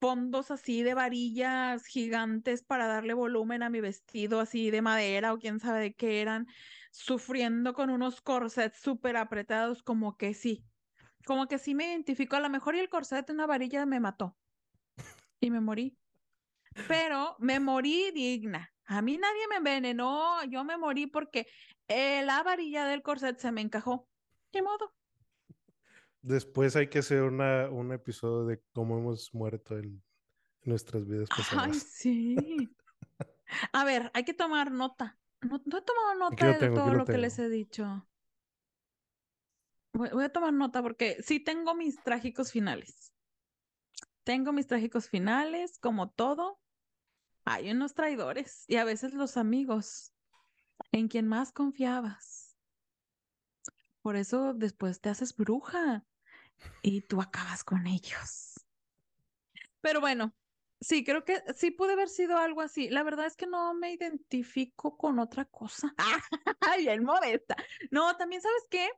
fondos 0.00 0.50
así 0.50 0.82
de 0.82 0.94
varillas 0.94 1.84
gigantes 1.86 2.62
para 2.62 2.86
darle 2.86 3.14
volumen 3.14 3.62
a 3.62 3.70
mi 3.70 3.80
vestido 3.80 4.38
así 4.38 4.70
de 4.70 4.82
madera 4.82 5.32
o 5.32 5.38
quién 5.38 5.58
sabe 5.58 5.80
de 5.80 5.94
qué 5.94 6.20
eran, 6.20 6.46
sufriendo 6.92 7.74
con 7.74 7.90
unos 7.90 8.20
corsets 8.20 8.78
súper 8.78 9.16
apretados, 9.16 9.82
como 9.82 10.16
que 10.16 10.34
sí, 10.34 10.64
como 11.26 11.48
que 11.48 11.58
sí 11.58 11.74
me 11.74 11.86
identifico. 11.88 12.36
A 12.36 12.40
lo 12.40 12.50
mejor 12.50 12.76
y 12.76 12.78
el 12.78 12.88
corset 12.88 13.26
de 13.26 13.32
una 13.32 13.46
varilla 13.46 13.86
me 13.86 13.98
mató 13.98 14.36
y 15.40 15.50
me 15.50 15.60
morí. 15.60 15.96
Pero 16.86 17.36
me 17.38 17.60
morí 17.60 18.10
digna. 18.12 18.72
A 18.86 19.02
mí 19.02 19.18
nadie 19.18 19.48
me 19.48 19.56
envenenó, 19.56 20.44
yo 20.44 20.64
me 20.64 20.76
morí 20.78 21.06
porque 21.06 21.46
eh, 21.88 22.22
la 22.24 22.42
varilla 22.42 22.86
del 22.86 23.02
corset 23.02 23.38
se 23.38 23.52
me 23.52 23.60
encajó. 23.60 24.08
¿Qué 24.50 24.62
modo? 24.62 24.94
Después 26.22 26.74
hay 26.76 26.88
que 26.88 27.00
hacer 27.00 27.22
una, 27.22 27.68
un 27.70 27.92
episodio 27.92 28.46
de 28.46 28.62
cómo 28.72 28.98
hemos 28.98 29.34
muerto 29.34 29.78
en, 29.78 30.02
nuestras 30.64 31.06
vidas 31.06 31.28
Ay, 31.30 31.36
pasadas. 31.36 31.76
sí. 31.78 32.36
A 33.72 33.84
ver, 33.84 34.10
hay 34.14 34.24
que 34.24 34.34
tomar 34.34 34.70
nota. 34.70 35.18
No, 35.40 35.62
no 35.64 35.78
he 35.78 35.82
tomado 35.82 36.14
nota 36.18 36.58
de 36.58 36.68
todo 36.68 36.88
lo 36.88 36.98
lo 36.98 37.06
que 37.06 37.18
les 37.18 37.38
he 37.38 37.48
dicho. 37.48 38.06
Voy, 39.94 40.10
voy 40.10 40.24
a 40.24 40.28
tomar 40.28 40.52
nota 40.52 40.82
porque 40.82 41.22
sí 41.22 41.40
tengo 41.40 41.74
mis 41.74 42.02
trágicos 42.02 42.52
finales. 42.52 43.12
Tengo 44.28 44.52
mis 44.52 44.66
trágicos 44.66 45.08
finales, 45.08 45.78
como 45.78 46.10
todo. 46.10 46.60
Hay 47.46 47.70
unos 47.70 47.94
traidores 47.94 48.66
y 48.68 48.76
a 48.76 48.84
veces 48.84 49.14
los 49.14 49.38
amigos 49.38 50.12
en 50.92 51.08
quien 51.08 51.26
más 51.26 51.50
confiabas. 51.50 52.54
Por 54.02 54.16
eso 54.16 54.52
después 54.52 55.00
te 55.00 55.08
haces 55.08 55.34
bruja 55.34 56.04
y 56.82 57.00
tú 57.00 57.22
acabas 57.22 57.64
con 57.64 57.86
ellos. 57.86 58.66
Pero 59.80 60.02
bueno, 60.02 60.34
sí, 60.78 61.04
creo 61.04 61.24
que 61.24 61.42
sí 61.56 61.70
puede 61.70 61.94
haber 61.94 62.10
sido 62.10 62.36
algo 62.36 62.60
así. 62.60 62.90
La 62.90 63.04
verdad 63.04 63.24
es 63.24 63.34
que 63.34 63.46
no 63.46 63.72
me 63.72 63.94
identifico 63.94 64.98
con 64.98 65.20
otra 65.20 65.46
cosa. 65.46 65.94
Bien 66.78 67.02
modesta. 67.02 67.56
No, 67.90 68.14
también 68.18 68.42
sabes 68.42 68.66
qué? 68.68 68.90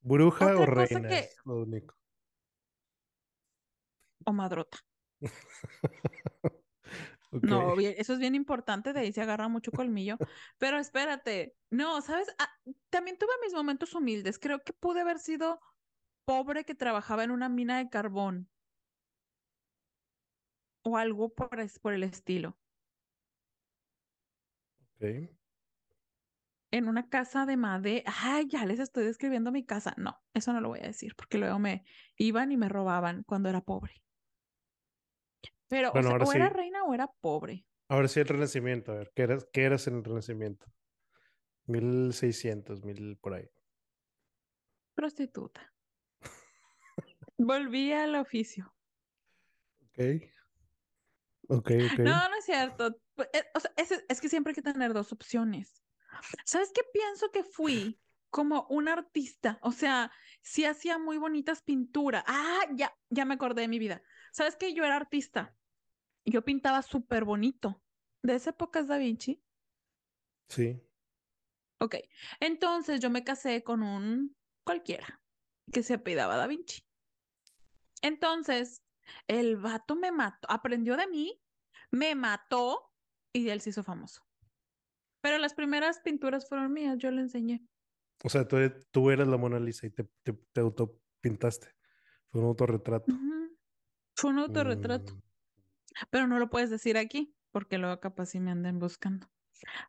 ¿Bruja 0.00 0.46
o 0.46 0.62
Otra 0.62 0.86
reina? 0.86 1.08
que... 1.10 1.18
Es 1.18 1.36
lo 1.44 1.56
único. 1.58 1.97
O 4.28 4.32
madrota. 4.40 4.78
No, 7.40 7.76
bien, 7.76 7.94
eso 7.98 8.14
es 8.14 8.18
bien 8.18 8.34
importante, 8.34 8.92
de 8.92 9.00
ahí 9.00 9.12
se 9.12 9.22
agarra 9.22 9.48
mucho 9.48 9.72
colmillo. 9.72 10.18
Pero 10.58 10.78
espérate, 10.78 11.56
no, 11.70 12.00
¿sabes? 12.02 12.34
Ah, 12.38 12.48
también 12.90 13.16
tuve 13.18 13.30
mis 13.42 13.54
momentos 13.54 13.94
humildes. 13.94 14.38
Creo 14.38 14.60
que 14.64 14.72
pude 14.72 15.00
haber 15.02 15.18
sido 15.18 15.60
pobre 16.24 16.64
que 16.64 16.74
trabajaba 16.74 17.24
en 17.24 17.30
una 17.32 17.48
mina 17.48 17.78
de 17.78 17.90
carbón 17.90 18.50
o 20.82 20.96
algo 20.96 21.34
por, 21.34 21.60
es- 21.60 21.78
por 21.78 21.94
el 21.94 22.02
estilo. 22.02 22.58
En 26.70 26.88
una 26.88 27.08
casa 27.10 27.44
de 27.46 27.56
madera. 27.58 28.10
Ay, 28.22 28.46
ya 28.48 28.64
les 28.66 28.78
estoy 28.78 29.04
describiendo 29.04 29.52
mi 29.52 29.64
casa. 29.66 29.94
No, 29.98 30.18
eso 30.34 30.52
no 30.52 30.60
lo 30.60 30.68
voy 30.68 30.80
a 30.80 30.82
decir 30.86 31.14
porque 31.16 31.36
luego 31.38 31.58
me 31.58 31.84
iban 32.16 32.52
y 32.52 32.56
me 32.56 32.68
robaban 32.70 33.22
cuando 33.24 33.48
era 33.50 33.62
pobre. 33.62 34.02
Pero, 35.68 35.94
o 35.98 36.02
Bueno, 36.02 36.02
sea, 36.02 36.16
ahora 36.16 36.26
o 36.26 36.32
era 36.32 36.48
reina 36.48 36.84
o 36.84 36.94
era 36.94 37.08
pobre. 37.20 37.66
ahora 37.88 38.08
sí 38.08 38.20
el 38.20 38.28
Renacimiento, 38.28 38.92
a 38.92 38.96
ver, 38.96 39.12
¿qué 39.14 39.22
eras, 39.22 39.46
qué 39.52 39.64
eras 39.64 39.86
en 39.88 39.96
el 39.96 40.04
Renacimiento? 40.04 40.66
1600, 41.66 42.84
mil 42.84 43.18
por 43.18 43.34
ahí. 43.34 43.50
Prostituta. 44.94 45.72
Volví 47.38 47.92
al 47.92 48.14
oficio. 48.16 48.76
Ok, 49.82 49.98
ok, 51.48 51.70
ok. 51.86 51.98
No, 52.04 52.28
no 52.28 52.36
es 52.36 52.44
cierto. 52.44 53.00
Eh, 53.32 53.44
O 53.54 53.60
sea, 53.60 53.72
es, 53.76 53.92
es 54.08 54.20
que 54.20 54.28
siempre 54.28 54.50
hay 54.52 54.54
que 54.54 54.62
tener 54.62 54.92
dos 54.94 55.12
opciones. 55.12 55.84
¿Sabes 56.44 56.72
qué 56.74 56.82
pienso 56.92 57.30
que 57.30 57.44
fui? 57.44 58.00
Como 58.30 58.66
un 58.70 58.88
artista. 58.88 59.58
O 59.62 59.72
sea, 59.72 60.12
sí 60.42 60.64
hacía 60.64 60.98
muy 60.98 61.18
bonitas 61.18 61.62
pinturas. 61.62 62.24
Ah, 62.26 62.60
ya, 62.74 62.96
ya 63.10 63.24
me 63.24 63.34
acordé 63.34 63.62
de 63.62 63.68
mi 63.68 63.78
vida. 63.78 64.02
¿Sabes 64.32 64.56
que 64.56 64.74
yo 64.74 64.84
era 64.84 64.96
artista? 64.96 65.57
Yo 66.30 66.42
pintaba 66.44 66.82
súper 66.82 67.24
bonito. 67.24 67.82
De 68.22 68.34
esa 68.34 68.50
época 68.50 68.80
es 68.80 68.88
Da 68.88 68.98
Vinci. 68.98 69.42
Sí, 70.48 70.80
Ok. 71.80 71.96
Entonces 72.40 73.00
yo 73.00 73.08
me 73.10 73.22
casé 73.22 73.62
con 73.62 73.82
un 73.82 74.36
cualquiera 74.64 75.22
que 75.72 75.82
se 75.82 75.94
apellidaba 75.94 76.36
Da 76.36 76.46
Vinci. 76.48 76.82
Entonces, 78.02 78.82
el 79.26 79.56
vato 79.56 79.96
me 79.96 80.10
mató, 80.12 80.48
aprendió 80.50 80.96
de 80.96 81.06
mí, 81.06 81.40
me 81.90 82.14
mató 82.14 82.92
y 83.32 83.48
él 83.48 83.60
se 83.60 83.70
hizo 83.70 83.82
famoso. 83.82 84.22
Pero 85.20 85.38
las 85.38 85.54
primeras 85.54 86.00
pinturas 86.00 86.48
fueron 86.48 86.72
mías, 86.72 86.96
yo 86.98 87.10
le 87.10 87.20
enseñé. 87.22 87.66
o 88.24 88.28
sea, 88.28 88.46
tú, 88.48 88.56
eres- 88.56 88.86
tú 88.90 89.10
eras 89.10 89.28
la 89.28 89.36
Mona 89.36 89.60
Lisa 89.60 89.86
y 89.86 89.90
te, 89.90 90.04
te, 90.24 90.32
te 90.32 90.60
autopintaste. 90.60 91.74
Fue 92.30 92.40
un 92.40 92.48
autorretrato. 92.48 93.12
Ujú. 93.12 93.56
Fue 94.16 94.30
un 94.30 94.38
autorretrato, 94.40 95.14
Mm, 95.14 95.20
pero 96.10 96.26
no 96.26 96.38
lo 96.38 96.50
puedes 96.50 96.70
decir 96.70 96.96
aquí 96.96 97.34
porque 97.50 97.78
luego 97.78 98.00
capaz 98.00 98.26
si 98.26 98.40
me 98.40 98.50
anden 98.50 98.78
buscando 98.78 99.28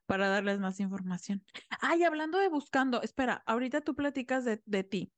para 0.05 0.29
darles 0.29 0.59
más 0.59 0.79
información. 0.79 1.43
Ay, 1.81 2.03
hablando 2.03 2.39
de 2.39 2.49
buscando, 2.49 3.01
espera, 3.01 3.43
ahorita 3.45 3.81
tú 3.81 3.95
platicas 3.95 4.45
de, 4.45 4.61
de 4.65 4.83
ti, 4.83 5.13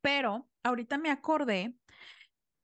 pero 0.00 0.50
ahorita 0.62 0.98
me 0.98 1.10
acordé 1.10 1.76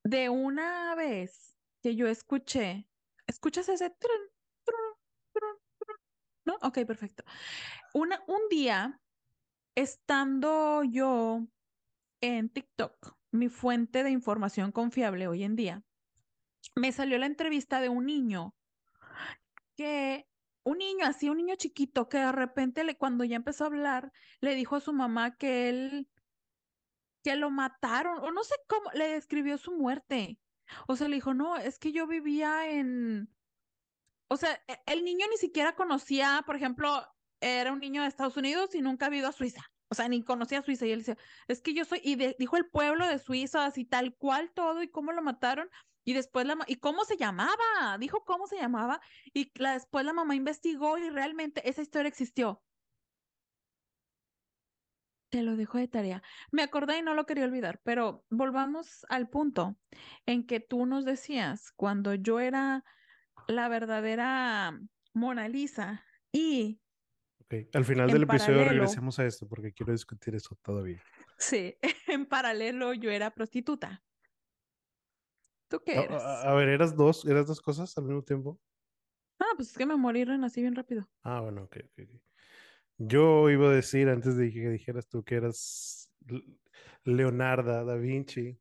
de 0.05 0.29
una 0.29 0.95
vez 0.95 1.59
que 1.83 1.97
yo 1.97 2.07
escuché, 2.07 2.89
¿escuchas 3.27 3.69
ese? 3.69 3.91
trun, 3.91 4.21
trun, 4.65 4.95
trun, 5.33 5.57
trun? 5.79 5.97
¿No? 6.45 6.55
Ok, 6.63 6.79
perfecto. 6.87 7.25
Una, 7.95 8.23
un 8.29 8.49
día, 8.49 9.01
estando 9.75 10.85
yo 10.85 11.47
en 12.21 12.49
TikTok, 12.51 13.17
mi 13.33 13.49
fuente 13.49 14.05
de 14.05 14.11
información 14.11 14.73
confiable 14.73 15.29
hoy 15.29 15.43
en 15.43 15.57
día, 15.57 15.86
me 16.75 16.93
salió 16.93 17.19
la 17.19 17.27
entrevista 17.27 17.81
de 17.81 17.89
un 17.89 18.07
niño 18.07 18.55
que, 19.77 20.27
un 20.65 20.79
niño 20.79 21.07
así, 21.07 21.29
un 21.29 21.37
niño 21.39 21.55
chiquito, 21.57 22.09
que 22.09 22.19
de 22.19 22.33
repente 22.33 22.85
le, 22.85 22.97
cuando 22.97 23.25
ya 23.25 23.37
empezó 23.37 23.65
a 23.65 23.67
hablar, 23.69 24.13
le 24.41 24.55
dijo 24.55 24.77
a 24.77 24.81
su 24.81 24.93
mamá 24.93 25.37
que 25.37 25.69
él, 25.69 26.09
que 27.23 27.37
lo 27.37 27.51
mataron, 27.51 28.19
o 28.19 28.31
no 28.33 28.43
sé 28.45 28.55
cómo, 28.69 28.91
le 28.93 29.09
describió 29.09 29.59
su 29.59 29.73
muerte. 29.73 30.39
O 30.89 30.97
sea, 30.97 31.09
le 31.09 31.17
dijo, 31.17 31.35
no, 31.35 31.57
es 31.57 31.79
que 31.79 31.93
yo 31.93 32.07
vivía 32.07 32.71
en, 32.71 33.29
o 34.29 34.37
sea, 34.37 34.61
e- 34.67 34.81
el 34.87 35.05
niño 35.05 35.27
ni 35.31 35.37
siquiera 35.37 35.75
conocía, 35.77 36.43
por 36.47 36.57
ejemplo, 36.57 37.07
era 37.41 37.73
un 37.73 37.81
niño 37.81 38.03
de 38.03 38.09
Estados 38.09 38.37
Unidos 38.37 38.75
y 38.75 38.81
nunca 38.81 39.07
ha 39.07 39.15
ido 39.15 39.29
a 39.29 39.33
Suiza. 39.33 39.63
O 39.89 39.95
sea, 39.95 40.09
ni 40.09 40.25
conocía 40.25 40.61
a 40.61 40.63
Suiza. 40.63 40.87
Y 40.87 40.93
él 40.93 41.01
decía, 41.01 41.17
es 41.49 41.61
que 41.61 41.75
yo 41.75 41.85
soy, 41.85 42.01
y 42.03 42.17
dijo 42.39 42.57
el 42.57 42.69
pueblo 42.69 43.07
de 43.07 43.19
Suiza, 43.19 43.67
así 43.67 43.85
tal 43.85 44.17
cual 44.17 44.53
todo, 44.53 44.83
y 44.83 44.91
cómo 44.91 45.13
lo 45.13 45.23
mataron. 45.23 45.69
Y 46.07 46.13
después 46.15 46.47
la, 46.47 46.57
y 46.69 46.77
cómo 46.77 47.05
se 47.05 47.17
llamaba, 47.17 47.99
dijo 47.99 48.25
cómo 48.25 48.47
se 48.47 48.57
llamaba. 48.57 49.01
Y 49.35 49.51
la, 49.61 49.73
después 49.73 50.07
la 50.07 50.13
mamá 50.13 50.37
investigó 50.37 50.97
y 50.99 51.11
realmente 51.11 51.69
esa 51.69 51.83
historia 51.83 52.09
existió. 52.09 52.63
Te 55.31 55.43
lo 55.43 55.57
dejo 55.57 55.79
de 55.79 55.89
tarea. 55.89 56.23
Me 56.53 56.63
acordé 56.63 56.99
y 56.99 57.03
no 57.03 57.15
lo 57.15 57.27
quería 57.27 57.45
olvidar, 57.45 57.81
pero 57.83 58.25
volvamos 58.31 59.05
al 59.09 59.29
punto 59.29 59.77
en 60.27 60.47
que 60.47 60.61
tú 60.61 60.87
nos 60.87 61.05
decías, 61.05 61.73
cuando 61.73 62.15
yo 62.15 62.39
era 62.39 62.85
la 63.49 63.69
verdadera 63.69 64.79
Mona 65.13 65.49
Lisa 65.49 66.05
y. 66.31 66.81
Al 67.75 67.85
final 67.85 68.11
en 68.11 68.15
del 68.15 68.23
episodio 68.23 68.59
paralelo, 68.59 68.71
regresemos 68.71 69.19
a 69.19 69.27
esto 69.27 69.49
porque 69.49 69.73
quiero 69.73 69.93
discutir 69.93 70.37
eso 70.37 70.57
todavía. 70.63 71.03
sí, 71.37 71.77
en 72.07 72.27
paralelo 72.27 72.95
yo 72.95 73.11
era 73.11 73.33
prostituta. 73.33 74.05
¿Tú 75.69 75.81
qué 75.85 76.03
eras? 76.05 76.23
a- 76.23 76.51
a 76.51 76.55
ver, 76.55 76.69
¿eras 76.69 76.97
dos, 76.97 77.25
eras 77.25 77.47
dos 77.47 77.61
cosas 77.61 77.97
al 77.99 78.05
mismo 78.05 78.23
tiempo? 78.23 78.61
Ah, 79.39 79.53
pues 79.57 79.71
es 79.71 79.79
que 79.79 79.87
me 79.87 79.97
morí 79.97 80.21
y 80.21 80.25
renací 80.25 80.61
bien 80.61 80.75
rápido. 80.75 81.09
Ah, 81.23 81.41
bueno, 81.41 81.65
ok, 81.65 81.77
ok. 81.85 82.01
ok. 82.05 82.21
Yo 82.99 83.51
iba 83.51 83.69
a 83.69 83.73
decir 83.75 84.09
antes 84.09 84.37
de 84.37 84.51
que 84.53 84.71
dijeras 84.71 85.09
tú 85.09 85.23
que 85.25 85.37
eras 85.37 86.11
Leonarda 87.05 87.85
da 87.85 87.97
Vinci, 87.97 88.59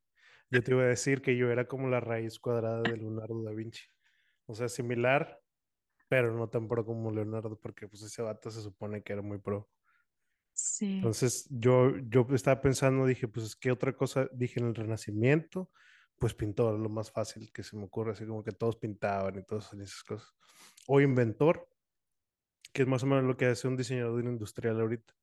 yo 0.52 0.64
te 0.64 0.72
iba 0.72 0.84
a 0.84 0.88
decir 0.88 1.22
que 1.22 1.38
yo 1.38 1.50
era 1.50 1.68
como 1.68 1.88
la 1.90 2.00
raíz 2.00 2.40
cuadrada 2.40 2.82
de 2.82 2.98
Leonardo 2.98 3.44
da 3.44 3.52
Vinci. 3.52 3.84
O 4.48 4.56
sea, 4.56 4.68
similar, 4.70 5.42
pero 6.10 6.34
no 6.36 6.50
tan 6.50 6.68
pro 6.68 6.86
como 6.86 7.12
Leonardo, 7.12 7.60
porque 7.60 7.88
pues 7.88 8.04
ese 8.04 8.22
vato 8.22 8.52
se 8.52 8.62
supone 8.62 9.04
que 9.04 9.14
era 9.14 9.22
muy 9.22 9.40
pro. 9.40 9.70
Sí. 10.54 10.96
Entonces 10.98 11.48
yo, 11.50 11.98
yo 12.10 12.28
estaba 12.34 12.62
pensando, 12.62 13.06
dije, 13.06 13.28
pues 13.28 13.56
qué 13.56 13.72
otra 13.72 13.94
cosa, 13.96 14.28
dije 14.34 14.60
en 14.60 14.68
el 14.68 14.76
Renacimiento, 14.76 15.72
pues 16.20 16.34
pintor, 16.34 16.80
lo 16.80 16.90
más 16.90 17.12
fácil 17.12 17.52
que 17.52 17.64
se 17.64 17.78
me 17.78 17.86
ocurre, 17.86 18.14
así 18.14 18.26
como 18.26 18.44
que 18.44 18.52
todos 18.54 18.78
pintaban 18.78 19.38
y 19.40 19.44
todas 19.46 19.74
esas 19.74 20.04
cosas. 20.04 20.34
O 20.88 21.02
inventor, 21.02 21.68
que 22.74 22.82
es 22.84 22.88
más 22.88 23.04
o 23.04 23.08
menos 23.08 23.24
lo 23.24 23.38
que 23.38 23.46
hace 23.46 23.68
un 23.68 23.78
diseñador 23.78 24.24
industrial 24.26 24.80
ahorita. 24.82 25.14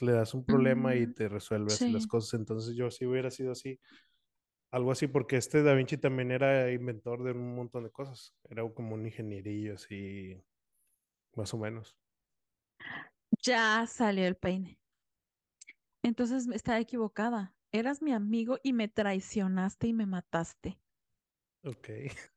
Le 0.00 0.12
das 0.12 0.34
un 0.34 0.46
problema 0.46 0.96
y 0.96 1.06
Mm, 1.06 1.14
te 1.14 1.28
resuelve 1.28 1.74
así 1.74 1.90
las 1.92 2.06
sí. 2.06 2.08
cosas. 2.08 2.34
Entonces 2.40 2.76
yo 2.76 2.90
sí 2.90 3.06
hubiera 3.06 3.30
sido 3.30 3.52
así, 3.52 3.80
algo 4.70 4.92
así, 4.92 5.08
porque 5.08 5.36
este 5.38 5.62
Da 5.62 5.74
Vinci 5.74 5.98
también 5.98 6.30
era 6.32 6.72
inventor 6.72 7.24
de 7.24 7.32
un 7.32 7.56
montón 7.56 7.84
de 7.84 7.90
cosas. 7.92 8.34
Era 8.50 8.62
como 8.74 8.94
un 8.96 9.06
ingenierillo 9.06 9.74
así, 9.76 10.42
más 11.36 11.54
o 11.54 11.58
menos. 11.58 11.98
Ya 13.42 13.86
salió 13.86 14.26
el 14.26 14.36
peine. 14.36 14.78
Entonces 16.02 16.46
estaba 16.48 16.78
equivocada. 16.78 17.54
Eras 17.72 18.00
mi 18.00 18.12
amigo 18.12 18.58
y 18.62 18.72
me 18.72 18.86
traicionaste 18.86 19.88
y 19.88 19.92
me 19.92 20.06
mataste. 20.06 20.80
Ok. 21.62 21.88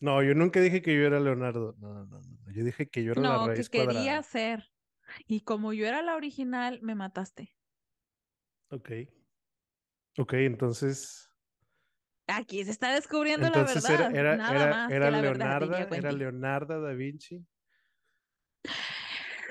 No, 0.00 0.22
yo 0.22 0.34
nunca 0.34 0.60
dije 0.60 0.82
que 0.82 0.94
yo 0.94 1.02
era 1.06 1.18
Leonardo. 1.20 1.74
No, 1.78 1.92
no, 1.94 2.06
no. 2.06 2.20
no. 2.22 2.52
Yo 2.52 2.62
dije 2.64 2.88
que 2.88 3.02
yo 3.02 3.12
era 3.12 3.24
la 3.24 3.36
No, 3.36 3.52
que 3.52 3.66
raíz 3.66 3.68
quería 3.68 4.22
cuadrada. 4.22 4.22
ser. 4.22 4.72
Y 5.26 5.42
como 5.42 5.72
yo 5.74 5.86
era 5.86 6.02
la 6.02 6.16
original, 6.16 6.80
me 6.82 6.94
mataste. 6.94 7.56
Ok. 8.70 8.90
Ok, 10.18 10.34
entonces. 10.34 11.30
Aquí 12.28 12.64
se 12.64 12.70
está 12.70 12.92
descubriendo 12.94 13.48
la 13.50 13.64
Entonces 13.64 13.88
era, 13.88 14.04
verdad. 14.04 14.12
era, 14.12 14.42
Nada 14.42 14.66
era, 14.66 14.68
más 14.68 14.96
era 14.96 15.10
que 15.10 15.10
la 15.10 15.22
verdad, 15.22 15.92
era. 15.92 16.12
Leonarda 16.12 16.78
da 16.80 16.92
Vinci. 16.92 17.46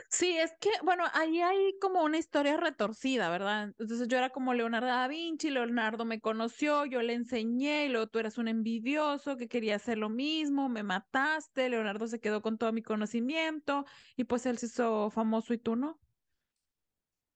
Sí, 0.10 0.38
es 0.38 0.54
que, 0.62 0.70
bueno, 0.84 1.04
ahí 1.14 1.42
hay 1.42 1.78
como 1.82 2.02
una 2.02 2.18
historia 2.18 2.56
retorcida, 2.56 3.30
¿verdad? 3.30 3.74
Entonces 3.78 4.08
yo 4.08 4.18
era 4.18 4.30
como 4.30 4.54
Leonardo 4.54 4.88
da 4.88 5.08
Vinci, 5.10 5.50
Leonardo 5.50 6.06
me 6.06 6.22
conoció, 6.22 6.86
yo 6.86 7.02
le 7.02 7.14
enseñé, 7.14 7.86
y 7.86 7.90
luego 7.90 8.08
tú 8.08 8.20
eras 8.20 8.38
un 8.38 8.48
envidioso 8.48 9.36
que 9.36 9.50
quería 9.50 9.76
hacer 9.76 9.98
lo 9.98 10.10
mismo, 10.10 10.70
me 10.70 10.84
mataste, 10.84 11.70
Leonardo 11.70 12.08
se 12.08 12.22
quedó 12.22 12.42
con 12.42 12.58
todo 12.58 12.72
mi 12.72 12.82
conocimiento 12.84 13.84
y 14.16 14.24
pues 14.24 14.46
él 14.46 14.58
se 14.58 14.68
hizo 14.68 15.10
famoso 15.10 15.54
y 15.54 15.58
tú 15.58 15.76
no. 15.76 16.00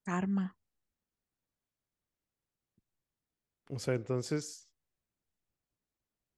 Karma. 0.05 0.55
O 3.69 3.79
sea, 3.79 3.95
entonces. 3.95 4.67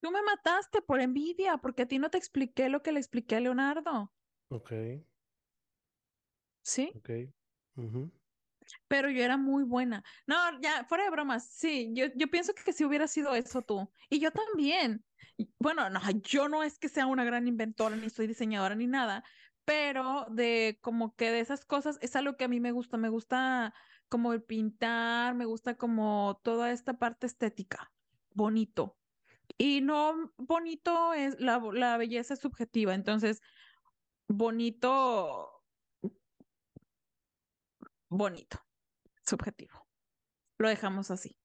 Tú 0.02 0.12
me 0.12 0.22
mataste 0.22 0.82
por 0.82 1.00
envidia, 1.00 1.58
porque 1.58 1.84
a 1.84 1.88
ti 1.88 1.98
no 1.98 2.10
te 2.10 2.18
expliqué 2.18 2.70
lo 2.70 2.82
que 2.82 2.92
le 2.92 3.00
expliqué 3.00 3.38
a 3.38 3.40
Leonardo, 3.40 4.12
Ok, 4.50 4.72
¿sí? 6.64 6.92
ok. 6.96 7.10
Pero 8.88 9.10
yo 9.10 9.24
era 9.24 9.38
muy 9.38 9.64
buena. 9.64 10.04
No, 10.26 10.36
ya, 10.62 10.86
fuera 10.86 11.04
de 11.04 11.10
bromas, 11.10 11.48
sí, 11.48 11.92
yo, 11.94 12.06
yo 12.16 12.28
pienso 12.30 12.54
que 12.54 12.74
si 12.74 12.86
hubiera 12.86 13.08
sido 13.08 13.36
eso 13.36 13.62
tú. 13.62 13.92
Y 14.10 14.20
yo 14.20 14.32
también. 14.32 15.06
Bueno, 15.60 15.90
no, 15.90 16.00
yo 16.24 16.48
no 16.48 16.64
es 16.64 16.80
que 16.80 16.90
sea 16.90 17.06
una 17.06 17.24
gran 17.26 17.48
inventora, 17.48 17.96
ni 17.96 18.10
soy 18.10 18.28
diseñadora, 18.28 18.76
ni 18.76 18.88
nada, 18.88 19.24
pero 19.66 20.28
de 20.30 20.80
como 20.82 21.16
que 21.16 21.32
de 21.32 21.40
esas 21.40 21.66
cosas 21.66 21.98
es 22.02 22.16
algo 22.16 22.38
que 22.38 22.46
a 22.46 22.48
mí 22.48 22.60
me 22.60 22.72
gusta. 22.72 22.98
Me 22.98 23.10
gusta 23.10 23.74
como 24.10 24.34
el 24.34 24.44
pintar, 24.44 25.36
me 25.36 25.46
gusta 25.46 25.76
como 25.76 26.40
toda 26.44 26.72
esta 26.72 26.98
parte 26.98 27.28
estética, 27.28 27.92
bonito. 28.32 28.98
Y 29.58 29.82
no 29.82 30.34
bonito 30.38 31.14
es, 31.14 31.40
la, 31.40 31.60
la 31.74 31.98
belleza 31.98 32.34
es 32.36 32.40
subjetiva, 32.40 32.94
entonces 32.94 33.42
bonito, 34.28 35.53
bonito, 38.18 38.60
subjetivo. 39.26 39.88
Lo 40.58 40.70
dejamos 40.70 41.12
así. 41.12 41.38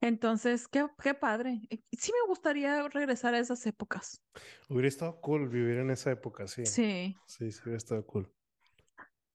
Entonces, 0.00 0.68
qué, 0.68 0.86
qué 1.02 1.14
padre. 1.14 1.60
Eh, 1.70 1.82
Sí 1.92 2.12
me 2.12 2.28
gustaría 2.28 2.88
regresar 2.88 3.34
a 3.34 3.38
esas 3.38 3.66
épocas. 3.66 4.22
Hubiera 4.68 4.88
estado 4.88 5.20
cool 5.20 5.48
vivir 5.48 5.78
en 5.78 5.90
esa 5.90 6.10
época, 6.12 6.46
sí. 6.46 6.64
Sí. 6.66 7.16
Sí, 7.26 7.50
sí, 7.50 7.60
hubiera 7.64 7.78
estado 7.78 8.06
cool. 8.06 8.32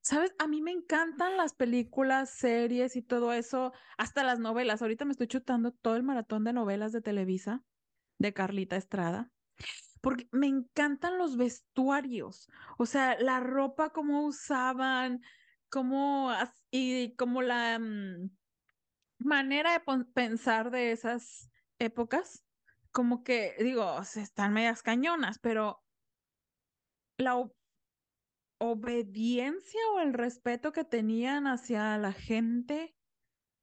¿Sabes? 0.03 0.33
A 0.39 0.47
mí 0.47 0.61
me 0.61 0.71
encantan 0.71 1.37
las 1.37 1.53
películas, 1.53 2.31
series 2.31 2.95
y 2.95 3.03
todo 3.03 3.33
eso, 3.33 3.71
hasta 3.97 4.23
las 4.23 4.39
novelas. 4.39 4.81
Ahorita 4.81 5.05
me 5.05 5.11
estoy 5.11 5.27
chutando 5.27 5.73
todo 5.73 5.95
el 5.95 6.03
maratón 6.03 6.43
de 6.43 6.53
novelas 6.53 6.91
de 6.91 7.01
Televisa, 7.01 7.63
de 8.17 8.33
Carlita 8.33 8.77
Estrada, 8.77 9.31
porque 10.01 10.27
me 10.31 10.47
encantan 10.47 11.19
los 11.19 11.37
vestuarios, 11.37 12.49
o 12.79 12.87
sea, 12.87 13.19
la 13.19 13.39
ropa, 13.39 13.91
cómo 13.91 14.25
usaban, 14.25 15.21
cómo, 15.71 16.31
y 16.71 17.15
como 17.15 17.41
la 17.41 17.79
mm, 17.79 18.29
manera 19.19 19.73
de 19.73 20.05
pensar 20.13 20.71
de 20.71 20.91
esas 20.91 21.49
épocas, 21.79 22.45
como 22.91 23.23
que, 23.23 23.55
digo, 23.59 23.99
están 24.01 24.53
medias 24.53 24.83
cañonas, 24.83 25.39
pero 25.41 25.79
la 27.17 27.35
obediencia 28.59 29.79
o 29.95 29.99
el 30.01 30.13
respeto 30.13 30.71
que 30.71 30.83
tenían 30.83 31.47
hacia 31.47 31.97
la 31.97 32.13
gente 32.13 32.95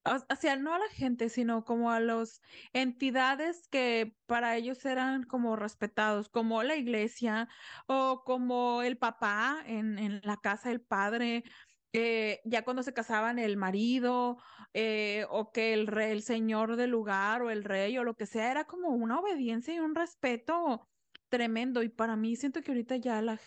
ha- 0.05 0.25
hacia 0.29 0.57
no 0.57 0.75
a 0.75 0.79
la 0.79 0.89
gente, 0.89 1.29
sino 1.29 1.65
como 1.65 1.91
a 1.91 2.01
las 2.01 2.41
entidades 2.73 3.69
que 3.71 4.17
para 4.27 4.57
ellos 4.57 4.85
eran 4.85 5.25
como 5.25 5.57
respetados, 5.57 6.29
como 6.31 6.63
la 6.63 6.77
iglesia 6.77 7.49
o 7.87 8.23
como 8.25 8.83
el 8.83 8.99
papá 8.99 9.63
en, 9.67 9.99
en 9.99 10.21
la 10.25 10.39
casa 10.39 10.71
del 10.71 10.81
padre, 10.83 11.45
eh, 11.93 12.41
ya 12.45 12.65
cuando 12.65 12.83
se 12.83 12.93
casaban 12.95 13.39
el 13.39 13.57
marido 13.57 14.39
eh, 14.75 15.27
o 15.31 15.53
que 15.53 15.73
el 15.75 15.87
rey, 15.87 16.13
el 16.13 16.23
señor 16.23 16.77
del 16.77 16.91
lugar 16.91 17.43
o 17.43 17.51
el 17.51 17.65
rey 17.65 17.97
o 17.99 18.05
lo 18.05 18.15
que 18.15 18.27
sea, 18.27 18.51
era 18.51 18.65
como 18.67 18.89
una 18.91 19.19
obediencia 19.21 19.75
y 19.75 19.81
un 19.81 19.95
respeto 19.95 20.89
tremendo. 21.29 21.83
Y 21.83 21.89
para 21.89 22.17
mí 22.17 22.37
siento 22.37 22.63
que 22.63 22.73
ahorita 22.73 22.97
ya 22.97 23.23
la, 23.23 23.41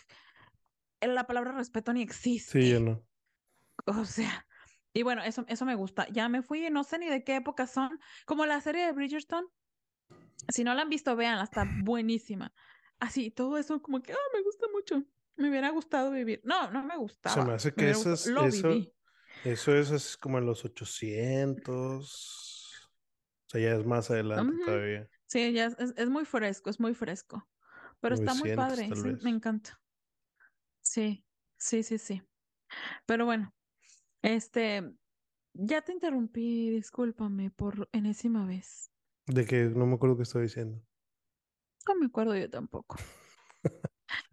la 1.01 1.27
palabra 1.27 1.51
respeto 1.51 1.93
ni 1.93 2.01
Sí, 2.01 2.03
existe. 2.03 2.79
no. 2.79 3.07
O 3.85 4.05
sea, 4.05 4.47
y 4.93 5.03
bueno, 5.03 5.23
eso, 5.23 5.45
eso 5.47 5.65
me 5.65 5.75
gusta. 5.75 6.07
Ya 6.09 6.29
me 6.29 6.41
fui, 6.41 6.69
no 6.69 6.83
sé 6.83 6.99
ni 6.99 7.07
de 7.07 7.23
qué 7.23 7.35
época 7.37 7.67
son. 7.67 7.99
Como 8.25 8.45
la 8.45 8.61
serie 8.61 8.85
de 8.85 8.91
Bridgerton. 8.91 9.45
Si 10.49 10.63
no 10.63 10.73
la 10.73 10.81
han 10.81 10.89
visto, 10.89 11.15
véanla, 11.15 11.43
está 11.43 11.65
buenísima. 11.83 12.53
Así, 12.99 13.31
todo 13.31 13.57
eso 13.57 13.81
como 13.81 14.01
que, 14.01 14.13
ah, 14.13 14.17
me 14.33 14.41
gusta 14.43 14.67
mucho. 14.73 15.03
Me 15.41 15.49
hubiera 15.49 15.69
gustado 15.69 16.11
vivir. 16.11 16.41
No, 16.43 16.69
no 16.71 16.83
me 16.83 16.95
Se 17.25 17.41
me 17.41 17.45
gustaba. 17.47 17.53
hace 17.53 17.73
que 17.73 17.85
hubiera 17.85 17.91
eso 17.91 18.13
Lo 18.25 18.45
eso, 18.45 18.49
viví. 18.49 18.93
eso 19.43 19.75
es, 19.75 19.91
es 19.91 20.17
como 20.17 20.37
en 20.37 20.45
los 20.45 20.65
800. 20.65 22.89
O 23.47 23.49
sea, 23.51 23.61
ya 23.61 23.75
es 23.77 23.85
más 23.85 24.09
adelante 24.11 24.55
todavía. 24.65 25.09
Sí, 25.27 25.53
ya 25.53 25.65
es, 25.67 25.75
es- 25.97 26.09
muy 26.09 26.25
fresco, 26.25 26.69
es 26.69 26.79
muy 26.79 26.93
fresco. 26.93 27.47
Pero 28.01 28.15
está 28.15 28.33
muy 28.33 28.49
900 28.49 28.49
padre, 28.49 28.95
sí, 28.95 29.17
me 29.21 29.29
encanta. 29.31 29.79
Sí, 30.81 31.25
sí, 31.57 31.83
sí, 31.83 31.97
sí. 31.97 32.21
Pero 33.05 33.25
bueno, 33.25 33.53
este, 34.23 34.93
ya 35.53 35.83
te 35.83 35.93
interrumpí, 35.93 36.71
discúlpame 36.71 37.51
por 37.51 37.89
enésima 37.93 38.45
vez. 38.45 38.91
De 39.25 39.45
que 39.47 39.63
no 39.63 39.87
me 39.87 39.95
acuerdo 39.95 40.17
qué 40.17 40.23
estoy 40.23 40.43
diciendo. 40.43 40.79
No 41.87 41.95
me 41.95 42.05
acuerdo 42.07 42.35
yo 42.35 42.49
tampoco. 42.49 42.97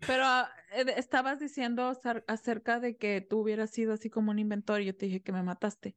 Pero 0.06 0.22
ah, 0.24 0.50
eh, 0.72 0.84
de- 0.84 0.92
estabas 0.98 1.40
diciendo 1.40 1.90
acer- 1.90 2.24
acerca 2.26 2.80
de 2.80 2.96
que 2.96 3.20
tú 3.20 3.40
hubieras 3.40 3.70
sido 3.70 3.92
así 3.92 4.10
como 4.10 4.30
un 4.30 4.38
inventor 4.38 4.80
y 4.80 4.86
yo 4.86 4.96
te 4.96 5.06
dije 5.06 5.22
que 5.22 5.32
me 5.32 5.42
mataste. 5.42 5.96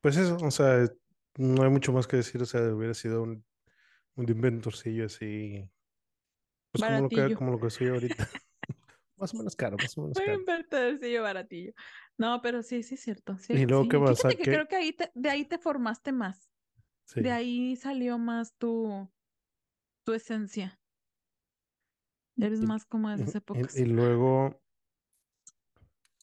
Pues 0.00 0.16
eso, 0.16 0.36
o 0.36 0.50
sea, 0.50 0.88
no 1.36 1.62
hay 1.62 1.70
mucho 1.70 1.92
más 1.92 2.06
que 2.06 2.16
decir. 2.16 2.40
O 2.42 2.46
sea, 2.46 2.62
hubiera 2.74 2.94
sido 2.94 3.22
un, 3.22 3.44
un 4.16 4.28
inventorcillo 4.28 5.06
así. 5.06 5.68
Pues 6.72 6.82
como 6.84 7.02
lo 7.02 7.08
que, 7.08 7.34
como 7.34 7.50
lo 7.52 7.60
que 7.60 7.70
soy 7.70 7.88
ahorita. 7.88 8.28
Más 9.18 9.34
o 9.34 9.38
menos 9.38 9.54
caro, 9.54 9.76
más 9.76 9.96
o 9.96 10.02
menos 10.02 10.18
Un 10.18 10.24
caro. 10.24 10.38
inventorcillo 10.40 11.22
baratillo. 11.22 11.72
No, 12.18 12.42
pero 12.42 12.62
sí, 12.64 12.82
sí 12.82 12.94
es 12.96 13.02
cierto. 13.02 13.36
Y 13.48 13.66
luego, 13.66 13.88
¿qué 13.88 13.96
sí. 13.96 14.02
más? 14.02 14.16
Fíjate 14.18 14.36
que 14.36 14.42
creo 14.44 14.66
que 14.66 14.76
ahí 14.76 14.92
te, 14.92 15.12
de 15.14 15.30
ahí 15.30 15.44
te 15.44 15.58
formaste 15.58 16.10
más. 16.10 16.50
De 17.14 17.22
Sí. 17.22 17.28
ahí 17.28 17.76
salió 17.76 18.18
más 18.18 18.56
tu, 18.56 19.08
tu 20.04 20.12
esencia. 20.12 20.81
Eres 22.36 22.60
Y, 22.62 22.66
más 22.66 22.84
como 22.86 23.08
de 23.10 23.16
esas 23.16 23.28
y- 23.28 23.30
y 23.30 23.38
épocas. 23.38 23.76
luego, 23.86 24.60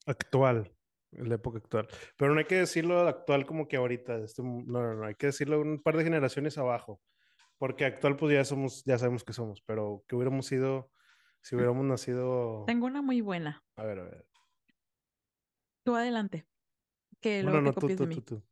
actual. 0.05 0.71
La 1.11 1.35
época 1.35 1.57
actual. 1.57 1.87
Pero 2.17 2.33
no 2.33 2.39
hay 2.39 2.45
que 2.45 2.55
decirlo 2.55 2.99
actual 3.07 3.45
como 3.45 3.67
que 3.67 3.77
ahorita. 3.77 4.17
este 4.23 4.43
no, 4.43 4.61
no, 4.65 4.93
no. 4.95 5.05
Hay 5.05 5.15
que 5.15 5.27
decirlo 5.27 5.59
un 5.59 5.81
par 5.81 5.97
de 5.97 6.03
generaciones 6.03 6.57
abajo. 6.57 7.01
Porque 7.57 7.85
actual, 7.85 8.15
pues 8.15 8.33
ya 8.33 8.45
somos, 8.45 8.83
ya 8.85 8.97
sabemos 8.97 9.23
que 9.23 9.33
somos. 9.33 9.61
Pero 9.65 10.03
que 10.07 10.15
hubiéramos 10.15 10.45
sido, 10.45 10.91
si 11.41 11.55
hubiéramos 11.55 11.83
nacido. 11.85 12.63
Tengo 12.67 12.85
una 12.85 13.01
muy 13.01 13.21
buena. 13.21 13.63
A 13.75 13.83
ver, 13.85 13.99
a 13.99 14.03
ver. 14.03 14.25
Tú 15.83 15.95
adelante, 15.95 16.45
que 17.19 17.41
Bueno, 17.43 17.59
luego 17.59 17.59
te 17.59 17.63
no, 17.69 17.73
tú, 17.73 17.81
copies 17.81 17.99
de 17.99 18.05
tú, 18.05 18.11
tú, 18.11 18.21
mí. 18.21 18.21
tú. 18.21 18.43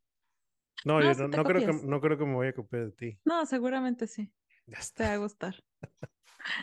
No, 0.85 0.99
No, 0.99 1.01
yo 1.01 1.09
no, 1.09 1.29
te 1.29 1.37
no 1.37 1.43
creo 1.43 1.61
que, 1.61 1.87
no 1.87 2.01
creo 2.01 2.17
que 2.17 2.25
me 2.25 2.33
voy 2.33 2.47
a 2.47 2.53
copiar 2.53 2.85
de 2.85 2.91
ti. 2.91 3.19
No, 3.25 3.45
seguramente 3.45 4.07
sí. 4.07 4.31
Ya 4.68 4.80
Te 4.93 5.03
va 5.03 5.13
a 5.13 5.18
gustar. 5.18 5.55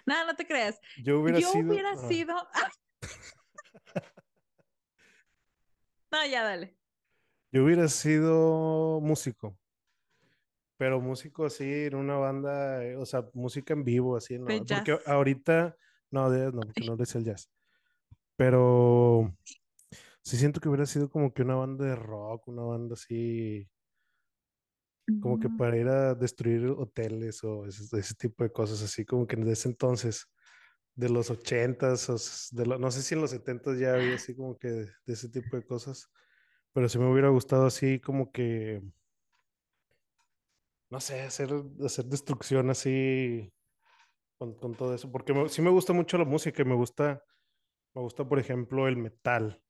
Nada, 0.06 0.26
no 0.26 0.36
te 0.36 0.46
creas. 0.46 0.78
Yo 1.02 1.20
hubiera 1.20 1.38
Yo 1.38 1.50
sido. 1.50 1.70
hubiera 1.70 1.90
ah, 1.92 2.08
sido. 2.08 2.34
No, 6.10 6.24
ya 6.26 6.44
dale. 6.44 6.78
yo 7.50 7.64
hubiera 7.64 7.88
sido 7.88 9.00
músico. 9.00 9.58
Pero 10.76 11.00
músico 11.00 11.44
así 11.46 11.64
en 11.64 11.96
una 11.96 12.16
banda, 12.16 12.84
eh, 12.84 12.96
o 12.96 13.04
sea, 13.04 13.28
música 13.32 13.74
en 13.74 13.82
vivo, 13.82 14.16
así, 14.16 14.34
De 14.34 14.40
¿no? 14.40 14.46
Porque 14.46 14.96
ahorita, 15.06 15.76
no, 16.12 16.28
no, 16.28 16.60
porque 16.60 16.86
no 16.86 17.02
es 17.02 17.14
el 17.16 17.24
jazz. 17.24 17.50
Pero 18.36 19.36
sí 20.22 20.36
siento 20.36 20.60
que 20.60 20.68
hubiera 20.68 20.86
sido 20.86 21.10
como 21.10 21.34
que 21.34 21.42
una 21.42 21.56
banda 21.56 21.84
de 21.84 21.96
rock, 21.96 22.46
una 22.46 22.62
banda 22.62 22.94
así, 22.94 23.68
como 25.20 25.38
que 25.38 25.50
para 25.50 25.76
ir 25.78 25.88
a 25.88 26.14
destruir 26.14 26.66
hoteles 26.68 27.42
o 27.44 27.66
ese, 27.66 27.98
ese 27.98 28.14
tipo 28.14 28.44
de 28.44 28.52
cosas, 28.52 28.82
así 28.82 29.04
como 29.04 29.26
que 29.26 29.36
de 29.36 29.52
ese 29.52 29.68
entonces, 29.68 30.26
de 30.96 31.08
los 31.10 31.30
ochentas, 31.30 32.08
lo- 32.52 32.78
no 32.78 32.90
sé 32.90 33.02
si 33.02 33.14
en 33.14 33.20
los 33.22 33.30
setentas 33.32 33.78
ya 33.78 33.94
había 33.96 34.16
así 34.16 34.36
como 34.36 34.58
que 34.58 34.68
de, 34.68 34.84
de 35.06 35.12
ese 35.14 35.28
tipo 35.30 35.56
de 35.56 35.64
cosas, 35.66 36.10
pero 36.74 36.88
sí 36.88 36.98
me 36.98 37.10
hubiera 37.10 37.30
gustado 37.30 37.66
así 37.66 38.00
como 38.00 38.32
que, 38.32 38.82
no 40.90 41.00
sé, 41.00 41.22
hacer, 41.22 41.50
hacer 41.84 42.04
destrucción 42.06 42.70
así 42.70 43.52
con, 44.38 44.54
con 44.56 44.74
todo 44.76 44.94
eso, 44.94 45.10
porque 45.12 45.34
me- 45.34 45.48
sí 45.48 45.62
me 45.62 45.70
gusta 45.70 45.92
mucho 45.92 46.18
la 46.18 46.24
música 46.24 46.62
y 46.62 46.66
me 46.66 46.74
gusta, 46.76 47.24
me 47.94 48.02
gusta, 48.02 48.28
por 48.28 48.38
ejemplo, 48.38 48.88
el 48.88 48.96
metal, 48.98 49.62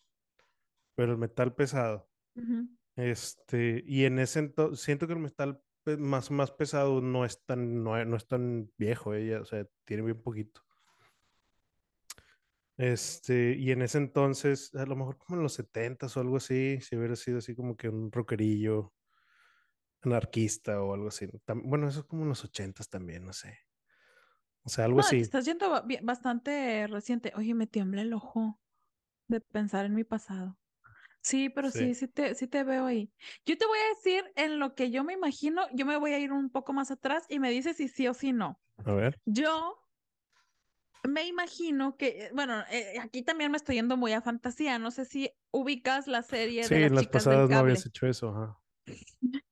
pero 0.95 1.13
el 1.13 1.19
metal 1.19 1.55
pesado. 1.55 2.09
ujú. 2.37 2.69
Este, 2.97 3.83
y 3.87 4.05
en 4.05 4.19
ese 4.19 4.39
entonces, 4.41 4.85
siento 4.85 5.07
que 5.07 5.15
el 5.15 5.19
metal 5.19 5.61
pe- 5.85 5.97
más, 5.97 6.31
más 6.31 6.53
pesado 6.53 7.01
no 7.01 7.25
es 7.25 7.45
tan, 7.45 7.83
no, 7.85 8.03
no 8.05 8.17
es 8.17 8.27
tan 8.29 8.71
viejo, 8.79 9.15
ella, 9.15 9.41
o 9.41 9.45
sea, 9.45 9.67
tiene 9.85 10.03
bien 10.05 10.23
poquito. 10.23 10.63
Este, 12.77 13.55
y 13.57 13.71
en 13.73 13.83
ese 13.83 13.99
entonces, 13.99 14.75
a 14.75 14.85
lo 14.87 14.97
mejor 14.97 15.17
como 15.19 15.37
en 15.37 15.43
los 15.45 15.55
setentas 15.55 16.17
o 16.17 16.21
algo 16.21 16.37
así, 16.39 16.81
si 16.81 16.97
hubiera 16.97 17.15
sido 17.17 17.39
así 17.39 17.55
como 17.55 17.77
que 17.77 17.89
un 17.89 18.11
rockerillo 18.13 18.93
anarquista 20.03 20.81
o 20.83 20.95
algo 20.95 21.09
así. 21.09 21.27
Bueno, 21.65 21.89
eso 21.89 22.01
es 22.01 22.07
como 22.07 22.23
en 22.23 22.29
los 22.29 22.45
ochentas 22.45 22.89
también, 22.89 23.25
no 23.27 23.33
sé. 23.33 23.59
O 24.65 24.69
sea, 24.69 24.85
algo 24.85 25.01
No, 25.01 25.01
así. 25.01 25.23
estás 25.23 25.45
yendo 25.45 25.71
bastante 26.03 26.87
reciente. 26.87 27.33
Oye, 27.37 27.55
me 27.55 27.67
tiembla 27.67 28.03
el 28.03 28.13
ojo 28.15 28.59
de 29.29 29.41
pensar 29.41 29.87
en 29.87 29.95
mi 29.95 30.05
pasado. 30.05 30.59
Sí, 31.25 31.49
pero 31.49 31.71
Sí. 31.71 31.79
sí, 31.79 31.95
sí 31.95 32.09
te, 32.09 32.35
sí 32.35 32.47
te 32.47 32.65
veo 32.65 32.85
ahí. 32.85 33.11
Yo 33.47 33.57
te 33.57 33.67
voy 33.67 33.79
a 33.79 33.95
decir 33.95 34.31
en 34.37 34.59
lo 34.59 34.75
que 34.75 34.91
yo 34.91 35.05
me 35.05 35.15
imagino, 35.15 35.67
yo 35.73 35.87
me 35.87 35.97
voy 35.97 36.13
a 36.13 36.19
ir 36.19 36.33
un 36.33 36.51
poco 36.51 36.75
más 36.75 36.91
atrás 36.91 37.25
y 37.31 37.39
me 37.39 37.51
dices 37.51 37.79
si 37.79 37.89
sí 37.89 38.07
o 38.07 38.13
si 38.13 38.33
no. 38.33 38.61
A 38.85 38.93
ver. 38.93 39.19
Yo 39.25 39.81
me 41.09 41.27
imagino 41.27 41.97
que, 41.97 42.31
bueno, 42.35 42.63
eh, 42.71 42.99
aquí 43.01 43.23
también 43.23 43.51
me 43.51 43.57
estoy 43.57 43.77
yendo 43.77 43.97
muy 43.97 44.13
a 44.13 44.21
fantasía. 44.21 44.79
No 44.79 44.91
sé 44.91 45.07
si 45.07 45.31
ubicas 45.51 46.09
la 46.09 46.21
serie 46.21 46.65
Sí, 46.65 46.75
de 46.75 46.81
las 46.81 46.91
en 46.91 46.95
las 46.95 47.05
chicas 47.05 47.25
del 47.25 47.33
pasadas 47.33 47.51
no 47.51 47.57
habías 47.57 47.87
hecho 47.87 48.07
eso, 48.07 48.29
ajá. 48.29 48.61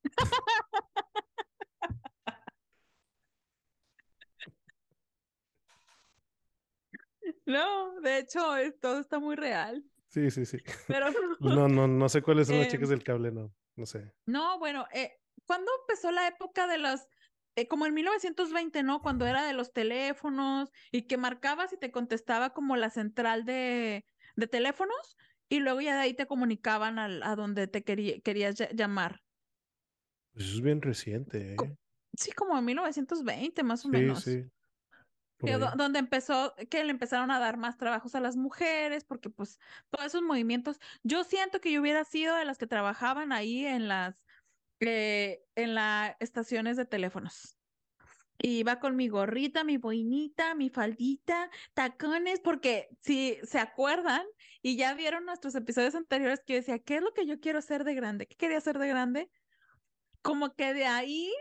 No, 7.46 8.00
de 8.00 8.18
hecho, 8.18 8.40
todo 8.80 9.00
está 9.00 9.18
muy 9.18 9.36
real. 9.36 9.84
Sí, 10.12 10.30
sí, 10.30 10.44
sí. 10.44 10.58
Pero 10.88 11.06
No, 11.40 11.68
no, 11.68 11.88
no 11.88 12.08
sé 12.08 12.22
cuáles 12.22 12.48
son 12.48 12.58
las 12.58 12.68
chicas 12.68 12.88
em, 12.88 12.90
del 12.90 13.02
cable, 13.02 13.32
no, 13.32 13.52
no 13.76 13.86
sé. 13.86 14.12
No, 14.26 14.58
bueno, 14.58 14.86
eh, 14.92 15.10
¿cuándo 15.46 15.70
empezó 15.80 16.10
la 16.12 16.28
época 16.28 16.66
de 16.66 16.78
los, 16.78 17.00
eh, 17.56 17.66
como 17.66 17.86
en 17.86 17.94
1920, 17.94 18.82
¿no? 18.82 19.00
Cuando 19.00 19.26
era 19.26 19.44
de 19.44 19.52
los 19.54 19.72
teléfonos 19.72 20.68
y 20.90 21.06
que 21.06 21.16
marcabas 21.16 21.72
y 21.72 21.78
te 21.78 21.90
contestaba 21.90 22.50
como 22.50 22.76
la 22.76 22.90
central 22.90 23.44
de, 23.44 24.04
de 24.36 24.46
teléfonos 24.46 25.16
y 25.48 25.60
luego 25.60 25.80
ya 25.80 25.94
de 25.96 26.02
ahí 26.02 26.14
te 26.14 26.26
comunicaban 26.26 26.98
al- 26.98 27.22
a 27.22 27.34
donde 27.36 27.66
te 27.66 27.82
quería, 27.82 28.20
querías 28.20 28.56
ll- 28.60 28.74
llamar. 28.74 29.20
Pues 30.34 30.46
eso 30.46 30.56
es 30.56 30.62
bien 30.62 30.82
reciente, 30.82 31.38
¿eh? 31.54 31.76
Sí, 32.14 32.32
como 32.32 32.58
en 32.58 32.64
1920 32.64 33.62
más 33.62 33.84
o 33.84 33.88
Sí, 33.88 33.88
menos. 33.88 34.24
sí, 34.24 34.42
por 34.42 34.50
que 35.44 35.58
donde 35.58 35.98
empezó, 35.98 36.54
que 36.70 36.84
le 36.84 36.90
empezaron 36.90 37.30
a 37.30 37.38
dar 37.38 37.56
más 37.56 37.76
trabajos 37.76 38.14
a 38.14 38.20
las 38.20 38.36
mujeres, 38.36 39.04
porque 39.04 39.30
pues 39.30 39.58
todos 39.90 40.06
esos 40.06 40.22
movimientos, 40.22 40.78
yo 41.02 41.24
siento 41.24 41.60
que 41.60 41.72
yo 41.72 41.80
hubiera 41.80 42.04
sido 42.04 42.36
de 42.36 42.44
las 42.44 42.58
que 42.58 42.66
trabajaban 42.66 43.32
ahí 43.32 43.66
en 43.66 43.88
las, 43.88 44.16
eh, 44.80 45.44
en 45.54 45.74
las 45.74 46.14
estaciones 46.20 46.76
de 46.76 46.84
teléfonos. 46.84 47.58
Y 48.38 48.58
Iba 48.58 48.80
con 48.80 48.96
mi 48.96 49.08
gorrita, 49.08 49.62
mi 49.62 49.76
boinita, 49.76 50.54
mi 50.54 50.68
faldita, 50.68 51.50
tacones, 51.74 52.40
porque 52.40 52.88
si 53.00 53.38
se 53.44 53.58
acuerdan 53.58 54.24
y 54.62 54.76
ya 54.76 54.94
vieron 54.94 55.24
nuestros 55.24 55.54
episodios 55.54 55.94
anteriores 55.94 56.40
que 56.44 56.54
yo 56.54 56.58
decía, 56.58 56.78
¿qué 56.80 56.96
es 56.96 57.02
lo 57.02 57.12
que 57.12 57.26
yo 57.26 57.38
quiero 57.40 57.62
ser 57.62 57.84
de 57.84 57.94
grande? 57.94 58.26
¿Qué 58.26 58.36
quería 58.36 58.60
ser 58.60 58.78
de 58.78 58.88
grande? 58.88 59.30
Como 60.22 60.54
que 60.54 60.74
de 60.74 60.86
ahí 60.86 61.32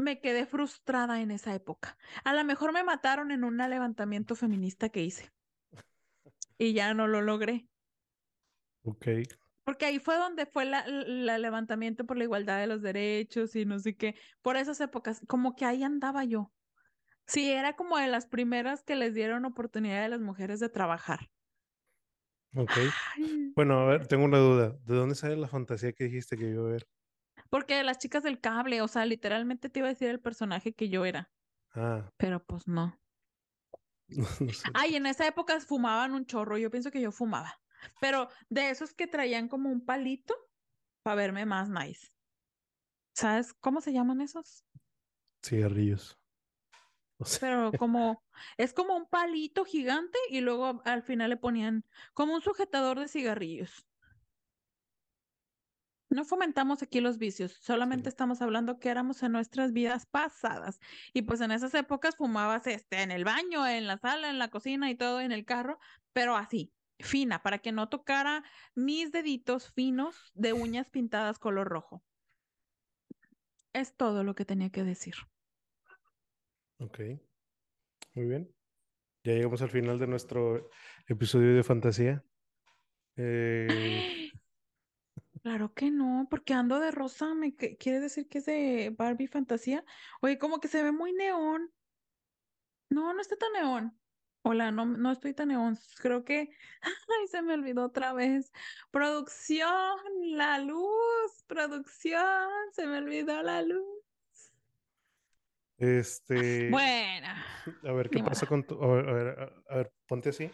me 0.00 0.20
quedé 0.20 0.46
frustrada 0.46 1.20
en 1.20 1.30
esa 1.30 1.54
época. 1.54 1.96
A 2.24 2.34
lo 2.34 2.44
mejor 2.44 2.72
me 2.72 2.84
mataron 2.84 3.30
en 3.30 3.44
un 3.44 3.56
levantamiento 3.58 4.34
feminista 4.36 4.88
que 4.90 5.02
hice 5.04 5.32
y 6.58 6.74
ya 6.74 6.92
no 6.94 7.06
lo 7.06 7.22
logré. 7.22 7.68
Ok, 8.84 9.06
Porque 9.64 9.84
ahí 9.86 9.98
fue 9.98 10.16
donde 10.16 10.46
fue 10.46 10.64
la, 10.64 10.84
la 10.86 11.38
levantamiento 11.38 12.06
por 12.06 12.16
la 12.16 12.24
igualdad 12.24 12.60
de 12.60 12.66
los 12.68 12.82
derechos 12.82 13.56
y 13.56 13.64
no 13.64 13.78
sé 13.80 13.96
qué. 13.96 14.14
Por 14.42 14.56
esas 14.56 14.80
épocas, 14.80 15.20
como 15.28 15.56
que 15.56 15.64
ahí 15.64 15.82
andaba 15.82 16.24
yo. 16.24 16.52
Sí, 17.26 17.50
era 17.52 17.74
como 17.76 17.98
de 17.98 18.08
las 18.08 18.26
primeras 18.26 18.84
que 18.84 18.96
les 18.96 19.14
dieron 19.14 19.44
oportunidad 19.46 20.04
a 20.04 20.08
las 20.08 20.20
mujeres 20.20 20.60
de 20.60 20.70
trabajar. 20.70 21.30
ok. 22.54 22.78
Ay, 23.14 23.56
Bueno, 23.56 23.80
a 23.80 23.86
ver, 23.86 24.06
tengo 24.08 24.24
una 24.24 24.38
duda. 24.38 24.78
¿De 24.84 24.96
dónde 24.96 25.14
sale 25.14 25.36
la 25.36 25.48
fantasía 25.48 25.92
que 25.92 26.04
dijiste 26.06 26.36
que 26.38 26.50
iba 26.50 26.64
a 26.66 26.70
ver? 26.72 26.88
Porque 27.50 27.82
las 27.84 27.98
chicas 27.98 28.22
del 28.22 28.40
cable, 28.40 28.82
o 28.82 28.88
sea, 28.88 29.04
literalmente 29.06 29.68
te 29.68 29.80
iba 29.80 29.88
a 29.88 29.92
decir 29.92 30.08
el 30.08 30.20
personaje 30.20 30.74
que 30.74 30.88
yo 30.88 31.04
era, 31.04 31.32
Ah, 31.74 32.10
pero 32.18 32.44
pues 32.44 32.68
no. 32.68 32.98
no, 34.08 34.26
no 34.40 34.52
sé. 34.52 34.70
Ay, 34.74 34.96
en 34.96 35.06
esa 35.06 35.26
época 35.26 35.58
fumaban 35.60 36.12
un 36.14 36.26
chorro, 36.26 36.58
yo 36.58 36.70
pienso 36.70 36.90
que 36.90 37.00
yo 37.00 37.10
fumaba, 37.12 37.60
pero 38.00 38.28
de 38.48 38.70
esos 38.70 38.94
que 38.94 39.06
traían 39.06 39.48
como 39.48 39.70
un 39.70 39.84
palito 39.84 40.34
para 41.02 41.16
verme 41.16 41.46
más 41.46 41.68
nice. 41.70 42.08
¿Sabes 43.14 43.52
cómo 43.52 43.80
se 43.80 43.92
llaman 43.92 44.20
esos? 44.20 44.64
Cigarrillos. 45.42 46.18
No 47.18 47.26
sé. 47.26 47.40
Pero 47.40 47.76
como, 47.76 48.22
es 48.56 48.72
como 48.72 48.96
un 48.96 49.08
palito 49.08 49.64
gigante 49.64 50.18
y 50.30 50.40
luego 50.40 50.82
al 50.84 51.02
final 51.02 51.30
le 51.30 51.36
ponían 51.36 51.84
como 52.14 52.34
un 52.34 52.42
sujetador 52.42 52.98
de 53.00 53.08
cigarrillos. 53.08 53.86
No 56.08 56.24
fomentamos 56.24 56.82
aquí 56.82 57.00
los 57.00 57.18
vicios, 57.18 57.52
solamente 57.60 58.08
Sí. 58.08 58.08
estamos 58.10 58.40
hablando 58.42 58.78
que 58.78 58.88
éramos 58.90 59.22
en 59.22 59.32
nuestras 59.32 59.72
vidas 59.72 60.06
pasadas. 60.06 60.78
Y 61.12 61.22
pues 61.22 61.40
en 61.40 61.50
esas 61.50 61.74
épocas 61.74 62.16
fumabas 62.16 62.66
este 62.66 63.02
en 63.02 63.10
el 63.10 63.24
baño, 63.24 63.66
en 63.66 63.86
la 63.86 63.98
sala, 63.98 64.30
en 64.30 64.38
la 64.38 64.48
cocina 64.48 64.90
y 64.90 64.94
todo 64.96 65.20
en 65.20 65.32
el 65.32 65.44
carro, 65.44 65.78
pero 66.12 66.36
así, 66.36 66.72
fina, 67.00 67.42
para 67.42 67.58
que 67.58 67.72
no 67.72 67.88
tocara 67.88 68.44
mis 68.74 69.10
deditos 69.12 69.72
finos 69.72 70.30
de 70.34 70.52
uñas 70.52 70.90
pintadas 70.90 71.38
color 71.38 71.68
rojo. 71.68 72.04
Es 73.72 73.96
todo 73.96 74.24
lo 74.24 74.34
que 74.34 74.44
tenía 74.44 74.70
que 74.70 74.84
decir. 74.84 75.14
Ok, 76.78 77.00
muy 78.14 78.26
bien. 78.26 78.54
Ya 79.24 79.32
llegamos 79.32 79.60
al 79.62 79.70
final 79.70 79.98
de 79.98 80.06
nuestro 80.06 80.70
episodio 81.08 81.54
de 81.54 81.64
fantasía. 81.64 82.24
Eh, 83.16 84.05
Claro 85.56 85.72
que 85.72 85.90
no, 85.90 86.26
porque 86.28 86.52
ando 86.52 86.78
de 86.80 86.90
rosa, 86.90 87.34
me 87.34 87.54
quiere 87.56 87.98
decir 87.98 88.28
que 88.28 88.38
es 88.40 88.44
de 88.44 88.94
Barbie 88.94 89.26
fantasía. 89.26 89.86
Oye, 90.20 90.36
como 90.38 90.60
que 90.60 90.68
se 90.68 90.82
ve 90.82 90.92
muy 90.92 91.14
neón. 91.14 91.72
No, 92.90 93.14
no 93.14 93.22
está 93.22 93.36
tan 93.36 93.52
neón. 93.54 93.98
Hola, 94.42 94.70
no, 94.70 94.84
no 94.84 95.10
estoy 95.10 95.32
tan 95.32 95.48
neón. 95.48 95.78
Creo 95.96 96.24
que, 96.26 96.50
ay, 96.82 97.28
se 97.28 97.40
me 97.40 97.54
olvidó 97.54 97.86
otra 97.86 98.12
vez. 98.12 98.52
Producción, 98.90 99.96
la 100.32 100.58
luz, 100.58 101.42
producción, 101.46 102.50
se 102.72 102.86
me 102.86 102.98
olvidó 102.98 103.42
la 103.42 103.62
luz. 103.62 104.52
este, 105.78 106.68
Bueno, 106.70 107.28
a 107.82 107.92
ver, 107.92 108.10
¿qué 108.10 108.16
ni 108.16 108.28
pasa 108.28 108.44
con 108.44 108.62
tu... 108.66 108.74
A 108.84 108.88
ver, 108.94 109.08
a 109.08 109.12
ver, 109.14 109.28
a- 109.40 109.72
a 109.72 109.76
ver, 109.78 109.92
ponte 110.06 110.28
así. 110.28 110.50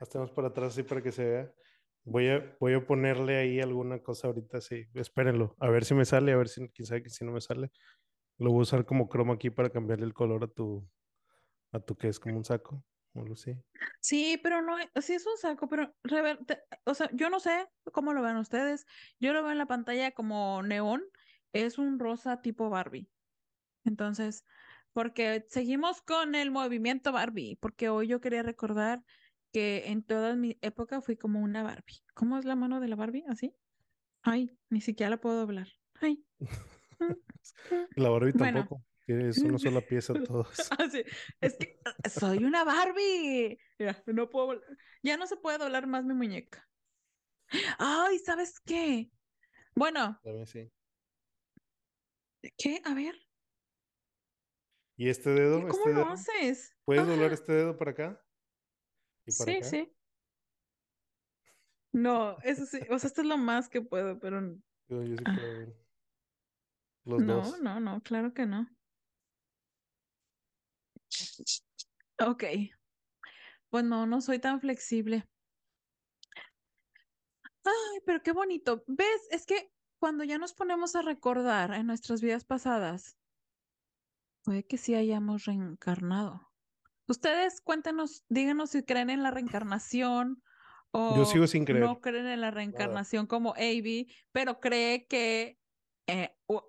Hacemos 0.00 0.30
para 0.30 0.48
atrás 0.48 0.72
así 0.72 0.82
para 0.82 1.02
que 1.02 1.12
se 1.12 1.24
vea. 1.26 1.52
Voy 2.04 2.28
a, 2.28 2.56
voy 2.60 2.74
a 2.74 2.86
ponerle 2.86 3.36
ahí 3.38 3.60
alguna 3.60 4.02
cosa 4.02 4.28
ahorita, 4.28 4.60
sí. 4.60 4.86
Espérenlo. 4.94 5.56
A 5.60 5.68
ver 5.70 5.84
si 5.84 5.94
me 5.94 6.04
sale, 6.04 6.32
a 6.32 6.36
ver 6.36 6.48
si, 6.48 6.68
quién 6.70 6.86
sabe 6.86 7.02
que 7.02 7.10
si 7.10 7.24
no 7.24 7.32
me 7.32 7.40
sale. 7.40 7.70
Lo 8.38 8.50
voy 8.52 8.60
a 8.60 8.62
usar 8.62 8.86
como 8.86 9.08
croma 9.08 9.34
aquí 9.34 9.50
para 9.50 9.70
cambiarle 9.70 10.06
el 10.06 10.14
color 10.14 10.44
a 10.44 10.48
tu, 10.48 10.88
a 11.72 11.80
tu 11.80 11.96
que 11.96 12.08
es 12.08 12.20
como 12.20 12.36
un 12.38 12.44
saco. 12.44 12.84
O 13.14 13.20
algo 13.22 13.34
así. 13.34 13.54
Sí, 14.00 14.38
pero 14.42 14.62
no, 14.62 14.76
sí 15.00 15.14
es 15.14 15.26
un 15.26 15.36
saco, 15.36 15.68
pero, 15.68 15.94
rever- 16.02 16.44
te- 16.46 16.62
o 16.84 16.94
sea, 16.94 17.10
yo 17.12 17.30
no 17.30 17.40
sé 17.40 17.66
cómo 17.92 18.12
lo 18.12 18.22
ven 18.22 18.36
ustedes. 18.36 18.86
Yo 19.20 19.32
lo 19.32 19.42
veo 19.42 19.52
en 19.52 19.58
la 19.58 19.66
pantalla 19.66 20.12
como 20.12 20.62
neón, 20.62 21.04
es 21.52 21.78
un 21.78 21.98
rosa 21.98 22.40
tipo 22.42 22.70
Barbie. 22.70 23.10
Entonces, 23.84 24.44
porque 24.92 25.46
seguimos 25.48 26.02
con 26.02 26.34
el 26.34 26.50
movimiento 26.52 27.12
Barbie, 27.12 27.56
porque 27.60 27.88
hoy 27.90 28.08
yo 28.08 28.20
quería 28.20 28.42
recordar 28.42 29.04
que 29.52 29.88
en 29.88 30.04
toda 30.04 30.36
mi 30.36 30.58
época 30.62 31.00
fui 31.00 31.16
como 31.16 31.40
una 31.40 31.62
Barbie. 31.62 32.02
¿Cómo 32.14 32.38
es 32.38 32.44
la 32.44 32.56
mano 32.56 32.80
de 32.80 32.88
la 32.88 32.96
Barbie? 32.96 33.24
¿Así? 33.28 33.56
Ay, 34.22 34.58
ni 34.70 34.80
siquiera 34.80 35.10
la 35.10 35.20
puedo 35.20 35.38
doblar. 35.40 35.68
Ay. 36.00 36.24
mm. 36.38 36.46
La 37.96 38.10
Barbie 38.10 38.32
Bueno, 38.32 38.60
tampoco. 38.60 38.84
Es 39.06 39.38
una 39.38 39.58
sola 39.58 39.80
pieza 39.80 40.12
todos. 40.14 40.48
así, 40.78 41.02
es 41.40 41.56
que 41.56 41.78
ah, 41.84 42.08
soy 42.08 42.44
una 42.44 42.64
Barbie. 42.64 43.58
Ya, 43.78 44.02
no 44.06 44.28
puedo, 44.28 44.60
ya 45.02 45.16
no 45.16 45.26
se 45.26 45.36
puede 45.36 45.58
doblar 45.58 45.86
más 45.86 46.04
mi 46.04 46.14
muñeca. 46.14 46.68
Ay, 47.78 48.18
¿sabes 48.18 48.60
qué? 48.60 49.10
Bueno, 49.74 50.20
ver, 50.22 50.46
sí. 50.46 50.70
¿qué? 52.58 52.80
A 52.84 52.94
ver, 52.94 53.14
¿Y 54.96 55.08
este 55.08 55.30
dedo? 55.30 55.66
¿cómo 55.68 55.68
¿Este 55.68 55.92
lo 55.92 56.00
dedo? 56.00 56.10
haces? 56.10 56.76
¿Puedes 56.84 57.06
doblar 57.06 57.30
Ah, 57.30 57.34
este 57.34 57.52
dedo 57.52 57.78
para 57.78 57.92
acá? 57.92 58.27
¿Y 59.28 59.32
para 59.32 59.52
sí, 59.52 59.56
acá? 59.58 59.70
sí. 59.70 59.92
No, 61.92 62.38
eso 62.42 62.64
sí, 62.64 62.80
o 62.90 62.98
sea, 62.98 63.08
esto 63.08 63.20
es 63.20 63.26
lo 63.26 63.36
más 63.36 63.68
que 63.68 63.82
puedo, 63.82 64.18
pero 64.18 64.40
Yo, 64.88 65.02
yo 65.04 65.16
sí 65.16 65.24
ah, 65.26 65.36
puedo 65.38 65.58
ver. 65.58 65.76
Los 67.04 67.22
no, 67.22 67.36
dos. 67.42 67.60
no, 67.60 67.80
no, 67.80 68.00
claro 68.02 68.32
que 68.32 68.46
no. 68.46 68.66
Ok, 72.20 72.44
pues 73.70 73.84
no, 73.84 74.06
no 74.06 74.20
soy 74.20 74.38
tan 74.38 74.60
flexible. 74.60 75.28
Ay, 77.64 78.00
pero 78.06 78.22
qué 78.22 78.32
bonito. 78.32 78.82
¿Ves? 78.86 79.28
Es 79.30 79.44
que 79.44 79.70
cuando 79.98 80.24
ya 80.24 80.38
nos 80.38 80.54
ponemos 80.54 80.96
a 80.96 81.02
recordar 81.02 81.74
en 81.74 81.86
nuestras 81.86 82.22
vidas 82.22 82.44
pasadas, 82.44 83.18
puede 84.42 84.66
que 84.66 84.78
sí 84.78 84.94
hayamos 84.94 85.44
reencarnado. 85.44 86.47
Ustedes 87.08 87.60
cuéntenos, 87.60 88.24
díganos 88.28 88.70
si 88.70 88.82
creen 88.84 89.10
en 89.10 89.22
la 89.22 89.30
reencarnación 89.30 90.42
Yo 90.92 91.24
sigo 91.24 91.44
o 91.44 91.46
sin 91.46 91.64
creer. 91.64 91.82
no 91.82 92.00
creen 92.00 92.26
en 92.26 92.40
la 92.40 92.48
Nada. 92.48 92.54
reencarnación 92.54 93.26
como 93.26 93.54
Avi, 93.54 94.14
pero 94.32 94.60
cree 94.60 95.06
que 95.06 95.58
eh, 96.06 96.36
hu- 96.46 96.64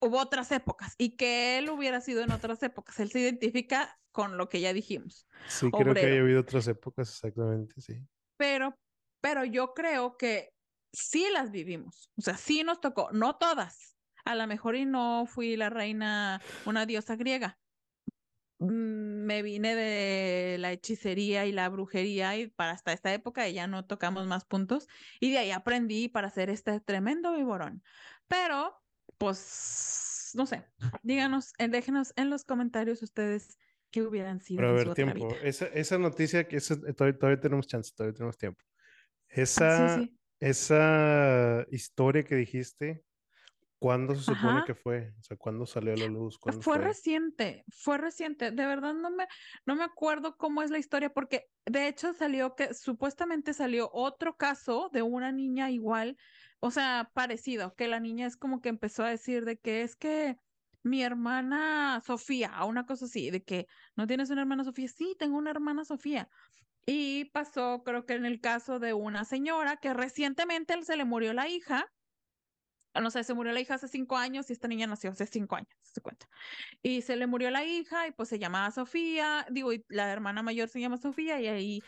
hubo 0.00 0.18
otras 0.18 0.52
épocas 0.52 0.94
y 0.98 1.16
que 1.16 1.58
él 1.58 1.70
hubiera 1.70 2.00
sido 2.00 2.22
en 2.22 2.32
otras 2.32 2.62
épocas. 2.62 3.00
Él 3.00 3.10
se 3.10 3.20
identifica 3.20 3.98
con 4.12 4.36
lo 4.36 4.48
que 4.48 4.60
ya 4.60 4.72
dijimos, 4.74 5.26
Sí, 5.48 5.70
creo 5.70 5.94
que 5.94 6.06
haya 6.06 6.20
habido 6.20 6.40
otras 6.40 6.68
épocas, 6.68 7.08
exactamente, 7.08 7.80
sí. 7.80 7.94
Pero, 8.36 8.74
pero 9.20 9.44
yo 9.44 9.72
creo 9.74 10.16
que 10.18 10.50
sí 10.92 11.26
las 11.32 11.50
vivimos. 11.50 12.10
O 12.18 12.20
sea, 12.22 12.36
sí 12.36 12.62
nos 12.64 12.80
tocó, 12.80 13.10
no 13.12 13.36
todas. 13.36 13.96
A 14.24 14.34
lo 14.34 14.46
mejor 14.46 14.76
y 14.76 14.84
no 14.84 15.24
fui 15.26 15.56
la 15.56 15.70
reina, 15.70 16.42
una 16.66 16.84
diosa 16.86 17.16
griega. 17.16 17.58
Mm, 18.66 19.24
Me 19.26 19.42
vine 19.42 19.74
de 19.74 20.56
la 20.58 20.72
hechicería 20.72 21.46
y 21.46 21.52
la 21.52 21.68
brujería 21.68 22.36
y 22.36 22.48
para 22.48 22.72
hasta 22.72 22.92
esta 22.92 23.12
época 23.14 23.48
ya 23.48 23.66
no 23.66 23.86
tocamos 23.86 24.26
más 24.26 24.44
puntos. 24.44 24.88
Y 25.20 25.30
de 25.32 25.38
ahí 25.38 25.50
aprendí 25.50 26.08
para 26.08 26.28
hacer 26.28 26.50
este 26.50 26.80
tremendo 26.80 27.32
viborón. 27.34 27.82
Pero, 28.28 28.82
pues, 29.18 30.30
no 30.34 30.46
sé, 30.46 30.64
díganos, 31.02 31.52
eh, 31.58 31.68
déjenos 31.68 32.12
en 32.16 32.30
los 32.30 32.44
comentarios 32.44 33.02
ustedes 33.02 33.58
qué 33.90 34.02
hubieran 34.02 34.40
sido 34.40 34.60
Pero 34.60 34.68
a 34.70 34.72
ver, 34.74 34.94
tiempo. 34.94 35.34
Esa, 35.42 35.66
esa 35.66 35.98
noticia 35.98 36.46
que 36.48 36.56
esa- 36.56 36.76
todavía, 36.94 37.18
todavía 37.18 37.40
tenemos 37.40 37.66
chance, 37.66 37.92
todavía 37.94 38.14
tenemos 38.14 38.38
tiempo. 38.38 38.64
Ah, 39.56 39.68
sí, 39.68 39.88
Esa, 39.88 39.88
sí. 39.88 40.18
esa 40.40 41.66
historia 41.70 42.24
que 42.24 42.36
dijiste, 42.36 43.04
¿cuándo 43.82 44.14
se 44.14 44.22
supone 44.22 44.62
Ajá. 44.62 44.64
que 44.64 44.74
fue? 44.74 45.10
O 45.18 45.22
sea, 45.22 45.36
¿cuándo 45.36 45.66
salió 45.66 45.92
a 45.94 45.96
la 45.96 46.06
luz? 46.06 46.38
¿Cuándo 46.38 46.62
Fue 46.62 46.78
fue? 46.78 46.78
reciente, 46.78 47.64
fue 47.70 47.98
reciente. 47.98 48.50
De 48.50 48.66
verdad 48.66 48.94
no 48.94 49.10
me, 49.10 49.26
no 49.64 49.76
me 49.76 49.84
acuerdo 49.84 50.36
cómo 50.36 50.62
es 50.62 50.70
la 50.70 50.78
historia, 50.78 51.10
porque 51.10 51.42
de 51.66 51.86
hecho 51.86 52.14
salió 52.14 52.56
que 52.56 52.74
supuestamente 52.74 53.54
salió 53.54 53.88
otro 53.92 54.34
caso 54.34 54.88
de 54.92 55.02
una 55.02 55.30
niña 55.30 55.70
igual, 55.70 56.16
o 56.60 56.72
sea, 56.72 57.10
parecido, 57.14 57.74
que 57.76 57.86
la 57.86 58.00
niña 58.00 58.26
es 58.26 58.36
como 58.36 58.60
que 58.60 58.70
empezó 58.70 59.04
a 59.04 59.10
decir 59.10 59.44
de 59.44 59.56
que 59.58 59.82
es 59.82 59.94
que 59.94 60.34
mi 60.82 61.02
hermana 61.04 62.00
Sofía, 62.04 62.64
una 62.64 62.86
cosa 62.86 63.04
así, 63.04 63.30
de 63.30 63.42
que 63.44 63.66
no 63.94 64.08
tienes 64.08 64.30
una 64.30 64.40
hermana 64.42 64.64
Sofía, 64.64 64.88
sí, 64.88 65.14
tengo 65.18 65.36
una 65.38 65.50
hermana 65.52 65.84
Sofía. 65.84 66.28
Y 66.86 67.26
pasó, 67.26 67.82
creo 67.84 68.06
que 68.06 68.14
en 68.14 68.26
el 68.26 68.40
caso 68.40 68.78
de 68.80 68.94
una 68.94 69.24
señora 69.24 69.76
que 69.76 69.94
recientemente 69.94 70.80
se 70.82 70.96
le 70.96 71.04
murió 71.04 71.32
la 71.32 71.48
hija, 71.48 71.86
no 73.00 73.10
sé, 73.10 73.24
se 73.24 73.34
murió 73.34 73.52
la 73.52 73.60
hija 73.60 73.74
hace 73.74 73.88
cinco 73.88 74.16
años 74.16 74.50
y 74.50 74.52
esta 74.52 74.68
niña 74.68 74.86
nació 74.86 75.10
hace 75.10 75.26
cinco 75.26 75.56
años, 75.56 75.70
se 75.82 76.00
cuenta. 76.00 76.28
Y 76.82 77.02
se 77.02 77.16
le 77.16 77.26
murió 77.26 77.50
la 77.50 77.64
hija 77.64 78.06
y 78.06 78.12
pues 78.12 78.28
se 78.28 78.38
llamaba 78.38 78.70
Sofía, 78.70 79.46
digo, 79.50 79.72
y 79.72 79.84
la 79.88 80.12
hermana 80.12 80.42
mayor 80.42 80.68
se 80.68 80.80
llama 80.80 80.98
Sofía 80.98 81.40
y 81.40 81.46
ahí 81.48 81.82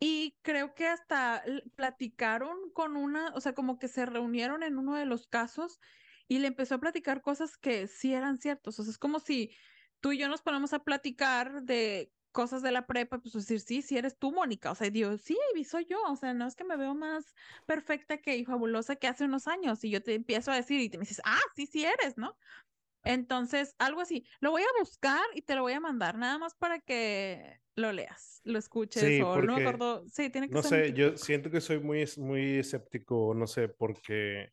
y 0.00 0.38
creo 0.42 0.74
que 0.74 0.88
hasta 0.88 1.44
platicaron 1.76 2.56
con 2.72 2.96
una, 2.96 3.34
o 3.34 3.40
sea, 3.40 3.54
como 3.54 3.78
que 3.78 3.86
se 3.86 4.06
reunieron 4.06 4.62
en 4.62 4.78
uno 4.78 4.96
de 4.96 5.04
los 5.04 5.26
casos 5.26 5.78
y 6.26 6.38
le 6.38 6.46
empezó 6.48 6.76
a 6.76 6.80
platicar 6.80 7.20
cosas 7.20 7.58
que 7.58 7.86
sí 7.86 8.14
eran 8.14 8.38
ciertos. 8.38 8.80
O 8.80 8.82
sea, 8.82 8.92
es 8.92 8.98
como 8.98 9.20
si 9.20 9.54
tú 10.00 10.12
y 10.12 10.18
yo 10.18 10.28
nos 10.28 10.40
ponemos 10.40 10.72
a 10.72 10.84
platicar 10.84 11.62
de 11.62 12.10
cosas 12.32 12.62
de 12.62 12.72
la 12.72 12.86
prepa, 12.86 13.18
pues 13.18 13.34
decir, 13.34 13.60
sí, 13.60 13.82
sí 13.82 13.96
eres 13.98 14.18
tú, 14.18 14.32
Mónica. 14.32 14.70
O 14.70 14.74
sea, 14.74 14.90
Dios, 14.90 15.20
sí, 15.22 15.36
soy 15.64 15.86
yo. 15.86 16.02
O 16.08 16.16
sea, 16.16 16.34
no 16.34 16.46
es 16.46 16.56
que 16.56 16.64
me 16.64 16.76
veo 16.76 16.94
más 16.94 17.34
perfecta 17.66 18.18
que 18.18 18.36
y 18.36 18.44
fabulosa 18.44 18.96
que 18.96 19.06
hace 19.08 19.24
unos 19.24 19.48
años. 19.48 19.84
Y 19.84 19.90
yo 19.90 20.02
te 20.02 20.14
empiezo 20.14 20.52
a 20.52 20.56
decir 20.56 20.80
y 20.80 20.88
te 20.88 20.98
me 20.98 21.02
dices, 21.02 21.22
ah, 21.24 21.40
sí, 21.54 21.66
sí 21.66 21.84
eres, 21.84 22.16
¿no? 22.16 22.36
Entonces, 23.04 23.74
algo 23.78 24.00
así. 24.00 24.26
Lo 24.40 24.50
voy 24.50 24.62
a 24.62 24.78
buscar 24.78 25.22
y 25.34 25.42
te 25.42 25.54
lo 25.54 25.62
voy 25.62 25.72
a 25.72 25.80
mandar, 25.80 26.18
nada 26.18 26.38
más 26.38 26.54
para 26.54 26.80
que 26.80 27.60
lo 27.76 27.92
leas, 27.92 28.40
lo 28.44 28.58
escuches 28.58 29.02
Sí, 29.02 29.20
o 29.22 29.40
no 29.40 29.54
me 29.54 29.60
acuerdo. 29.62 30.04
Sí, 30.08 30.28
tiene 30.30 30.48
que 30.48 30.54
no 30.54 30.62
ser 30.62 30.74
en 30.74 30.84
sé, 30.86 30.92
yo 30.92 31.16
siento 31.16 31.50
que 31.50 31.60
soy 31.60 31.80
muy, 31.80 32.04
muy 32.18 32.58
escéptico, 32.58 33.32
no 33.34 33.46
sé, 33.46 33.68
porque 33.68 34.50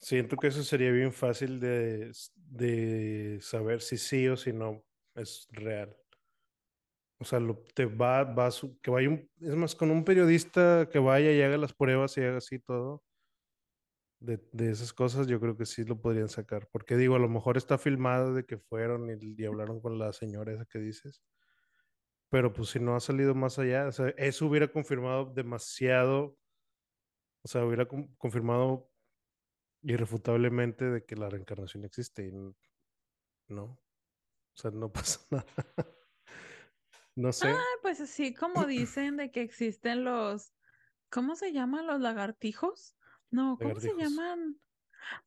siento 0.00 0.36
que 0.36 0.48
eso 0.48 0.62
sería 0.62 0.90
bien 0.90 1.12
fácil 1.12 1.60
de, 1.60 2.12
de 2.36 3.38
saber 3.40 3.82
si 3.82 3.98
sí 3.98 4.28
o 4.28 4.36
si 4.36 4.52
no 4.52 4.84
es 5.14 5.46
real. 5.50 5.96
O 7.18 7.24
sea, 7.24 7.40
te 7.74 7.86
va, 7.86 8.24
va 8.24 8.50
que 8.82 8.90
vaya 8.90 9.10
es 9.40 9.56
más, 9.56 9.74
con 9.74 9.90
un 9.90 10.04
periodista 10.04 10.88
que 10.90 10.98
vaya 10.98 11.32
y 11.32 11.40
haga 11.42 11.56
las 11.56 11.72
pruebas 11.74 12.16
y 12.18 12.22
haga 12.22 12.38
así 12.38 12.58
todo, 12.58 13.02
de, 14.20 14.38
de 14.52 14.70
esas 14.70 14.92
cosas, 14.92 15.26
yo 15.26 15.40
creo 15.40 15.56
que 15.56 15.66
sí 15.66 15.84
lo 15.84 16.00
podrían 16.00 16.28
sacar. 16.28 16.68
Porque 16.72 16.96
digo, 16.96 17.16
a 17.16 17.18
lo 17.18 17.28
mejor 17.28 17.56
está 17.56 17.78
filmado 17.78 18.34
de 18.34 18.44
que 18.46 18.58
fueron 18.58 19.10
y, 19.10 19.34
y 19.42 19.44
hablaron 19.46 19.80
con 19.80 19.98
la 19.98 20.12
señora 20.12 20.52
esa 20.52 20.64
que 20.66 20.78
dices. 20.78 21.22
Pero 22.28 22.52
pues 22.52 22.70
si 22.70 22.80
no 22.80 22.96
ha 22.96 23.00
salido 23.00 23.34
más 23.34 23.58
allá, 23.58 23.88
eso 24.16 24.46
hubiera 24.46 24.68
confirmado 24.68 25.26
demasiado, 25.34 26.36
o 27.42 27.48
sea, 27.48 27.64
hubiera 27.64 27.86
con- 27.86 28.14
confirmado 28.16 28.90
irrefutablemente 29.82 30.86
de 30.86 31.04
que 31.04 31.16
la 31.16 31.30
reencarnación 31.30 31.84
existe 31.84 32.26
y 32.26 32.32
no, 33.48 33.64
o 33.64 33.78
sea, 34.54 34.70
no 34.70 34.92
pasa 34.92 35.20
nada. 35.30 35.46
No 37.16 37.28
Ah, 37.28 37.32
sé, 37.32 37.48
pues 37.82 38.00
así 38.00 38.34
como 38.34 38.66
dicen 38.66 39.16
de 39.16 39.30
que 39.30 39.42
existen 39.42 40.04
los, 40.04 40.54
¿cómo 41.10 41.36
se 41.36 41.52
llaman 41.52 41.86
los 41.86 42.00
lagartijos? 42.00 42.96
No, 43.30 43.58
¿cómo 43.60 43.80
se 43.80 43.94
llaman? 43.96 44.60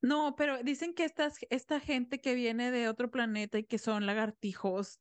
No, 0.02 0.36
pero 0.38 0.64
dicen 0.64 0.94
que 0.94 1.06
estas, 1.06 1.40
esta 1.50 1.80
gente 1.80 2.22
que 2.22 2.36
viene 2.36 2.72
de 2.72 2.90
otro 2.90 3.12
planeta 3.12 3.60
y 3.60 3.66
que 3.66 3.78
son 3.78 4.06
lagartijos 4.06 5.00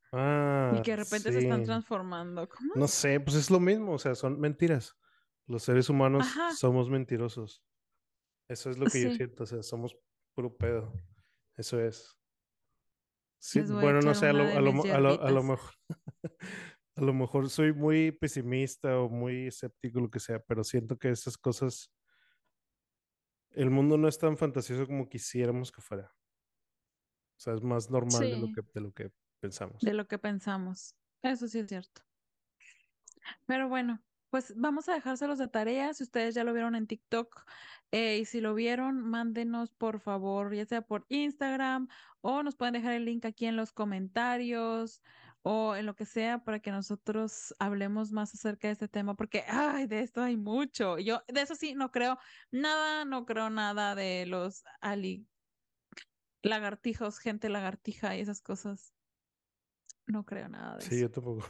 y 0.70 0.80
Ah, 0.80 0.82
que 0.82 0.92
de 0.92 0.96
repente 0.98 1.32
se 1.32 1.38
están 1.40 1.64
transformando. 1.64 2.48
¿Cómo 2.48 2.74
No 2.74 2.88
sé, 2.88 3.20
pues 3.20 3.36
es 3.36 3.50
lo 3.50 3.60
mismo, 3.60 3.92
o 3.94 3.98
sea, 3.98 4.14
son 4.14 4.38
mentiras. 4.40 4.96
Los 5.46 5.62
seres 5.64 5.88
humanos 5.88 6.24
Ajá, 6.24 6.50
somos 6.56 6.90
mentirosos. 6.90 7.64
Eso 8.48 8.70
es 8.70 8.78
lo 8.78 8.86
que 8.88 9.02
yo 9.02 9.10
sí, 9.10 9.16
siento, 9.16 9.44
o 9.44 9.46
sea, 9.46 9.62
somos 9.62 9.96
puro 10.34 10.56
pedo. 10.56 10.92
Eso 11.56 11.80
es. 11.80 12.18
Sí, 13.40 13.60
bueno, 13.62 14.00
no 14.02 14.14
sé, 14.14 14.26
a 14.26 14.32
lo, 14.32 14.42
a 14.42 14.60
lo, 14.60 14.82
a 14.82 14.98
lo, 15.00 15.22
a 15.22 15.30
lo 15.30 15.42
mejor, 15.44 15.74
a 16.98 17.00
lo 17.00 17.14
mejor 17.14 17.48
soy 17.48 17.72
muy 17.72 18.10
pesimista 18.10 18.98
o 18.98 19.08
muy 19.08 19.46
escéptico, 19.46 20.00
lo 20.00 20.10
que 20.10 20.18
sea, 20.18 20.40
pero 20.40 20.64
siento 20.64 20.98
que 20.98 21.10
esas 21.10 21.38
cosas, 21.38 21.92
el 23.50 23.70
mundo 23.70 23.96
no 23.96 24.08
es 24.08 24.18
tan 24.18 24.36
fantasioso 24.36 24.84
como 24.86 25.08
quisiéramos 25.08 25.70
que 25.70 25.80
fuera. 25.80 26.12
O 27.36 27.40
sea, 27.40 27.54
es 27.54 27.62
más 27.62 27.88
normal 27.88 28.20
de 28.20 28.36
lo 28.36 28.52
que, 28.52 28.62
de 28.74 28.80
lo 28.80 28.92
que 28.92 29.12
pensamos. 29.38 29.80
de 29.80 29.94
lo 29.94 30.08
que 30.08 30.18
pensamos. 30.18 30.96
Eso 31.22 31.46
sí 31.46 31.60
es 31.60 31.68
cierto. 31.68 32.02
Pero 33.46 33.68
bueno, 33.68 34.02
pues 34.30 34.52
vamos 34.56 34.88
a 34.88 34.94
dejárselos 34.94 35.38
de 35.38 35.46
tarea. 35.46 35.94
Si 35.94 36.02
ustedes 36.02 36.34
ya 36.34 36.42
lo 36.42 36.52
vieron 36.52 36.74
en 36.74 36.88
TikTok 36.88 37.44
eh, 37.92 38.18
y 38.18 38.24
si 38.24 38.40
lo 38.40 38.54
vieron, 38.54 39.00
mándenos 39.00 39.72
por 39.72 40.00
favor, 40.00 40.52
ya 40.52 40.66
sea 40.66 40.82
por 40.82 41.06
Instagram 41.10 41.88
o 42.22 42.42
nos 42.42 42.56
pueden 42.56 42.74
dejar 42.74 42.94
el 42.94 43.04
link 43.04 43.24
aquí 43.24 43.46
en 43.46 43.54
los 43.54 43.72
comentarios 43.72 45.00
o 45.42 45.76
en 45.76 45.86
lo 45.86 45.94
que 45.94 46.04
sea 46.04 46.44
para 46.44 46.60
que 46.60 46.70
nosotros 46.70 47.54
hablemos 47.58 48.12
más 48.12 48.34
acerca 48.34 48.68
de 48.68 48.72
este 48.72 48.88
tema, 48.88 49.14
porque, 49.14 49.44
ay, 49.48 49.86
de 49.86 50.00
esto 50.00 50.22
hay 50.22 50.36
mucho. 50.36 50.98
Yo 50.98 51.22
de 51.28 51.40
eso 51.40 51.54
sí 51.54 51.74
no 51.74 51.90
creo 51.90 52.18
nada, 52.50 53.04
no 53.04 53.24
creo 53.24 53.50
nada 53.50 53.94
de 53.94 54.26
los 54.26 54.62
ali 54.80 55.26
lagartijos, 56.42 57.18
gente 57.18 57.48
lagartija 57.48 58.16
y 58.16 58.20
esas 58.20 58.40
cosas. 58.40 58.94
No 60.06 60.24
creo 60.24 60.48
nada 60.48 60.76
de 60.76 60.82
Sí, 60.82 60.94
eso. 60.96 61.02
yo 61.02 61.10
tampoco. 61.10 61.46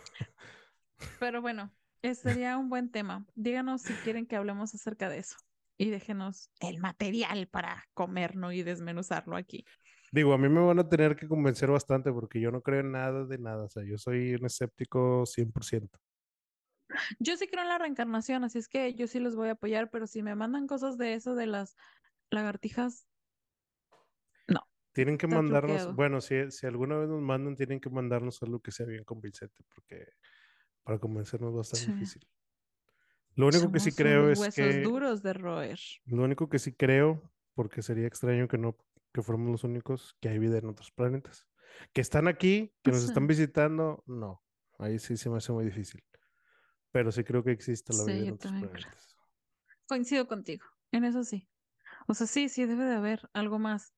Pero 1.20 1.40
bueno, 1.40 1.74
ese 2.02 2.22
sería 2.22 2.58
un 2.58 2.68
buen 2.68 2.90
tema. 2.90 3.26
Díganos 3.34 3.82
si 3.82 3.92
quieren 3.94 4.26
que 4.26 4.36
hablemos 4.36 4.74
acerca 4.74 5.08
de 5.08 5.18
eso 5.18 5.36
y 5.76 5.90
déjenos 5.90 6.50
el 6.60 6.78
material 6.78 7.48
para 7.48 7.84
comerlo 7.94 8.52
y 8.52 8.62
desmenuzarlo 8.62 9.36
aquí. 9.36 9.64
Digo, 10.12 10.32
a 10.32 10.38
mí 10.38 10.48
me 10.48 10.60
van 10.60 10.78
a 10.78 10.88
tener 10.88 11.16
que 11.16 11.28
convencer 11.28 11.70
bastante 11.70 12.12
porque 12.12 12.40
yo 12.40 12.50
no 12.50 12.62
creo 12.62 12.80
en 12.80 12.92
nada 12.92 13.24
de 13.26 13.38
nada. 13.38 13.64
O 13.64 13.68
sea, 13.70 13.84
yo 13.84 13.98
soy 13.98 14.34
un 14.34 14.46
escéptico 14.46 15.24
100%. 15.26 15.98
Yo 17.18 17.36
sí 17.36 17.46
creo 17.48 17.62
en 17.62 17.68
la 17.68 17.78
reencarnación, 17.78 18.44
así 18.44 18.58
es 18.58 18.68
que 18.68 18.94
yo 18.94 19.06
sí 19.06 19.20
los 19.20 19.36
voy 19.36 19.48
a 19.48 19.52
apoyar, 19.52 19.90
pero 19.90 20.06
si 20.06 20.22
me 20.22 20.34
mandan 20.34 20.66
cosas 20.66 20.96
de 20.96 21.14
eso 21.14 21.34
de 21.34 21.46
las 21.46 21.76
lagartijas, 22.30 23.06
no, 24.48 24.60
Tienen 24.92 25.18
que 25.18 25.26
está 25.26 25.36
mandarnos, 25.36 25.88
truqueado. 25.88 25.94
bueno, 25.94 26.20
si, 26.20 26.50
si 26.50 26.66
alguna 26.66 26.96
vez 26.98 27.08
nos 27.08 27.20
mandan, 27.20 27.56
tienen 27.56 27.80
que 27.80 27.90
mandarnos 27.90 28.42
algo 28.42 28.60
que 28.60 28.72
sea 28.72 28.86
bien 28.86 29.04
convincente 29.04 29.62
porque 29.74 30.06
para 30.82 30.98
convencernos 30.98 31.54
va 31.54 31.58
a 31.58 31.62
estar 31.62 31.78
Sí, 31.78 31.92
difícil. 31.92 32.26
Lo 33.36 33.46
único 33.46 33.70
que 33.70 33.80
sí 33.80 33.92
creo 33.92 34.30
es 34.30 34.38
huesos 34.40 34.54
que, 34.54 34.82
duros 34.82 35.22
de 35.22 35.32
roer. 35.32 35.78
lo 36.06 36.24
único 36.24 36.48
que 36.48 36.58
sí 36.58 36.72
creo, 36.74 37.32
porque 37.54 37.82
sería 37.82 38.06
extraño 38.06 38.48
que 38.48 38.58
no, 38.58 38.76
que 39.18 39.22
fuéramos 39.24 39.50
los 39.50 39.64
únicos, 39.64 40.16
que 40.20 40.28
hay 40.28 40.38
vida 40.38 40.58
en 40.58 40.66
otros 40.66 40.92
planetas. 40.92 41.48
Que 41.92 42.00
están 42.00 42.28
aquí, 42.28 42.72
que 42.84 42.92
nos 42.92 43.02
están 43.02 43.26
visitando, 43.26 44.04
no. 44.06 44.44
Ahí 44.78 45.00
sí 45.00 45.16
se 45.16 45.28
me 45.28 45.38
hace 45.38 45.50
muy 45.50 45.64
difícil. 45.64 46.04
Pero 46.92 47.10
sí 47.10 47.24
creo 47.24 47.42
que 47.42 47.50
existe 47.50 47.92
la 47.94 48.04
vida 48.04 48.28
en 48.28 48.34
otros 48.34 48.52
creo. 48.52 48.70
planetas. 48.70 49.16
Coincido 49.86 50.28
contigo, 50.28 50.64
en 50.92 51.04
eso 51.04 51.24
sí. 51.24 51.48
O 52.06 52.14
sea, 52.14 52.28
sí, 52.28 52.48
sí, 52.48 52.64
debe 52.64 52.84
de 52.84 52.94
haber 52.94 53.28
algo 53.32 53.58
más. 53.58 53.92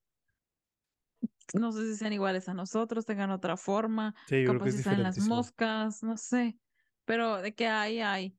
No 1.52 1.70
sé 1.72 1.86
si 1.86 1.98
sean 1.98 2.14
iguales 2.14 2.48
a 2.48 2.54
nosotros, 2.54 3.04
tengan 3.04 3.30
otra 3.30 3.58
forma, 3.58 4.14
Sí, 4.26 4.42
yo 4.42 4.50
creo 4.50 4.64
que 4.64 4.70
capaz 4.70 4.90
es 4.90 4.96
si 4.96 5.02
las 5.02 5.18
moscas, 5.18 6.02
no 6.02 6.16
sé, 6.16 6.58
pero 7.04 7.42
de 7.42 7.54
que 7.54 7.66
hay, 7.66 8.00
hay. 8.00 8.38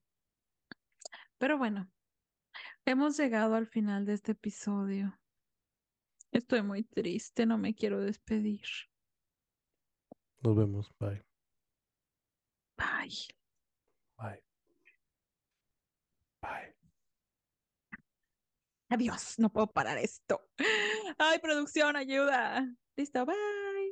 Pero 1.37 1.59
bueno, 1.59 1.91
hemos 2.85 3.17
llegado 3.17 3.53
al 3.53 3.67
final 3.67 4.05
de 4.05 4.13
este 4.13 4.31
episodio. 4.31 5.20
Estoy 6.31 6.61
muy 6.61 6.83
triste, 6.83 7.45
no 7.45 7.57
me 7.57 7.75
quiero 7.75 7.99
despedir. 7.99 8.65
Nos 10.41 10.55
vemos. 10.55 10.91
Bye. 10.97 11.23
Bye. 12.77 13.17
Bye. 14.17 14.43
Bye. 16.41 16.75
Adiós, 18.89 19.39
no 19.39 19.51
puedo 19.51 19.67
parar 19.67 19.97
esto. 19.97 20.41
Ay, 21.17 21.39
producción, 21.39 21.95
ayuda. 21.95 22.67
Listo, 22.95 23.25
bye. 23.25 23.90